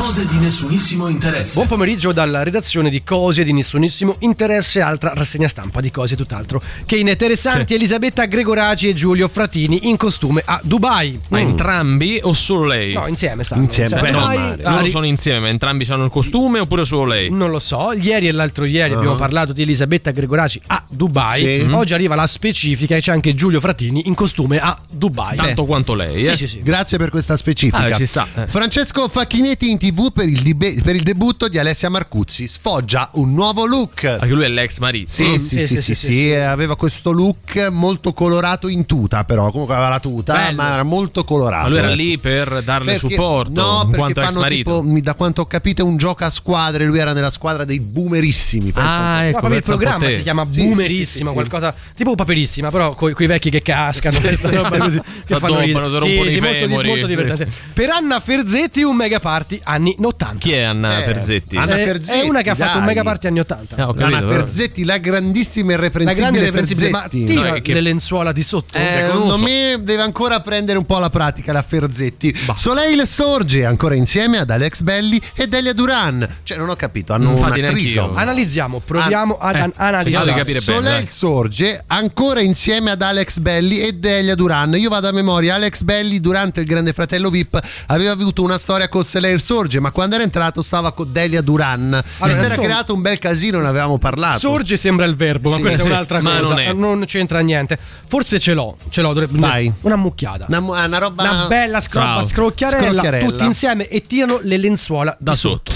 Cose 0.00 0.26
di 0.26 0.38
nessunissimo 0.38 1.08
interesse. 1.08 1.52
Buon 1.54 1.66
pomeriggio 1.68 2.12
dalla 2.12 2.42
redazione 2.42 2.88
di 2.88 3.02
Cose 3.04 3.44
di 3.44 3.52
nessunissimo 3.52 4.16
interesse, 4.20 4.80
altra 4.80 5.12
rassegna 5.14 5.46
stampa 5.46 5.82
di 5.82 5.90
cose 5.90 6.14
e 6.14 6.16
tutt'altro. 6.16 6.60
Che 6.86 6.96
interessanti 6.96 7.66
Sì. 7.68 7.74
Elisabetta 7.74 8.24
Gregoraci 8.24 8.88
e 8.88 8.94
Giulio 8.94 9.28
Fratini 9.28 9.88
in 9.90 9.98
costume 9.98 10.42
a 10.44 10.58
Dubai. 10.64 11.20
Ma 11.28 11.38
entrambi 11.38 12.18
o 12.22 12.32
solo 12.32 12.66
lei? 12.66 12.94
No, 12.94 13.06
insieme 13.08 13.44
stanno. 13.44 13.62
Insieme, 13.62 13.90
Cioè, 13.90 14.00
beh, 14.00 14.10
non 14.10 14.56
ah, 14.64 14.86
sono 14.88 15.04
insieme, 15.04 15.40
ma 15.40 15.48
entrambi 15.48 15.84
hanno 15.90 16.06
il 16.06 16.10
costume 16.10 16.60
oppure 16.60 16.86
solo 16.86 17.04
lei? 17.04 17.30
Non 17.30 17.50
lo 17.50 17.58
so, 17.58 17.92
ieri 17.92 18.26
e 18.26 18.32
l'altro 18.32 18.64
ieri 18.64 18.94
abbiamo 18.94 19.14
Ah. 19.14 19.18
parlato 19.18 19.52
di 19.52 19.62
Elisabetta 19.62 20.10
Gregoraci 20.12 20.62
a 20.68 20.82
Dubai. 20.88 21.62
Sì. 21.62 21.68
Oggi 21.70 21.92
arriva 21.92 22.14
la 22.14 22.26
specifica 22.26 22.96
e 22.96 23.00
c'è 23.00 23.12
anche 23.12 23.34
Giulio 23.34 23.60
Fratini 23.60 24.06
in 24.06 24.14
costume 24.14 24.58
a 24.58 24.76
Dubai. 24.90 25.36
Tanto 25.36 25.64
quanto 25.66 25.92
lei, 25.94 26.20
eh? 26.24 26.30
Sì, 26.30 26.36
sì, 26.36 26.48
sì. 26.48 26.62
Grazie 26.62 26.96
per 26.96 27.10
questa 27.10 27.36
specifica. 27.36 27.84
Ah, 27.84 27.92
ci 27.96 28.06
sta, 28.06 28.26
eh. 28.34 28.46
Francesco 28.46 29.06
Facchinetti 29.06 29.70
in 29.70 29.76
tv 29.76 29.88
TV 29.90 30.12
per 30.12 30.28
il, 30.28 30.40
deb- 30.40 30.82
per 30.82 30.94
il, 30.94 31.02
debutto 31.02 31.48
di 31.48 31.58
Alessia 31.58 31.88
Marcuzzi. 31.88 32.46
Sfoggia 32.46 33.10
un 33.14 33.34
nuovo 33.34 33.66
look. 33.66 34.04
Anche 34.04 34.32
lui 34.32 34.44
è 34.44 34.48
l'ex 34.48 34.78
marito. 34.78 35.10
Sì, 35.10 35.28
mm. 35.28 35.36
sì, 35.36 35.60
sì, 35.60 35.80
sì, 35.80 35.94
sì, 35.94 36.32
aveva 36.32 36.76
questo 36.76 37.10
look 37.10 37.68
molto 37.70 38.12
colorato 38.12 38.68
in 38.68 38.86
tuta, 38.86 39.24
però 39.24 39.50
comunque 39.50 39.74
aveva 39.74 39.90
la 39.90 40.00
tuta, 40.00 40.34
Bello. 40.34 40.56
ma 40.56 40.72
era 40.72 40.82
molto 40.82 41.24
colorato. 41.24 41.64
Ma 41.64 41.68
lui 41.68 41.78
era 41.78 41.94
lì 41.94 42.18
per 42.18 42.62
darle 42.62 42.92
perché, 42.92 43.08
supporto. 43.08 43.52
No, 43.52 43.88
perché 43.90 44.14
fanno 44.14 44.44
tipo, 44.44 44.82
da 45.00 45.14
quanto 45.14 45.42
ho 45.42 45.46
capito, 45.46 45.84
un 45.84 45.96
gioco 45.96 46.24
a 46.24 46.30
squadre. 46.30 46.84
Lui 46.84 46.98
era 46.98 47.12
nella 47.12 47.30
squadra 47.30 47.64
dei 47.64 47.80
boomerissimi. 47.80 48.72
Ah, 48.74 49.24
ecco, 49.24 49.40
no, 49.42 49.48
il 49.48 49.54
ecco, 49.54 49.66
programma 49.66 50.08
si 50.10 50.22
chiama 50.22 50.46
sì, 50.48 50.62
boomerissimo, 50.62 51.32
qualcosa 51.32 51.74
tipo 51.94 52.14
paperissima, 52.14 52.70
però 52.70 52.94
con 52.94 53.12
i 53.16 53.26
vecchi 53.26 53.50
che 53.50 53.62
cascano. 53.62 54.18
Si 54.20 54.46
addobbano, 54.46 54.88
si 54.88 55.00
rompono 55.28 55.62
i 55.62 56.38
femori. 56.38 56.88
Molto 56.88 57.06
divertente. 57.06 57.48
Per 57.72 57.90
Anna 57.90 58.20
Ferzetti 58.20 58.82
un 58.82 58.96
mega 58.96 59.20
party 59.20 59.60
a 59.62 59.76
anni 59.80 59.96
80. 59.98 60.38
Chi 60.38 60.52
è 60.52 60.62
Anna 60.62 61.00
Eh, 61.00 61.04
Ferzetti? 61.04 61.56
Anna 61.56 61.76
Eh, 61.76 61.84
Ferzetti, 61.84 62.20
è 62.20 62.28
una 62.28 62.42
che 62.42 62.50
ha 62.50 62.54
fatto 62.54 62.72
un 62.78 62.84
dai. 62.84 62.86
mega 62.94 63.02
party 63.02 63.26
anni 63.28 63.40
80. 63.40 63.76
Ah, 63.76 63.88
ho 63.88 63.92
Anna 63.92 64.00
capito, 64.10 64.26
però. 64.26 64.38
Ferzetti, 64.40 64.84
la 64.84 64.98
grandissima 64.98 65.72
e 65.72 65.76
La 65.76 66.12
grande 66.12 66.38
irreprensibile 66.38 66.90
ma 66.90 67.00
Ferzetti. 67.02 67.24
tira 67.26 67.48
No, 67.48 67.54
è 67.54 67.62
che- 67.62 67.72
le 67.72 67.80
lenzuola 67.80 68.32
di 68.32 68.42
sotto. 68.42 68.76
Eh, 68.78 68.86
Secondo 68.86 69.18
non 69.26 69.38
so. 69.38 69.38
me 69.38 69.78
deve 69.80 70.02
ancora 70.02 70.40
prendere 70.40 70.78
un 70.78 70.84
po' 70.84 70.98
la 70.98 71.10
pratica 71.10 71.52
la 71.52 71.62
Ferzetti. 71.62 72.34
Soleil 72.54 73.06
sorge 73.06 73.64
ancora 73.64 73.94
insieme 73.94 74.38
ad 74.38 74.50
Alex 74.50 74.82
Belli 74.82 75.20
e 75.34 75.46
Delia 75.46 75.72
Duran. 75.72 76.26
Cioè, 76.42 76.58
non 76.58 76.68
ho 76.68 76.76
capito, 76.76 77.12
hanno 77.12 77.30
Infatti 77.32 77.60
una 77.60 77.68
trisom. 77.70 78.16
Analizziamo, 78.16 78.80
proviamo 78.84 79.38
ad 79.38 79.54
eh, 79.54 79.58
an- 79.60 79.72
analizzare. 79.76 80.26
capire 80.32 80.60
bene, 80.60 80.60
Soleil 80.60 80.82
dai. 81.04 81.08
sorge 81.08 81.84
ancora 81.86 82.40
insieme 82.40 82.90
ad 82.90 83.02
Alex 83.02 83.38
Belli 83.38 83.80
e 83.80 83.92
Delia 83.94 84.34
Duran. 84.34 84.74
Io 84.76 84.88
vado 84.88 85.08
a 85.08 85.12
memoria. 85.12 85.54
Alex 85.54 85.82
Belli 85.82 86.20
durante 86.20 86.60
il 86.60 86.66
Grande 86.66 86.92
Fratello 86.92 87.30
VIP 87.30 87.58
aveva 87.86 88.12
avuto 88.12 88.42
una 88.42 88.58
storia 88.58 88.88
con 88.88 89.04
Soleil 89.04 89.40
sorge, 89.40 89.69
ma 89.78 89.90
quando 89.92 90.14
era 90.16 90.24
entrato 90.24 90.62
stava 90.62 90.92
con 90.92 91.12
Delia 91.12 91.42
Duran. 91.42 91.92
Allora, 92.18 92.32
e 92.32 92.38
si 92.38 92.44
era 92.44 92.54
Sor- 92.54 92.64
creato 92.64 92.94
un 92.94 93.00
bel 93.02 93.18
casino, 93.18 93.60
ne 93.60 93.68
avevamo 93.68 93.98
parlato. 93.98 94.38
Sorge 94.40 94.76
sembra 94.76 95.04
il 95.06 95.14
verbo, 95.14 95.50
ma 95.50 95.56
Sì, 95.56 95.60
questa 95.62 95.82
sì, 95.82 95.88
è 95.88 95.90
un'altra 95.92 96.20
ma 96.22 96.38
cosa. 96.40 96.54
non 96.54 96.58
è. 96.58 96.72
Non 96.72 97.04
c'entra 97.06 97.40
niente. 97.40 97.78
Forse 98.08 98.40
ce 98.40 98.54
l'ho, 98.54 98.76
ce 98.88 99.02
l'ho. 99.02 99.12
dovrebbe- 99.12 99.38
Vai. 99.38 99.72
Una 99.82 99.96
mucchiata. 99.96 100.46
Una, 100.48 100.58
una 100.86 100.98
roba 100.98 101.22
Una 101.22 101.46
bella 101.46 101.80
scroba 101.80 102.06
Ciao. 102.18 102.26
scrocchiarella, 102.26 102.90
Scrocchiarella. 102.90 103.28
tutti 103.28 103.44
insieme 103.44 103.88
e 103.88 104.06
tirano 104.06 104.40
le 104.42 104.56
lenzuola 104.56 105.14
Da 105.18 105.32
sotto. 105.34 105.72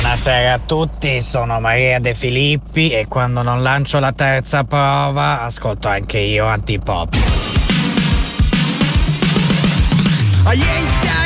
Buonasera 0.00 0.54
a 0.54 0.58
tutti, 0.64 1.22
sono 1.22 1.60
Maria 1.60 2.00
De 2.00 2.14
Filippi 2.14 2.90
e 2.90 3.06
quando 3.06 3.42
non 3.42 3.62
lancio 3.62 3.98
la 4.00 4.12
terza 4.12 4.64
prova 4.64 5.42
ascolto 5.42 5.88
anche 5.88 6.18
io 6.18 6.46
antipop. 6.46 7.16
That 10.42 11.19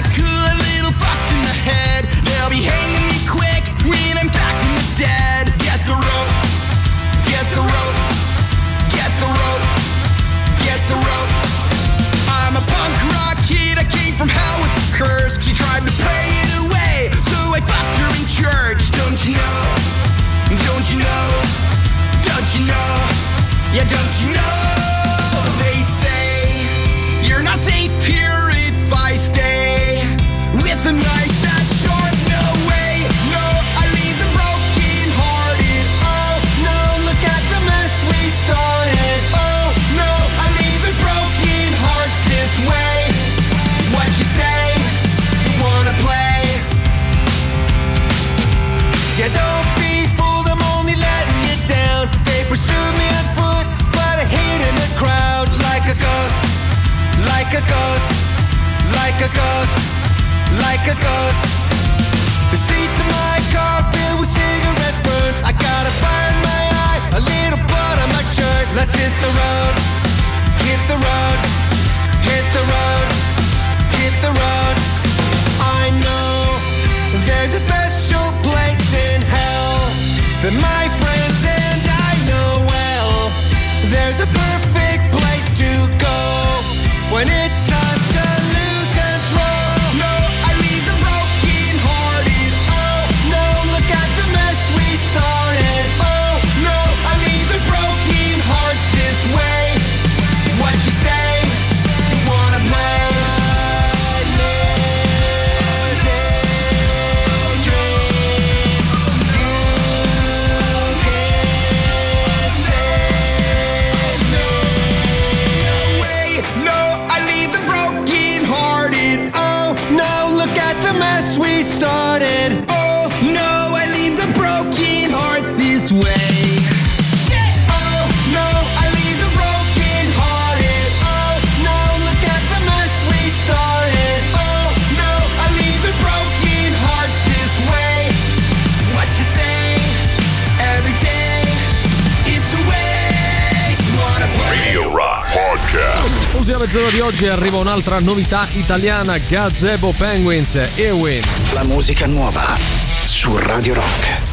di 147.55 147.61
oggi 147.61 147.61
arriva 147.61 147.61
un'altra 147.61 148.01
novità 148.01 148.47
italiana, 148.53 149.19
Gazebo 149.19 149.93
Penguins, 149.97 150.61
Ewin. 150.75 151.23
La 151.53 151.63
musica 151.63 152.07
nuova 152.07 152.57
su 153.05 153.37
Radio 153.37 153.75
Rock. 153.75 154.24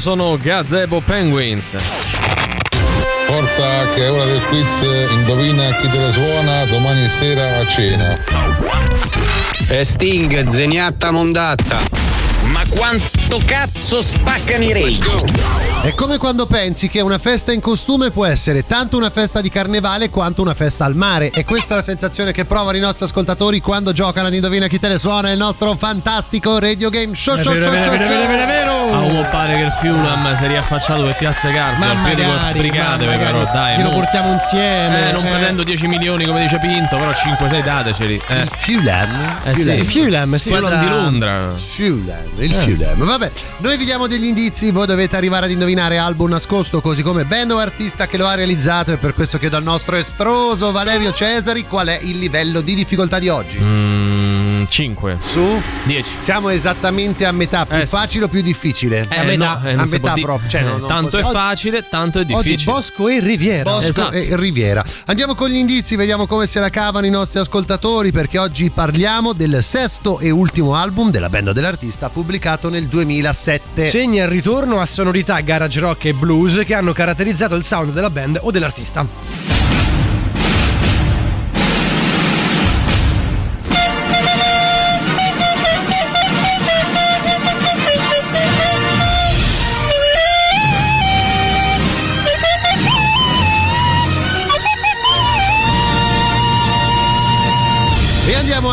Sono 0.00 0.36
Gazebo 0.38 1.00
Penguins. 1.00 1.76
Forza 3.26 3.86
che 3.94 4.06
è 4.06 4.10
ora 4.10 4.24
del 4.24 4.42
quiz, 4.46 4.80
indovina 5.10 5.76
chi 5.76 5.88
te 5.90 5.98
la 5.98 6.10
suona 6.10 6.64
domani 6.64 7.06
sera 7.06 7.58
a 7.58 7.66
cena. 7.66 8.14
E 9.68 9.84
Sting, 9.84 10.48
zeniatta 10.48 11.10
mondatta. 11.10 11.80
Ma 12.44 12.64
quanto 12.68 13.38
cazzo 13.44 14.00
spaccano 14.00 14.64
i 14.64 14.72
rage? 14.72 15.58
È 15.82 15.94
come 15.94 16.16
quando 16.16 16.46
pensi 16.46 16.88
che 16.88 17.00
una 17.00 17.18
festa 17.18 17.52
in 17.52 17.60
costume 17.60 18.10
può 18.10 18.24
essere 18.24 18.66
tanto 18.66 18.96
una 18.96 19.10
festa 19.10 19.40
di 19.40 19.50
carnevale 19.50 20.08
quanto 20.08 20.40
una 20.40 20.54
festa 20.54 20.86
al 20.86 20.96
mare. 20.96 21.30
E 21.30 21.44
questa 21.44 21.74
è 21.74 21.76
la 21.76 21.82
sensazione 21.82 22.32
che 22.32 22.46
provano 22.46 22.76
i 22.78 22.80
nostri 22.80 23.04
ascoltatori 23.04 23.60
quando 23.60 23.92
giocano 23.92 24.28
ad 24.28 24.34
Indovina 24.34 24.66
chi 24.66 24.78
te 24.78 24.88
ne 24.88 24.98
suona 24.98 25.30
il 25.30 25.38
nostro 25.38 25.74
fantastico 25.76 26.58
radio 26.58 26.88
game 26.88 27.14
show. 27.14 27.36
Show, 27.36 27.52
show, 27.52 27.62
show, 27.62 27.70
vero, 27.70 28.06
show. 28.06 28.59
Vero. 28.90 29.02
A 29.02 29.04
uomo 29.04 29.28
pare 29.30 29.54
che 29.56 29.62
il 29.62 29.72
Fulham 29.72 30.34
si 30.36 30.44
è 30.44 30.46
riaffacciato 30.48 31.02
per 31.04 31.16
piazza 31.16 31.50
con 31.50 31.76
magari, 31.78 32.22
sbrigatevi, 32.44 33.16
però, 33.16 33.38
magari. 33.38 33.52
dai. 33.52 33.76
Che 33.76 33.82
lo 33.82 33.90
mo. 33.90 33.94
portiamo 33.96 34.32
insieme. 34.32 35.08
Eh, 35.08 35.12
non 35.12 35.26
Eh. 35.26 35.28
prendendo 35.30 35.62
10 35.62 35.86
milioni 35.86 36.24
come 36.26 36.40
dice 36.40 36.58
Pinto, 36.58 36.96
però 36.96 37.10
5-6 37.12 37.62
dateceli. 37.62 38.20
Eh. 38.28 38.46
Fulham? 38.46 39.38
Eh 39.44 39.54
sì. 39.56 39.84
Fulham, 39.84 40.36
sì. 40.38 40.48
Fulham 40.50 40.78
di 40.80 40.88
Londra. 40.88 41.50
Fulham. 41.50 42.24
il 42.38 42.52
Eh. 42.54 42.58
Fulham. 42.58 43.04
Vabbè, 43.04 43.30
noi 43.58 43.76
vi 43.76 43.84
diamo 43.84 44.06
degli 44.06 44.24
indizi, 44.26 44.70
voi 44.70 44.86
dovete 44.86 45.16
arrivare 45.16 45.46
ad 45.46 45.50
indovinare 45.52 45.98
album 45.98 46.30
nascosto, 46.30 46.80
così 46.80 47.02
come 47.02 47.24
band 47.24 47.50
o 47.52 47.58
artista 47.58 48.06
che 48.06 48.16
lo 48.16 48.26
ha 48.26 48.34
realizzato 48.34 48.92
e 48.92 48.96
per 48.96 49.14
questo 49.14 49.38
chiedo 49.38 49.56
al 49.56 49.62
nostro 49.62 49.96
estroso 49.96 50.72
Valerio 50.72 51.12
Cesari 51.12 51.66
qual 51.66 51.88
è 51.88 51.98
il 52.02 52.18
livello 52.18 52.60
di 52.60 52.74
difficoltà 52.74 53.18
di 53.18 53.28
oggi. 53.28 53.58
Mm, 53.60 53.99
5. 54.70 55.18
Su? 55.20 55.60
10. 55.84 56.10
Siamo 56.20 56.48
esattamente 56.48 57.26
a 57.26 57.32
metà, 57.32 57.66
più 57.66 57.76
Eh, 57.76 57.86
facile 57.86 58.24
o 58.24 58.28
più 58.28 58.40
difficile? 58.40 59.06
Eh, 59.10 59.36
no, 59.36 59.60
eh, 59.64 59.72
a 59.74 59.84
metà 59.86 60.14
di- 60.14 60.22
proprio. 60.22 60.48
Cioè, 60.48 60.60
eh, 60.62 60.64
non 60.64 60.86
tanto 60.86 61.18
è 61.18 61.22
possiamo- 61.22 61.32
facile, 61.32 61.88
tanto 61.88 62.18
è 62.20 62.24
Oggi 62.30 62.50
difficile. 62.50 62.72
Bosco 62.72 63.08
e 63.08 63.20
Riviera. 63.20 63.62
Bosco 63.70 63.88
Esatto. 63.88 64.12
e 64.12 64.28
Riviera. 64.36 64.84
Andiamo 65.06 65.34
con 65.34 65.48
gli 65.50 65.56
indizi, 65.56 65.96
vediamo 65.96 66.26
come 66.26 66.46
se 66.46 66.60
la 66.60 66.70
cavano 66.70 67.04
i 67.06 67.10
nostri 67.10 67.40
ascoltatori 67.40 68.12
perché 68.12 68.38
oggi 68.38 68.70
parliamo 68.70 69.32
del 69.32 69.62
sesto 69.62 70.18
e 70.20 70.30
ultimo 70.30 70.76
album 70.76 71.10
della 71.10 71.28
band 71.28 71.48
o 71.48 71.52
dell'artista 71.52 72.08
pubblicato 72.10 72.68
nel 72.70 72.86
2007. 72.86 73.90
Segna 73.90 74.22
il 74.24 74.30
ritorno 74.30 74.80
a 74.80 74.86
sonorità 74.86 75.38
garage 75.40 75.80
rock 75.80 76.04
e 76.06 76.12
blues 76.14 76.60
che 76.64 76.74
hanno 76.74 76.92
caratterizzato 76.92 77.54
il 77.56 77.64
sound 77.64 77.92
della 77.92 78.10
band 78.10 78.38
o 78.40 78.50
dell'artista. 78.50 79.59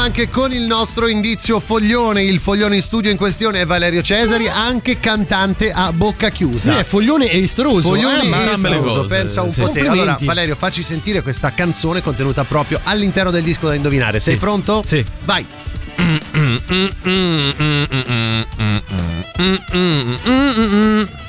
Anche 0.08 0.30
con 0.30 0.54
il 0.54 0.66
nostro 0.66 1.08
indizio 1.08 1.60
foglione. 1.60 2.24
Il 2.24 2.40
foglione 2.40 2.78
in 2.78 2.82
studio 2.82 3.12
in 3.12 3.18
questione 3.18 3.60
è 3.60 3.66
Valerio 3.66 4.02
Cesari, 4.02 4.48
anche 4.48 5.02
cantante 5.02 5.70
a 5.70 5.92
bocca 5.92 6.30
chiusa. 6.30 6.72
Sì, 6.72 6.80
è 6.80 6.84
foglione 6.86 7.30
e 7.30 7.44
estroso. 7.44 7.90
Foglione 7.90 8.24
eh, 8.24 8.28
e 8.30 8.80
cose, 8.80 9.06
pensa 9.08 9.42
un 9.42 9.52
sì. 9.52 9.60
po' 9.60 9.70
te. 9.70 9.86
Allora, 9.86 10.18
Valerio, 10.22 10.56
facci 10.56 10.82
sentire 10.82 11.22
questa 11.22 11.52
canzone 11.52 12.02
contenuta 12.02 12.46
proprio 12.46 12.80
all'interno 12.84 13.32
del 13.32 13.44
disco 13.44 13.68
da 13.68 13.76
indovinare. 13.76 14.22
Sei 14.22 14.38
pronto? 14.38 14.82
Sì. 14.86 15.04
Vai. 15.26 15.46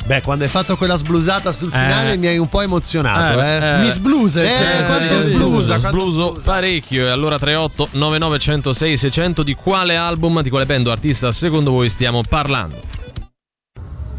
Beh, 0.07 0.23
quando 0.23 0.45
hai 0.45 0.51
fatto 0.51 0.77
quella 0.77 0.97
sblusata 0.97 1.53
sul 1.53 1.71
finale 1.71 2.13
Eh. 2.13 2.17
mi 2.17 2.27
hai 2.29 2.39
un 2.39 2.49
po' 2.49 2.63
emozionato, 2.63 3.41
eh. 3.41 3.47
Eh, 3.47 3.67
eh. 3.69 3.79
Mi 3.83 3.91
sblusa. 3.91 4.43
Eh, 4.43 4.47
cioè, 4.47 4.87
quanto 4.87 5.15
Eh, 5.17 5.19
sblusa, 5.21 5.79
quanto 5.79 5.89
sbluso 5.99 6.41
parecchio. 6.43 7.07
E 7.07 7.11
allora 7.11 7.39
38 7.39 7.89
99 7.93 8.39
106 8.39 8.97
600 8.97 9.43
di 9.43 9.55
quale 9.55 9.97
album, 9.97 10.41
di 10.41 10.49
quale 10.51 10.65
band 10.67 10.87
o 10.87 10.91
artista 10.91 11.31
secondo 11.33 11.71
voi 11.73 11.91
stiamo 11.91 12.23
parlando? 12.27 12.81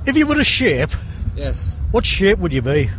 If 0.06 0.16
you 0.16 0.28
were 0.28 0.40
a 0.40 0.44
shape, 0.44 0.96
Yes. 1.36 1.80
what 1.92 2.06
shape 2.06 2.38
would 2.40 2.54
you 2.54 2.62
be? 2.62 2.90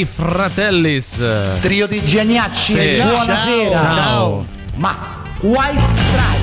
I 0.00 0.06
fratellis. 0.14 1.14
Trio 1.60 1.86
di 1.86 2.02
geniacci, 2.04 2.72
Sì. 2.72 3.00
buonasera. 3.02 3.90
Ciao. 3.92 4.46
Ma 4.74 4.94
White 5.40 5.86
Stripe, 5.86 6.35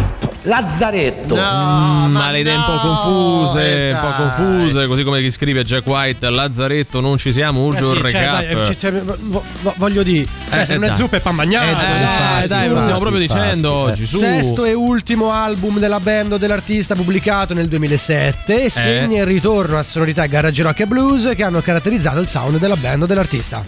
Lazzaretto. 0.44 1.36
Mm, 1.36 2.12
ma 2.12 2.30
le 2.32 2.40
idee 2.40 2.56
un 2.56 2.64
po' 2.66 2.78
confuse, 2.80 3.88
eh, 3.90 3.94
un 3.94 4.00
po' 4.00 4.12
confuse, 4.12 4.88
così 4.88 5.04
come 5.04 5.22
chi 5.22 5.32
scrive 5.32 5.64
Jack 5.64 5.88
White, 5.88 6.30
Lazzaretto, 6.30 7.00
non 7.00 7.18
ci 7.18 7.32
siamo, 7.32 7.62
urge 7.64 7.84
un 7.86 7.92
Eh 7.94 7.96
sì, 7.96 8.10
cioè, 8.10 8.22
recap. 8.22 8.42
dai, 8.42 8.70
eh, 8.70 8.78
cioè, 8.78 8.92
vo- 8.92 9.44
voglio 9.78 10.04
dire, 10.04 10.28
cioè, 10.50 10.60
Eh, 10.62 10.66
se 10.66 10.74
eh, 10.74 10.78
non 10.78 10.90
è 10.90 10.94
zuppa 10.96 11.16
è 11.18 11.20
pan 11.22 11.36
bagnato. 11.38 11.70
Eh, 11.70 11.74
dai, 11.82 12.02
infatti, 12.02 12.48
dai, 12.48 12.70
lo 12.70 12.82
stiamo 12.82 13.00
proprio 13.00 13.22
dicendo 13.22 13.72
oggi, 13.72 14.06
su. 14.06 14.18
Sesto 14.18 14.66
e 14.66 14.74
ultimo 14.74 15.32
album 15.32 15.80
della 15.80 16.00
band 16.02 16.34
o 16.34 16.38
dell'artista 16.38 16.94
pubblicato 16.94 17.54
nel 17.54 17.68
2007 17.70 18.66
e 18.66 18.70
segna 18.70 19.20
il 19.22 19.26
ritorno 19.26 19.78
a 19.78 19.84
sonorità 19.84 20.26
garage 20.26 20.62
rock 20.64 20.82
e 20.82 20.86
blues 20.88 21.32
che 21.36 21.44
hanno 21.44 21.62
caratterizzato 21.62 22.20
il 22.20 22.28
sound 22.28 22.58
della 22.60 22.76
band 22.76 23.04
o 23.04 23.06
dell'artista. 23.06 23.64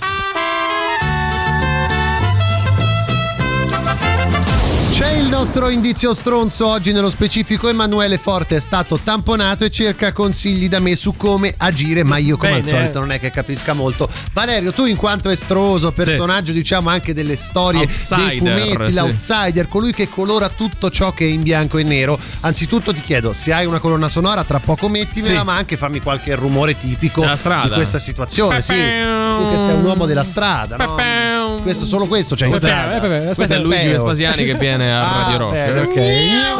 C'è 4.92 5.15
il 5.26 5.32
nostro 5.32 5.70
indizio 5.70 6.14
stronzo 6.14 6.68
oggi 6.68 6.92
nello 6.92 7.10
specifico 7.10 7.68
Emanuele 7.68 8.20
Forte 8.20 8.58
è 8.58 8.60
stato 8.60 9.00
tamponato 9.04 9.64
e 9.66 9.72
cerca 9.72 10.12
consigli 10.14 10.70
da 10.70 10.80
me 10.80 10.96
su 10.96 11.16
come 11.18 11.52
agire 11.58 12.04
ma 12.04 12.18
io 12.18 12.38
come 12.38 12.54
al 12.54 12.62
Bene. 12.62 12.78
solito 12.78 13.00
non 13.00 13.12
è 13.12 13.20
che 13.20 13.32
capisca 13.32 13.74
molto 13.74 14.08
Valerio 14.34 14.72
tu 14.72 14.86
in 14.86 14.96
quanto 14.96 15.30
estroso 15.30 15.92
personaggio 15.92 16.52
diciamo 16.52 16.90
anche 16.90 17.14
delle 17.16 17.36
storie 17.38 17.82
Outsider, 17.82 18.28
dei 18.28 18.38
fumetti 18.38 18.92
sì. 18.92 18.94
l'outsider 19.00 19.68
colui 19.68 19.94
che 19.94 20.08
colora 20.10 20.48
tutto 20.50 20.92
ciò 20.92 21.12
che 21.12 21.26
è 21.26 21.30
in 21.30 21.42
bianco 21.42 21.80
e 21.80 21.84
nero 21.84 22.20
anzitutto 22.42 22.94
ti 22.94 23.02
chiedo 23.02 23.34
se 23.34 23.52
hai 23.52 23.66
una 23.66 23.80
colonna 23.80 24.08
sonora 24.08 24.44
tra 24.44 24.60
poco 24.60 24.90
mettimela 24.90 25.40
Sì. 25.40 25.46
ma 25.46 25.56
anche 25.56 25.76
fammi 25.76 26.02
qualche 26.02 26.36
rumore 26.36 26.78
tipico 26.78 27.22
di 27.22 27.70
questa 27.72 27.98
situazione 27.98 28.62
sì 28.62 28.74
tu 28.74 29.50
che 29.50 29.58
sei 29.58 29.74
un 29.74 29.84
uomo 29.86 30.06
della 30.06 30.24
strada 30.24 30.76
no? 30.78 31.56
questo 31.64 31.86
solo 31.86 32.06
questo 32.06 32.36
c'è 32.36 32.46
in 32.46 32.52
Questo 32.52 32.68
è- 32.68 32.72
strada 32.72 32.96
eh, 32.96 33.00
vabbè, 33.00 33.24
questo 33.24 33.42
è 33.42 33.46
Questo 33.48 33.64
Luigi. 33.64 33.88
Vespasiani 33.88 34.46
che 34.46 34.54
viene 34.56 34.96
a 34.96 35.14
Radio 35.22 35.38
Rock. 35.38 35.52
bene, 35.52 35.80
ok. 35.80 36.56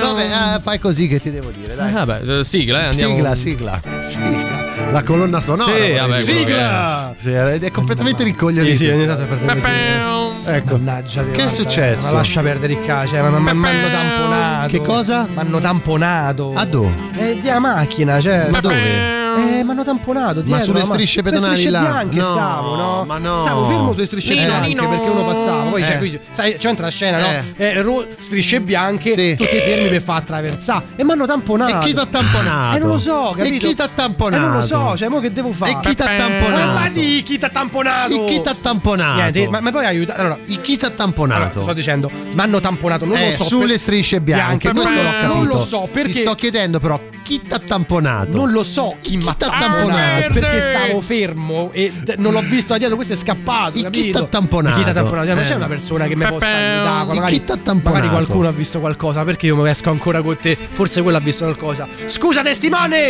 Vabbè, 0.00 0.56
eh, 0.56 0.60
fai 0.60 0.78
così 0.78 1.08
che 1.08 1.18
ti 1.20 1.30
devo 1.30 1.50
dire, 1.50 1.74
dai. 1.74 1.94
Ah, 1.94 2.04
vabbè, 2.04 2.38
eh, 2.38 2.44
sigla, 2.44 2.82
eh, 2.82 2.84
andiamo. 2.86 3.14
Sigla, 3.14 3.34
sigla, 3.34 3.80
sigla. 4.06 4.90
La 4.90 5.02
colonna 5.02 5.40
sonora. 5.40 5.72
Sì, 5.72 5.92
vabbè, 5.92 6.24
quello 6.24 7.14
Sì, 7.18 7.30
è 7.64 7.70
completamente 7.70 8.24
ricoglionito. 8.24 8.76
Sì, 8.76 8.84
sì, 8.84 8.90
ogni 8.90 9.06
tanto 9.06 9.24
perfettamente 9.24 10.20
Ecco. 10.44 10.76
Mannaggia, 10.76 11.24
Che 11.30 11.44
è 11.44 11.48
successo? 11.48 12.06
Ma 12.06 12.12
lascia 12.14 12.42
perdere 12.42 12.72
il 12.72 12.84
cace, 12.84 13.20
ma 13.20 13.30
mi 13.38 13.48
hanno 13.48 13.90
tamponato. 13.90 14.68
Che 14.68 14.82
cosa? 14.82 15.26
Mi 15.30 15.38
hanno 15.38 15.60
tamponato. 15.60 16.52
A 16.54 16.64
dove? 16.64 16.90
Eh, 17.16 17.38
di 17.40 17.46
la 17.46 17.60
macchina, 17.60 18.20
cioè. 18.20 18.48
Ma 18.50 18.60
dove? 18.60 19.21
Eh, 19.36 19.62
mi 19.64 19.70
hanno 19.70 19.84
tamponato 19.84 20.40
dietro, 20.40 20.64
sulle 20.64 20.78
ma- 20.80 20.84
strisce 20.84 21.20
sulle 21.20 21.30
pedonali 21.30 21.52
strisce 21.60 21.70
là? 21.70 21.80
bianche 21.80 22.16
No, 22.16 22.24
stavo, 22.24 22.74
no? 22.76 23.04
ma 23.06 23.18
no. 23.18 23.40
Stavo 23.42 23.66
fermo 23.68 23.92
sulle 23.92 24.06
strisce 24.06 24.34
Nino, 24.34 24.46
bianche 24.46 24.68
Nino. 24.68 24.88
perché 24.88 25.08
uno 25.08 25.24
passava. 25.24 25.62
Poi 25.70 25.82
c'è 25.82 25.94
Eh. 25.94 25.98
qui, 25.98 26.18
sai, 26.32 26.56
c'è 26.56 26.68
entra 26.68 26.84
la 26.86 26.90
scena, 26.90 27.18
Eh. 27.18 27.20
no? 27.40 27.42
Eh, 27.56 27.82
ro- 27.82 28.06
strisce 28.18 28.60
bianche, 28.60 29.12
Sì. 29.12 29.36
tutti 29.36 29.56
fermi 29.56 29.88
per 29.88 30.02
far 30.02 30.16
attraversare. 30.18 30.84
E 30.96 31.04
mi 31.04 31.10
hanno 31.12 31.26
tamponato. 31.26 31.76
E 31.76 31.78
chi 31.80 31.94
t'ha 31.94 32.06
tamponato? 32.06 32.76
Eh, 32.76 32.78
non 32.80 32.88
lo 32.88 32.98
so, 32.98 33.34
E 33.34 33.42
capito? 33.42 33.66
chi 33.66 33.74
t'ha 33.74 33.88
tamponato? 33.94 34.42
Eh, 34.42 34.46
non 34.46 34.52
lo 34.56 34.62
so, 34.62 34.96
cioè, 34.96 35.08
mo 35.08 35.20
che 35.20 35.32
devo 35.32 35.52
fare? 35.52 35.70
E 35.72 35.80
chi 35.80 35.94
t'ha 35.94 36.16
tamponato? 36.16 36.72
Ma 36.78 36.88
di 36.88 37.22
chi 37.24 37.38
t'ha 37.38 37.48
tamponato? 37.48 38.12
E 38.14 38.24
chi 38.26 38.40
t'ha 38.42 38.54
tamponato? 38.60 39.20
Niente, 39.20 39.48
ma, 39.48 39.60
ma 39.60 39.70
poi 39.70 39.84
aiuta. 39.86 40.14
Allora, 40.16 40.36
chi 40.60 40.76
t'ha 40.76 40.90
tamponato? 40.90 41.62
sto 41.62 41.72
dicendo, 41.72 42.10
mi 42.10 42.40
hanno 42.40 42.60
tamponato, 42.60 43.04
non 43.04 43.16
Eh, 43.16 43.30
lo 43.30 43.36
so. 43.36 43.44
sulle 43.44 43.66
per- 43.66 43.78
strisce 43.78 44.20
bianche, 44.20 44.70
bianche, 44.70 44.72
questo 44.72 44.90
l'ho 44.94 45.02
non- 45.02 45.12
capito. 45.12 45.34
Non 45.34 45.46
lo 45.46 45.60
so 45.60 45.88
perché. 45.90 46.12
Ti 46.12 46.18
sto 46.20 46.34
chiedendo 46.34 46.78
però 46.80 47.00
chi 47.22 47.40
t'ha 47.46 47.58
tamponato? 47.58 48.36
Non 48.36 48.50
lo 48.50 48.62
so 48.64 48.96
chi 49.00 49.16
mi 49.22 49.28
ha 49.28 49.34
t'ha 49.34 49.48
tamponato 49.48 49.86
tamponato? 49.88 50.32
perché 50.32 50.74
stavo 50.84 51.00
fermo 51.00 51.70
e 51.72 51.92
non 52.18 52.32
l'ho 52.32 52.40
visto 52.40 52.72
da 52.72 52.78
dietro, 52.78 52.96
questo 52.96 53.14
è 53.14 53.16
scappato. 53.16 53.72
chi 53.72 53.82
capito? 53.82 54.18
t'ha 54.20 54.26
tamponato? 54.26 54.78
Chi 54.78 54.84
t'ha 54.84 54.92
tamponato? 54.92 55.34
Ma 55.34 55.40
Eh. 55.40 55.44
c'è 55.44 55.54
una 55.54 55.66
persona 55.66 56.06
che 56.06 56.16
mi 56.16 56.26
possa 56.26 56.46
aiutare? 56.46 57.02
E 57.02 57.14
Magari, 57.14 57.32
chi 57.32 57.44
t'ha 57.44 57.56
tamponato? 57.56 57.90
magari 57.90 58.08
qualcuno 58.08 58.48
ha 58.48 58.52
visto 58.52 58.80
qualcosa 58.80 59.24
perché 59.24 59.46
io 59.46 59.56
mi 59.56 59.68
esco 59.68 59.90
ancora 59.90 60.20
con 60.22 60.36
te. 60.38 60.56
Forse 60.56 61.02
quello 61.02 61.16
ha 61.18 61.20
visto 61.20 61.44
qualcosa. 61.44 61.86
Scusa, 62.06 62.42
testimone! 62.42 63.08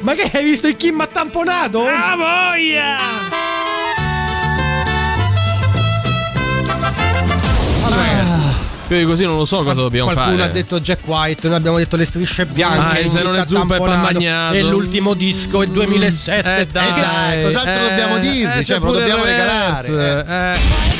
Ma 0.00 0.14
che 0.14 0.30
hai 0.32 0.44
visto 0.44 0.66
il 0.68 0.76
chi 0.76 0.90
mi 0.90 1.02
ha 1.02 1.06
tamponato? 1.06 1.80
Ah, 1.86 2.14
Ragazzi, 2.16 3.47
più 8.88 8.96
di 8.96 9.04
così 9.04 9.24
non 9.24 9.36
lo 9.36 9.44
so 9.44 9.62
cosa 9.62 9.82
dobbiamo 9.82 10.10
Qualcuno 10.10 10.38
fare. 10.38 10.48
ha 10.48 10.52
detto 10.52 10.80
Jack 10.80 11.06
White, 11.06 11.46
noi 11.48 11.56
abbiamo 11.56 11.76
detto 11.78 11.96
le 11.96 12.04
strisce 12.06 12.46
bianche. 12.46 12.78
Ah, 12.78 12.98
e 12.98 13.06
se 13.06 13.22
non 13.22 13.36
è 13.36 13.44
zuppa 13.46 13.76
tamponato, 13.76 14.12
bagnato. 14.12 14.54
E 14.54 14.62
l'ultimo 14.62 15.14
disco 15.14 15.62
è 15.62 15.66
2007. 15.66 16.56
Eh, 16.60 16.66
dai, 16.66 16.92
che- 16.94 17.00
dai, 17.00 17.42
cos'altro 17.42 17.72
eh, 17.84 17.88
dobbiamo 17.88 18.18
dirvi? 18.18 18.58
eh, 18.58 18.64
Cioè, 18.64 18.78
lo 18.80 18.92
dobbiamo 18.92 19.22
regalare, 19.24 19.86
eh. 20.56 20.97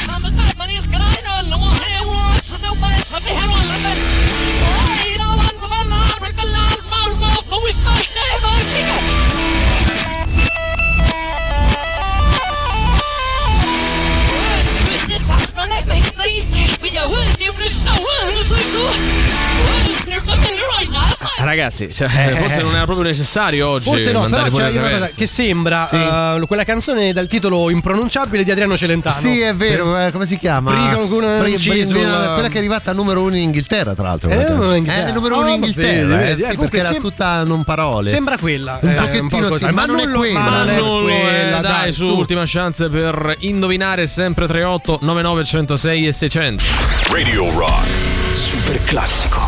Ragazzi, 21.49 21.93
cioè, 21.95 22.09
forse 22.09 22.61
non 22.61 22.75
era 22.75 22.85
proprio 22.85 23.07
necessario 23.07 23.69
oggi 23.69 23.85
Forse 23.89 24.13
no, 24.13 24.29
però 24.29 24.43
c'è 24.51 24.69
il 24.69 24.77
una 24.77 24.91
cosa 24.91 25.11
che 25.17 25.27
sembra 25.27 25.87
Sì. 25.87 25.97
eh, 25.97 26.43
quella 26.47 26.65
canzone 26.65 27.13
dal 27.15 27.27
titolo 27.27 27.71
impronunciabile 27.71 28.45
di 28.45 28.51
Adriano 28.51 28.77
Celentano. 28.77 29.15
Sì, 29.15 29.41
è 29.41 29.55
vero, 29.55 29.99
eh, 29.99 30.11
come 30.13 30.27
si 30.27 30.37
chiama? 30.37 30.71
Bri- 30.73 31.01
eh. 31.01 31.07
quella 31.07 32.49
che 32.49 32.55
è 32.55 32.59
arrivata 32.59 32.91
al 32.91 32.97
numero 32.97 33.23
uno 33.23 33.35
in 33.35 33.43
Inghilterra, 33.45 33.95
tra 33.95 34.09
l'altro. 34.09 34.29
Eh, 34.31 34.35
guarda. 34.35 34.53
numero 34.53 34.67
uno 34.67 34.75
in 34.77 34.85
Inghilterra. 34.85 35.09
Eh, 35.09 35.13
numero 35.13 35.35
uno 35.37 35.45
Oh, 35.49 35.49
in 35.55 35.61
ma 35.61 35.67
Inghilterra, 35.67 36.17
vedi, 36.17 36.43
eh, 36.43 36.45
sì, 36.45 36.51
eh, 36.51 36.55
comunque 36.55 36.79
perché 36.79 36.95
era 36.95 36.99
tutta 37.01 37.45
non 37.45 37.65
parole. 37.65 38.11
Sembra 38.11 38.37
quella. 38.37 38.79
Un 38.83 38.89
eh, 38.91 38.95
pochettino 38.95 39.49
po' 39.49 39.57
sì, 39.57 39.65
ma 39.71 39.85
non 39.87 39.99
è 40.01 40.05
lo- 40.05 40.19
quella. 40.19 40.39
Ma 40.41 40.65
non 40.65 41.11
è 41.11 41.57
è, 41.57 41.61
dai, 41.61 41.93
su. 41.93 42.05
ultima 42.07 42.43
chance 42.45 42.89
per 42.91 43.37
indovinare 43.39 44.07
sempre 44.07 44.47
38 44.47 44.99
99 45.01 45.45
106 45.45 46.07
e 46.09 46.13
600. 46.13 46.65
Radio 47.11 47.51
Rock. 47.53 47.87
Super 48.31 48.83
classico. 48.83 49.48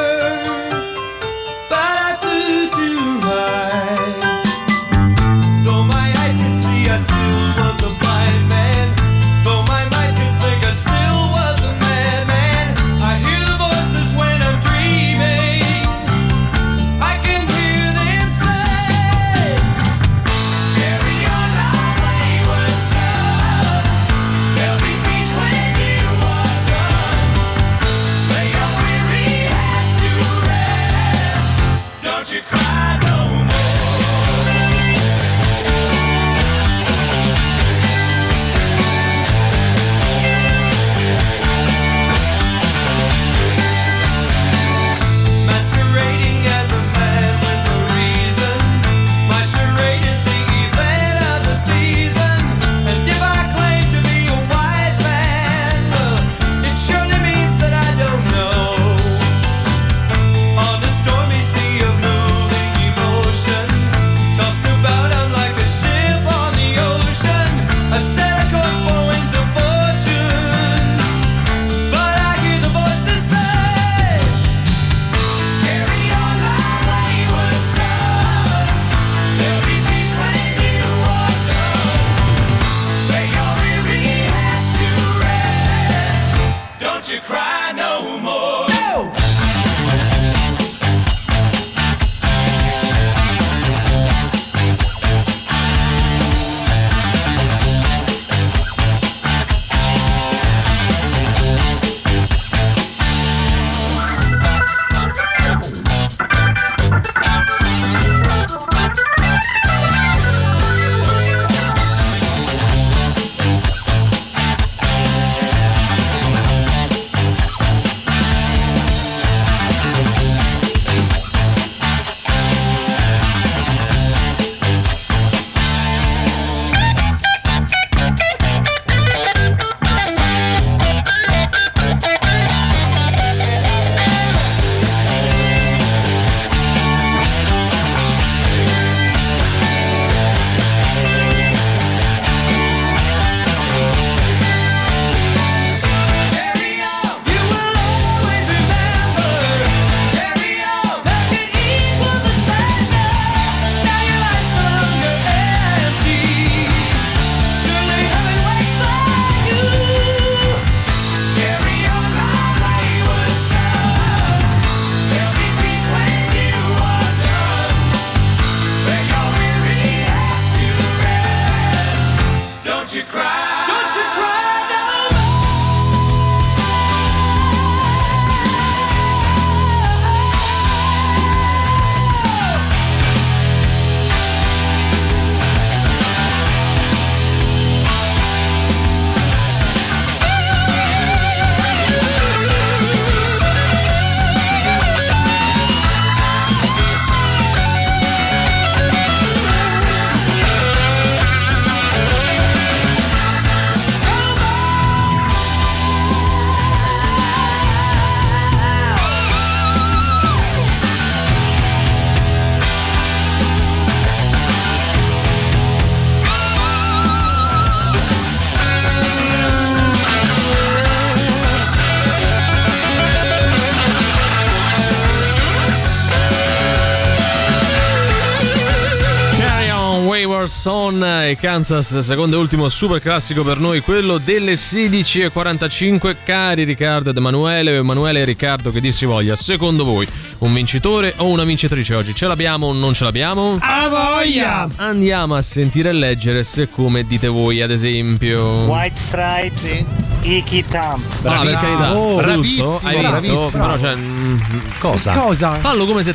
Kansas, 231.41 231.97
secondo 232.01 232.35
e 232.35 232.39
ultimo 232.39 232.69
super 232.69 233.01
classico 233.01 233.43
per 233.43 233.57
noi, 233.57 233.81
quello 233.81 234.19
delle 234.19 234.53
16.45. 234.53 236.17
Cari 236.23 236.63
Riccardo 236.63 237.09
ed 237.09 237.17
Emanuele, 237.17 237.71
o 237.71 237.79
Emanuele 237.79 238.21
e 238.21 238.25
Riccardo, 238.25 238.71
che 238.71 238.79
dir 238.79 238.93
si 238.93 239.05
voglia, 239.05 239.35
secondo 239.35 239.83
voi 239.83 240.07
un 240.39 240.53
vincitore 240.53 241.13
o 241.17 241.27
una 241.29 241.43
vincitrice 241.43 241.95
oggi? 241.95 242.13
Ce 242.13 242.27
l'abbiamo 242.27 242.67
o 242.67 242.73
non 242.73 242.93
ce 242.93 243.05
l'abbiamo? 243.05 243.57
A 243.59 243.89
voglia! 243.89 244.69
Andiamo 244.75 245.33
a 245.33 245.41
sentire 245.41 245.89
e 245.89 245.93
leggere 245.93 246.43
se 246.43 246.69
come 246.69 247.07
dite 247.07 247.27
voi, 247.27 247.63
ad 247.63 247.71
esempio. 247.71 248.67
White 248.67 248.95
Stripes, 248.95 249.83
Iki 250.23 250.65
Thump. 250.69 251.03
Ah, 251.25 251.39
per 251.41 251.53
carità, 251.53 251.97
Oh, 251.97 252.15
bravissimo, 252.17 252.79
hai 252.83 252.93
vinto, 252.95 253.09
bravissimo. 253.09 253.49
però 253.49 253.79
cioè, 253.79 253.95
mm, 253.95 254.37
Cosa? 254.77 255.13
Cosa? 255.13 255.51
fallo 255.59 255.85
come 255.85 256.03
se 256.03 256.13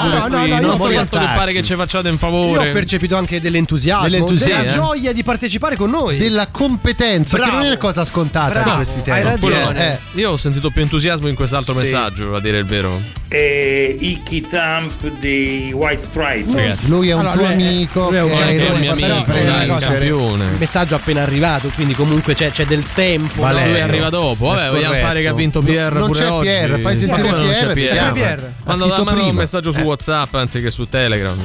pure 0.00 0.18
no, 0.18 0.28
no, 0.28 0.36
no, 0.38 0.44
io 0.46 0.60
non 0.60 0.74
sto 0.76 0.90
fatto 0.90 1.18
che 1.18 1.24
pare 1.34 1.52
che 1.52 1.62
ci 1.62 1.74
facciate 1.74 2.08
un 2.08 2.14
Io 2.14 2.18
favore. 2.18 2.70
ho 2.70 2.72
percepito 2.72 3.16
anche 3.16 3.40
dell'entusiasmo, 3.40 4.04
Dell'entusiasmo. 4.08 4.62
della 4.62 4.72
gioia 4.72 5.12
di 5.12 5.22
partecipare 5.22 5.76
con 5.76 5.90
noi. 5.90 6.16
Della 6.16 6.48
competenza, 6.50 7.36
che 7.36 7.42
Bravo. 7.42 7.56
non 7.58 7.64
è 7.66 7.68
una 7.68 7.76
cosa 7.78 8.04
scontata 8.06 8.50
Bravo, 8.50 8.70
di 8.70 8.76
questi 8.76 9.10
hai 9.10 9.22
tempi. 9.22 9.48
ragione. 9.50 9.92
Eh, 9.92 9.98
Io 10.20 10.30
ho 10.30 10.36
sentito 10.38 10.70
più 10.70 10.80
entusiasmo 10.82 11.28
in 11.28 11.34
quest'altro 11.34 11.74
Sì. 11.74 11.80
messaggio, 11.80 12.34
a 12.34 12.40
dire 12.40 12.58
il 12.58 12.64
vero. 12.64 12.98
e 13.30 13.94
Icky 14.00 14.40
Thump 14.40 15.06
di 15.18 15.70
White 15.74 15.98
Stripes. 15.98 16.54
Ragazzi, 16.56 16.88
lui 16.88 17.10
è 17.10 17.12
un 17.12 17.20
Allora, 17.20 17.34
tuo 17.36 17.46
è- 17.46 17.52
amico 17.52 18.04
lui 18.08 18.16
è 18.16 18.22
un- 18.22 18.28
che 18.30 18.34
hai 18.36 18.40
che 18.40 18.48
è 18.48 18.52
il 18.52 18.58
dovuto 18.60 18.78
mio 18.80 18.92
amico, 18.92 19.06
una 19.38 19.74
cosa. 19.74 19.86
campione. 19.88 20.44
Il 20.44 20.56
messaggio 20.58 20.94
appena 20.94 21.22
arrivato, 21.22 21.68
quindi 21.74 21.92
comunque 21.94 22.34
c'è, 22.34 22.50
c'è 22.50 22.64
del 22.64 22.84
tempo 22.94 23.16
tempo. 23.18 23.46
No? 23.46 23.52
Lui 23.52 23.80
arriva 23.80 24.10
dopo. 24.10 24.46
Vabbè, 24.46 24.70
vogliamo 24.70 24.94
fare 24.94 25.20
che 25.22 25.28
ha 25.28 25.34
vinto 25.34 25.60
Pierre 25.60 25.98
non 25.98 26.06
pure 26.06 26.18
c'è 26.18 26.30
oggi. 26.30 26.48
Pier, 26.48 26.80
fai 26.80 26.96
sentire 26.96 27.28
Pierre? 27.28 27.72
Pier. 27.72 27.72
Pier. 27.72 28.12
Pier. 28.12 28.54
Manda 28.64 28.84
un 28.84 29.34
messaggio 29.34 29.72
su 29.72 29.80
eh. 29.80 29.82
WhatsApp 29.82 30.34
anziché 30.34 30.70
su 30.70 30.88
Telegram. 30.88 31.36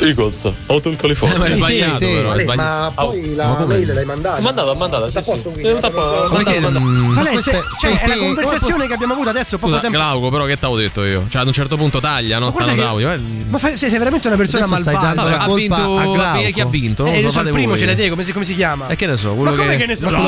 Eagles, 0.00 0.48
Hotel 0.66 0.92
Eh, 0.92 0.96
California. 0.96 1.38
ma 1.38 1.46
è 1.46 1.52
sbagliato, 1.52 1.98
te. 1.98 2.14
però. 2.14 2.32
è 2.32 2.40
sbagliato. 2.42 2.62
ma 2.62 2.92
poi 2.94 3.34
la 3.34 3.46
Ma 3.46 3.64
mail 3.66 3.92
l'hai 3.92 4.04
mandata? 4.04 4.70
Ho 4.70 4.74
mandato, 4.74 5.08
sì, 5.10 5.18
sì. 5.22 5.32
Sì, 5.56 5.62
non 5.62 5.72
mandato. 5.80 6.80
mm, 6.80 7.14
Vale, 7.14 7.30
Questa 7.30 7.50
se- 7.50 7.56
è- 7.58 7.60
cioè, 7.60 7.90
sei 7.92 7.96
è 7.96 8.06
la 8.06 8.16
conversazione 8.16 8.86
che 8.86 8.94
abbiamo 8.94 9.12
avuto 9.14 9.28
adesso 9.30 9.56
poco 9.58 9.72
Scusa, 9.72 9.80
tempo 9.82 9.96
Glauco, 9.98 10.28
però 10.30 10.44
che 10.44 10.58
t'avevo 10.58 10.78
detto 10.78 11.04
io? 11.04 11.26
Cioè, 11.28 11.40
ad 11.40 11.46
un 11.48 11.52
certo 11.52 11.76
punto 11.76 11.98
taglia, 11.98 12.38
no? 12.38 12.50
Sta 12.50 12.62
Guarda 12.62 12.74
che- 12.74 12.80
d'audio. 12.88 13.12
eh. 13.12 13.18
Ma 13.48 13.58
fai- 13.58 13.76
sei, 13.76 13.88
sei 13.90 13.98
veramente 13.98 14.26
una 14.28 14.36
persona 14.36 14.64
Adesso 14.64 14.80
stai 14.80 14.94
malvagia. 14.94 15.14
dando 15.14 15.30
Vabbè, 15.30 15.36
la 15.36 15.42
ha 15.42 15.46
colpa 15.46 15.60
vinto 15.60 15.98
a 15.98 16.02
Glauco. 16.02 16.50
chi 16.52 16.60
ha 16.60 16.66
vinto? 16.66 17.02
Non 17.04 17.12
Eh, 17.12 17.16
lo 17.16 17.22
io 17.26 17.30
so 17.32 17.40
il 17.40 17.50
primo, 17.50 17.76
ce 17.76 17.84
l'hai 17.86 17.96
te, 17.96 18.08
come 18.08 18.24
si, 18.24 18.32
come 18.32 18.44
si 18.44 18.54
chiama? 18.54 18.86
E 18.88 18.96
che 18.96 19.06
ne 19.06 19.16
so, 19.16 19.34
quello 19.34 19.50
Ma 19.50 19.56
come 19.56 19.70
che, 19.76 19.76
che 19.82 19.86
ne 19.86 19.96
so? 19.96 20.10
ma 20.10 20.18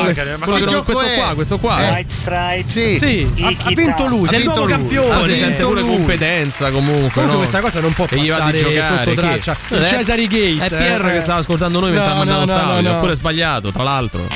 quello 0.45 0.65
non- 0.71 0.83
questo 0.83 1.05
qua, 1.15 1.31
questo 1.33 1.57
qua. 1.59 1.97
Eh. 1.97 2.05
Sì. 2.07 2.97
Sì, 2.99 3.27
ha, 3.41 3.47
ha 3.47 3.71
vinto 3.73 4.05
lui, 4.07 4.25
Ha 4.25 4.29
sei 4.29 4.39
il 4.39 4.45
nuovo 4.45 4.65
campione. 4.65 5.11
Ah, 5.13 5.23
Sì. 5.23 5.33
sente 5.33 5.47
vinto 5.49 5.67
pure 5.67 5.81
lui. 5.81 5.89
competenza 5.95 6.71
comunque. 6.71 7.09
Comunque 7.11 7.23
no? 7.31 7.37
questa 7.37 7.59
cosa 7.61 7.79
non 7.79 7.93
può 7.93 8.05
E 8.09 8.15
passare 8.27 8.57
sotto 8.59 9.13
traccia. 9.13 9.57
Eh, 9.69 9.85
Cesari 9.85 10.27
Gate. 10.27 10.65
È 10.65 10.67
Pierre 10.69 11.09
eh. 11.09 11.13
che 11.15 11.21
stava 11.21 11.39
ascoltando 11.39 11.79
noi 11.79 11.91
mentre 11.91 12.07
No, 12.07 12.13
ha 12.13 12.17
mandato 12.25 12.51
no, 12.51 12.73
no, 12.73 12.81
no. 12.81 12.97
Oppure 12.97 13.13
è 13.13 13.15
sbagliato, 13.15 13.71
tra 13.71 13.83
l'altro. 13.83 14.27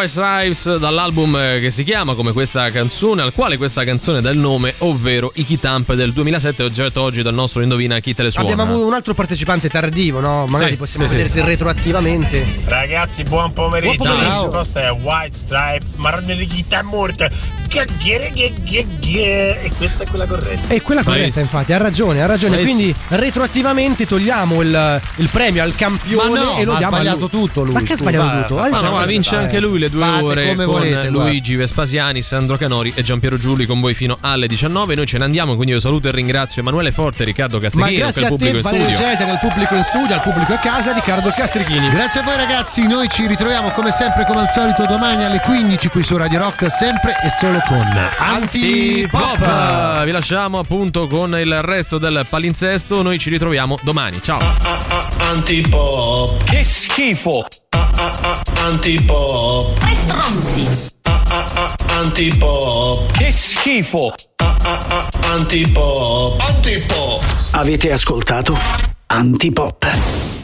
White 0.00 0.08
Stripes 0.08 0.76
dall'album 0.78 1.36
eh, 1.36 1.60
che 1.60 1.70
si 1.70 1.84
chiama 1.84 2.14
come 2.14 2.32
questa 2.32 2.70
canzone, 2.70 3.20
al 3.20 3.34
quale 3.34 3.58
questa 3.58 3.84
canzone 3.84 4.22
dà 4.22 4.30
il 4.30 4.38
nome, 4.38 4.72
ovvero 4.78 5.30
Iggy 5.34 5.58
Thump 5.58 5.92
del 5.92 6.14
2007, 6.14 6.62
oggetto 6.62 7.02
oggi 7.02 7.20
dal 7.20 7.34
nostro 7.34 7.60
Indovina 7.60 7.98
chi 8.00 8.14
te 8.14 8.22
le 8.22 8.30
suona. 8.30 8.50
Abbiamo 8.50 8.70
avuto 8.70 8.86
un 8.86 8.94
altro 8.94 9.12
partecipante 9.12 9.68
tardivo, 9.68 10.20
no? 10.20 10.46
Magari 10.46 10.70
Sì, 10.70 10.76
possiamo 10.78 11.06
sì, 11.06 11.16
sì. 11.16 11.22
vedersi 11.22 11.46
retroattivamente. 11.46 12.46
Ragazzi, 12.64 13.24
buon 13.24 13.52
pomeriggio. 13.52 13.96
Buon 14.02 14.16
pomeriggio. 14.16 14.48
Questa 14.48 14.80
è 14.80 14.90
White 14.92 15.36
Stripes, 15.36 15.94
marrone 15.96 16.34
di 16.34 16.46
chitarra 16.46 16.82
morta. 16.84 17.28
Che- 17.28 17.86
che- 18.02 18.30
che- 18.34 18.52
che- 18.64 18.86
che- 18.98 18.99
E 19.18 19.70
questa 19.76 20.04
è 20.04 20.06
quella 20.06 20.26
corretta. 20.26 20.72
È 20.74 20.80
quella 20.82 21.02
corretta, 21.02 21.20
Bravissimo. 21.26 21.44
infatti, 21.44 21.72
ha 21.72 21.78
ragione, 21.78 22.22
ha 22.22 22.26
ragione. 22.26 22.56
Bravissimo. 22.56 22.78
Quindi 22.82 22.94
retroattivamente 23.08 24.06
togliamo 24.06 24.60
il, 24.62 25.00
il 25.16 25.28
premio 25.30 25.62
al 25.62 25.74
campione 25.74 26.30
Ma 26.30 26.38
no, 26.44 26.56
e 26.56 26.64
lo 26.64 26.70
ma 26.70 26.76
ha 26.76 26.78
diamo 26.78 26.96
a 26.96 27.00
sbagliato 27.00 27.18
lui. 27.18 27.28
tutto 27.28 27.62
lui, 27.64 27.72
Ma 27.74 27.82
che 27.82 27.92
ha 27.92 27.96
sbagliato 27.96 28.26
Va, 28.26 28.42
tutto? 28.42 28.60
Ah, 28.60 28.68
Ma 28.68 28.80
no, 28.80 28.90
ma 28.92 29.04
vince 29.06 29.34
dai. 29.34 29.44
anche 29.44 29.60
lui 29.60 29.78
le 29.78 29.90
due 29.90 30.00
Fate 30.04 30.22
ore 30.24 30.48
come 30.50 30.64
con 30.64 30.74
volete, 30.74 31.08
Luigi 31.08 31.54
Vespasiani, 31.56 32.22
Sandro 32.22 32.56
Canori 32.56 32.92
e 32.94 33.02
Giampiero 33.02 33.36
Giuli 33.38 33.66
con 33.66 33.80
voi 33.80 33.94
fino 33.94 34.18
alle 34.20 34.46
19. 34.46 34.94
Noi 34.94 35.06
ce 35.06 35.18
ne 35.18 35.24
andiamo, 35.24 35.54
quindi 35.54 35.72
io 35.72 35.80
saluto 35.80 36.08
e 36.08 36.12
ringrazio 36.12 36.60
Emanuele 36.62 36.92
Forte, 36.92 37.24
Riccardo 37.24 37.60
Ma 37.74 37.86
è 37.86 37.94
grazie 37.94 38.22
il 38.22 38.28
pubblico 38.28 38.50
te, 38.52 38.56
in 38.58 38.62
Valerio 38.62 38.86
studio. 38.94 39.06
Cesare, 39.10 39.30
al 39.30 39.38
pubblico 39.40 39.74
in 39.74 39.82
studio, 39.82 40.14
al 40.14 40.22
pubblico 40.22 40.52
a 40.52 40.58
casa, 40.58 40.92
Riccardo 40.92 41.32
Castrichini. 41.36 41.90
Grazie 41.90 42.20
a 42.20 42.22
voi 42.22 42.36
ragazzi, 42.36 42.86
noi 42.86 43.08
ci 43.08 43.26
ritroviamo 43.26 43.70
come 43.70 43.90
sempre, 43.90 44.24
come 44.26 44.40
al 44.40 44.50
solito, 44.50 44.84
domani 44.86 45.24
alle 45.24 45.40
15 45.40 45.88
qui 45.88 46.02
su 46.02 46.16
Radio 46.16 46.38
Rock, 46.38 46.70
sempre 46.70 47.12
e 47.24 47.28
solo 47.30 47.58
con 47.66 47.88
Antipop. 49.02 50.04
Vi 50.04 50.10
lasciamo 50.10 50.58
appunto 50.58 51.06
con 51.06 51.34
il 51.38 51.62
resto 51.62 51.96
del 51.96 52.26
palinsesto. 52.28 53.00
Noi 53.00 53.18
ci 53.18 53.30
ritroviamo 53.30 53.78
domani. 53.82 54.20
Ciao! 54.22 54.38
Antipop. 55.30 56.44
Che 56.44 56.62
schifo! 56.62 57.46
Antipop. 58.64 59.78
Tre 59.78 59.94
stronzi! 59.94 60.98
Antipop. 61.88 63.12
Che 63.12 63.32
schifo! 63.32 64.12
Antipop. 65.22 66.40
Antipop. 66.40 67.22
Avete 67.52 67.92
ascoltato 67.92 68.58
Antipop. 69.06 70.39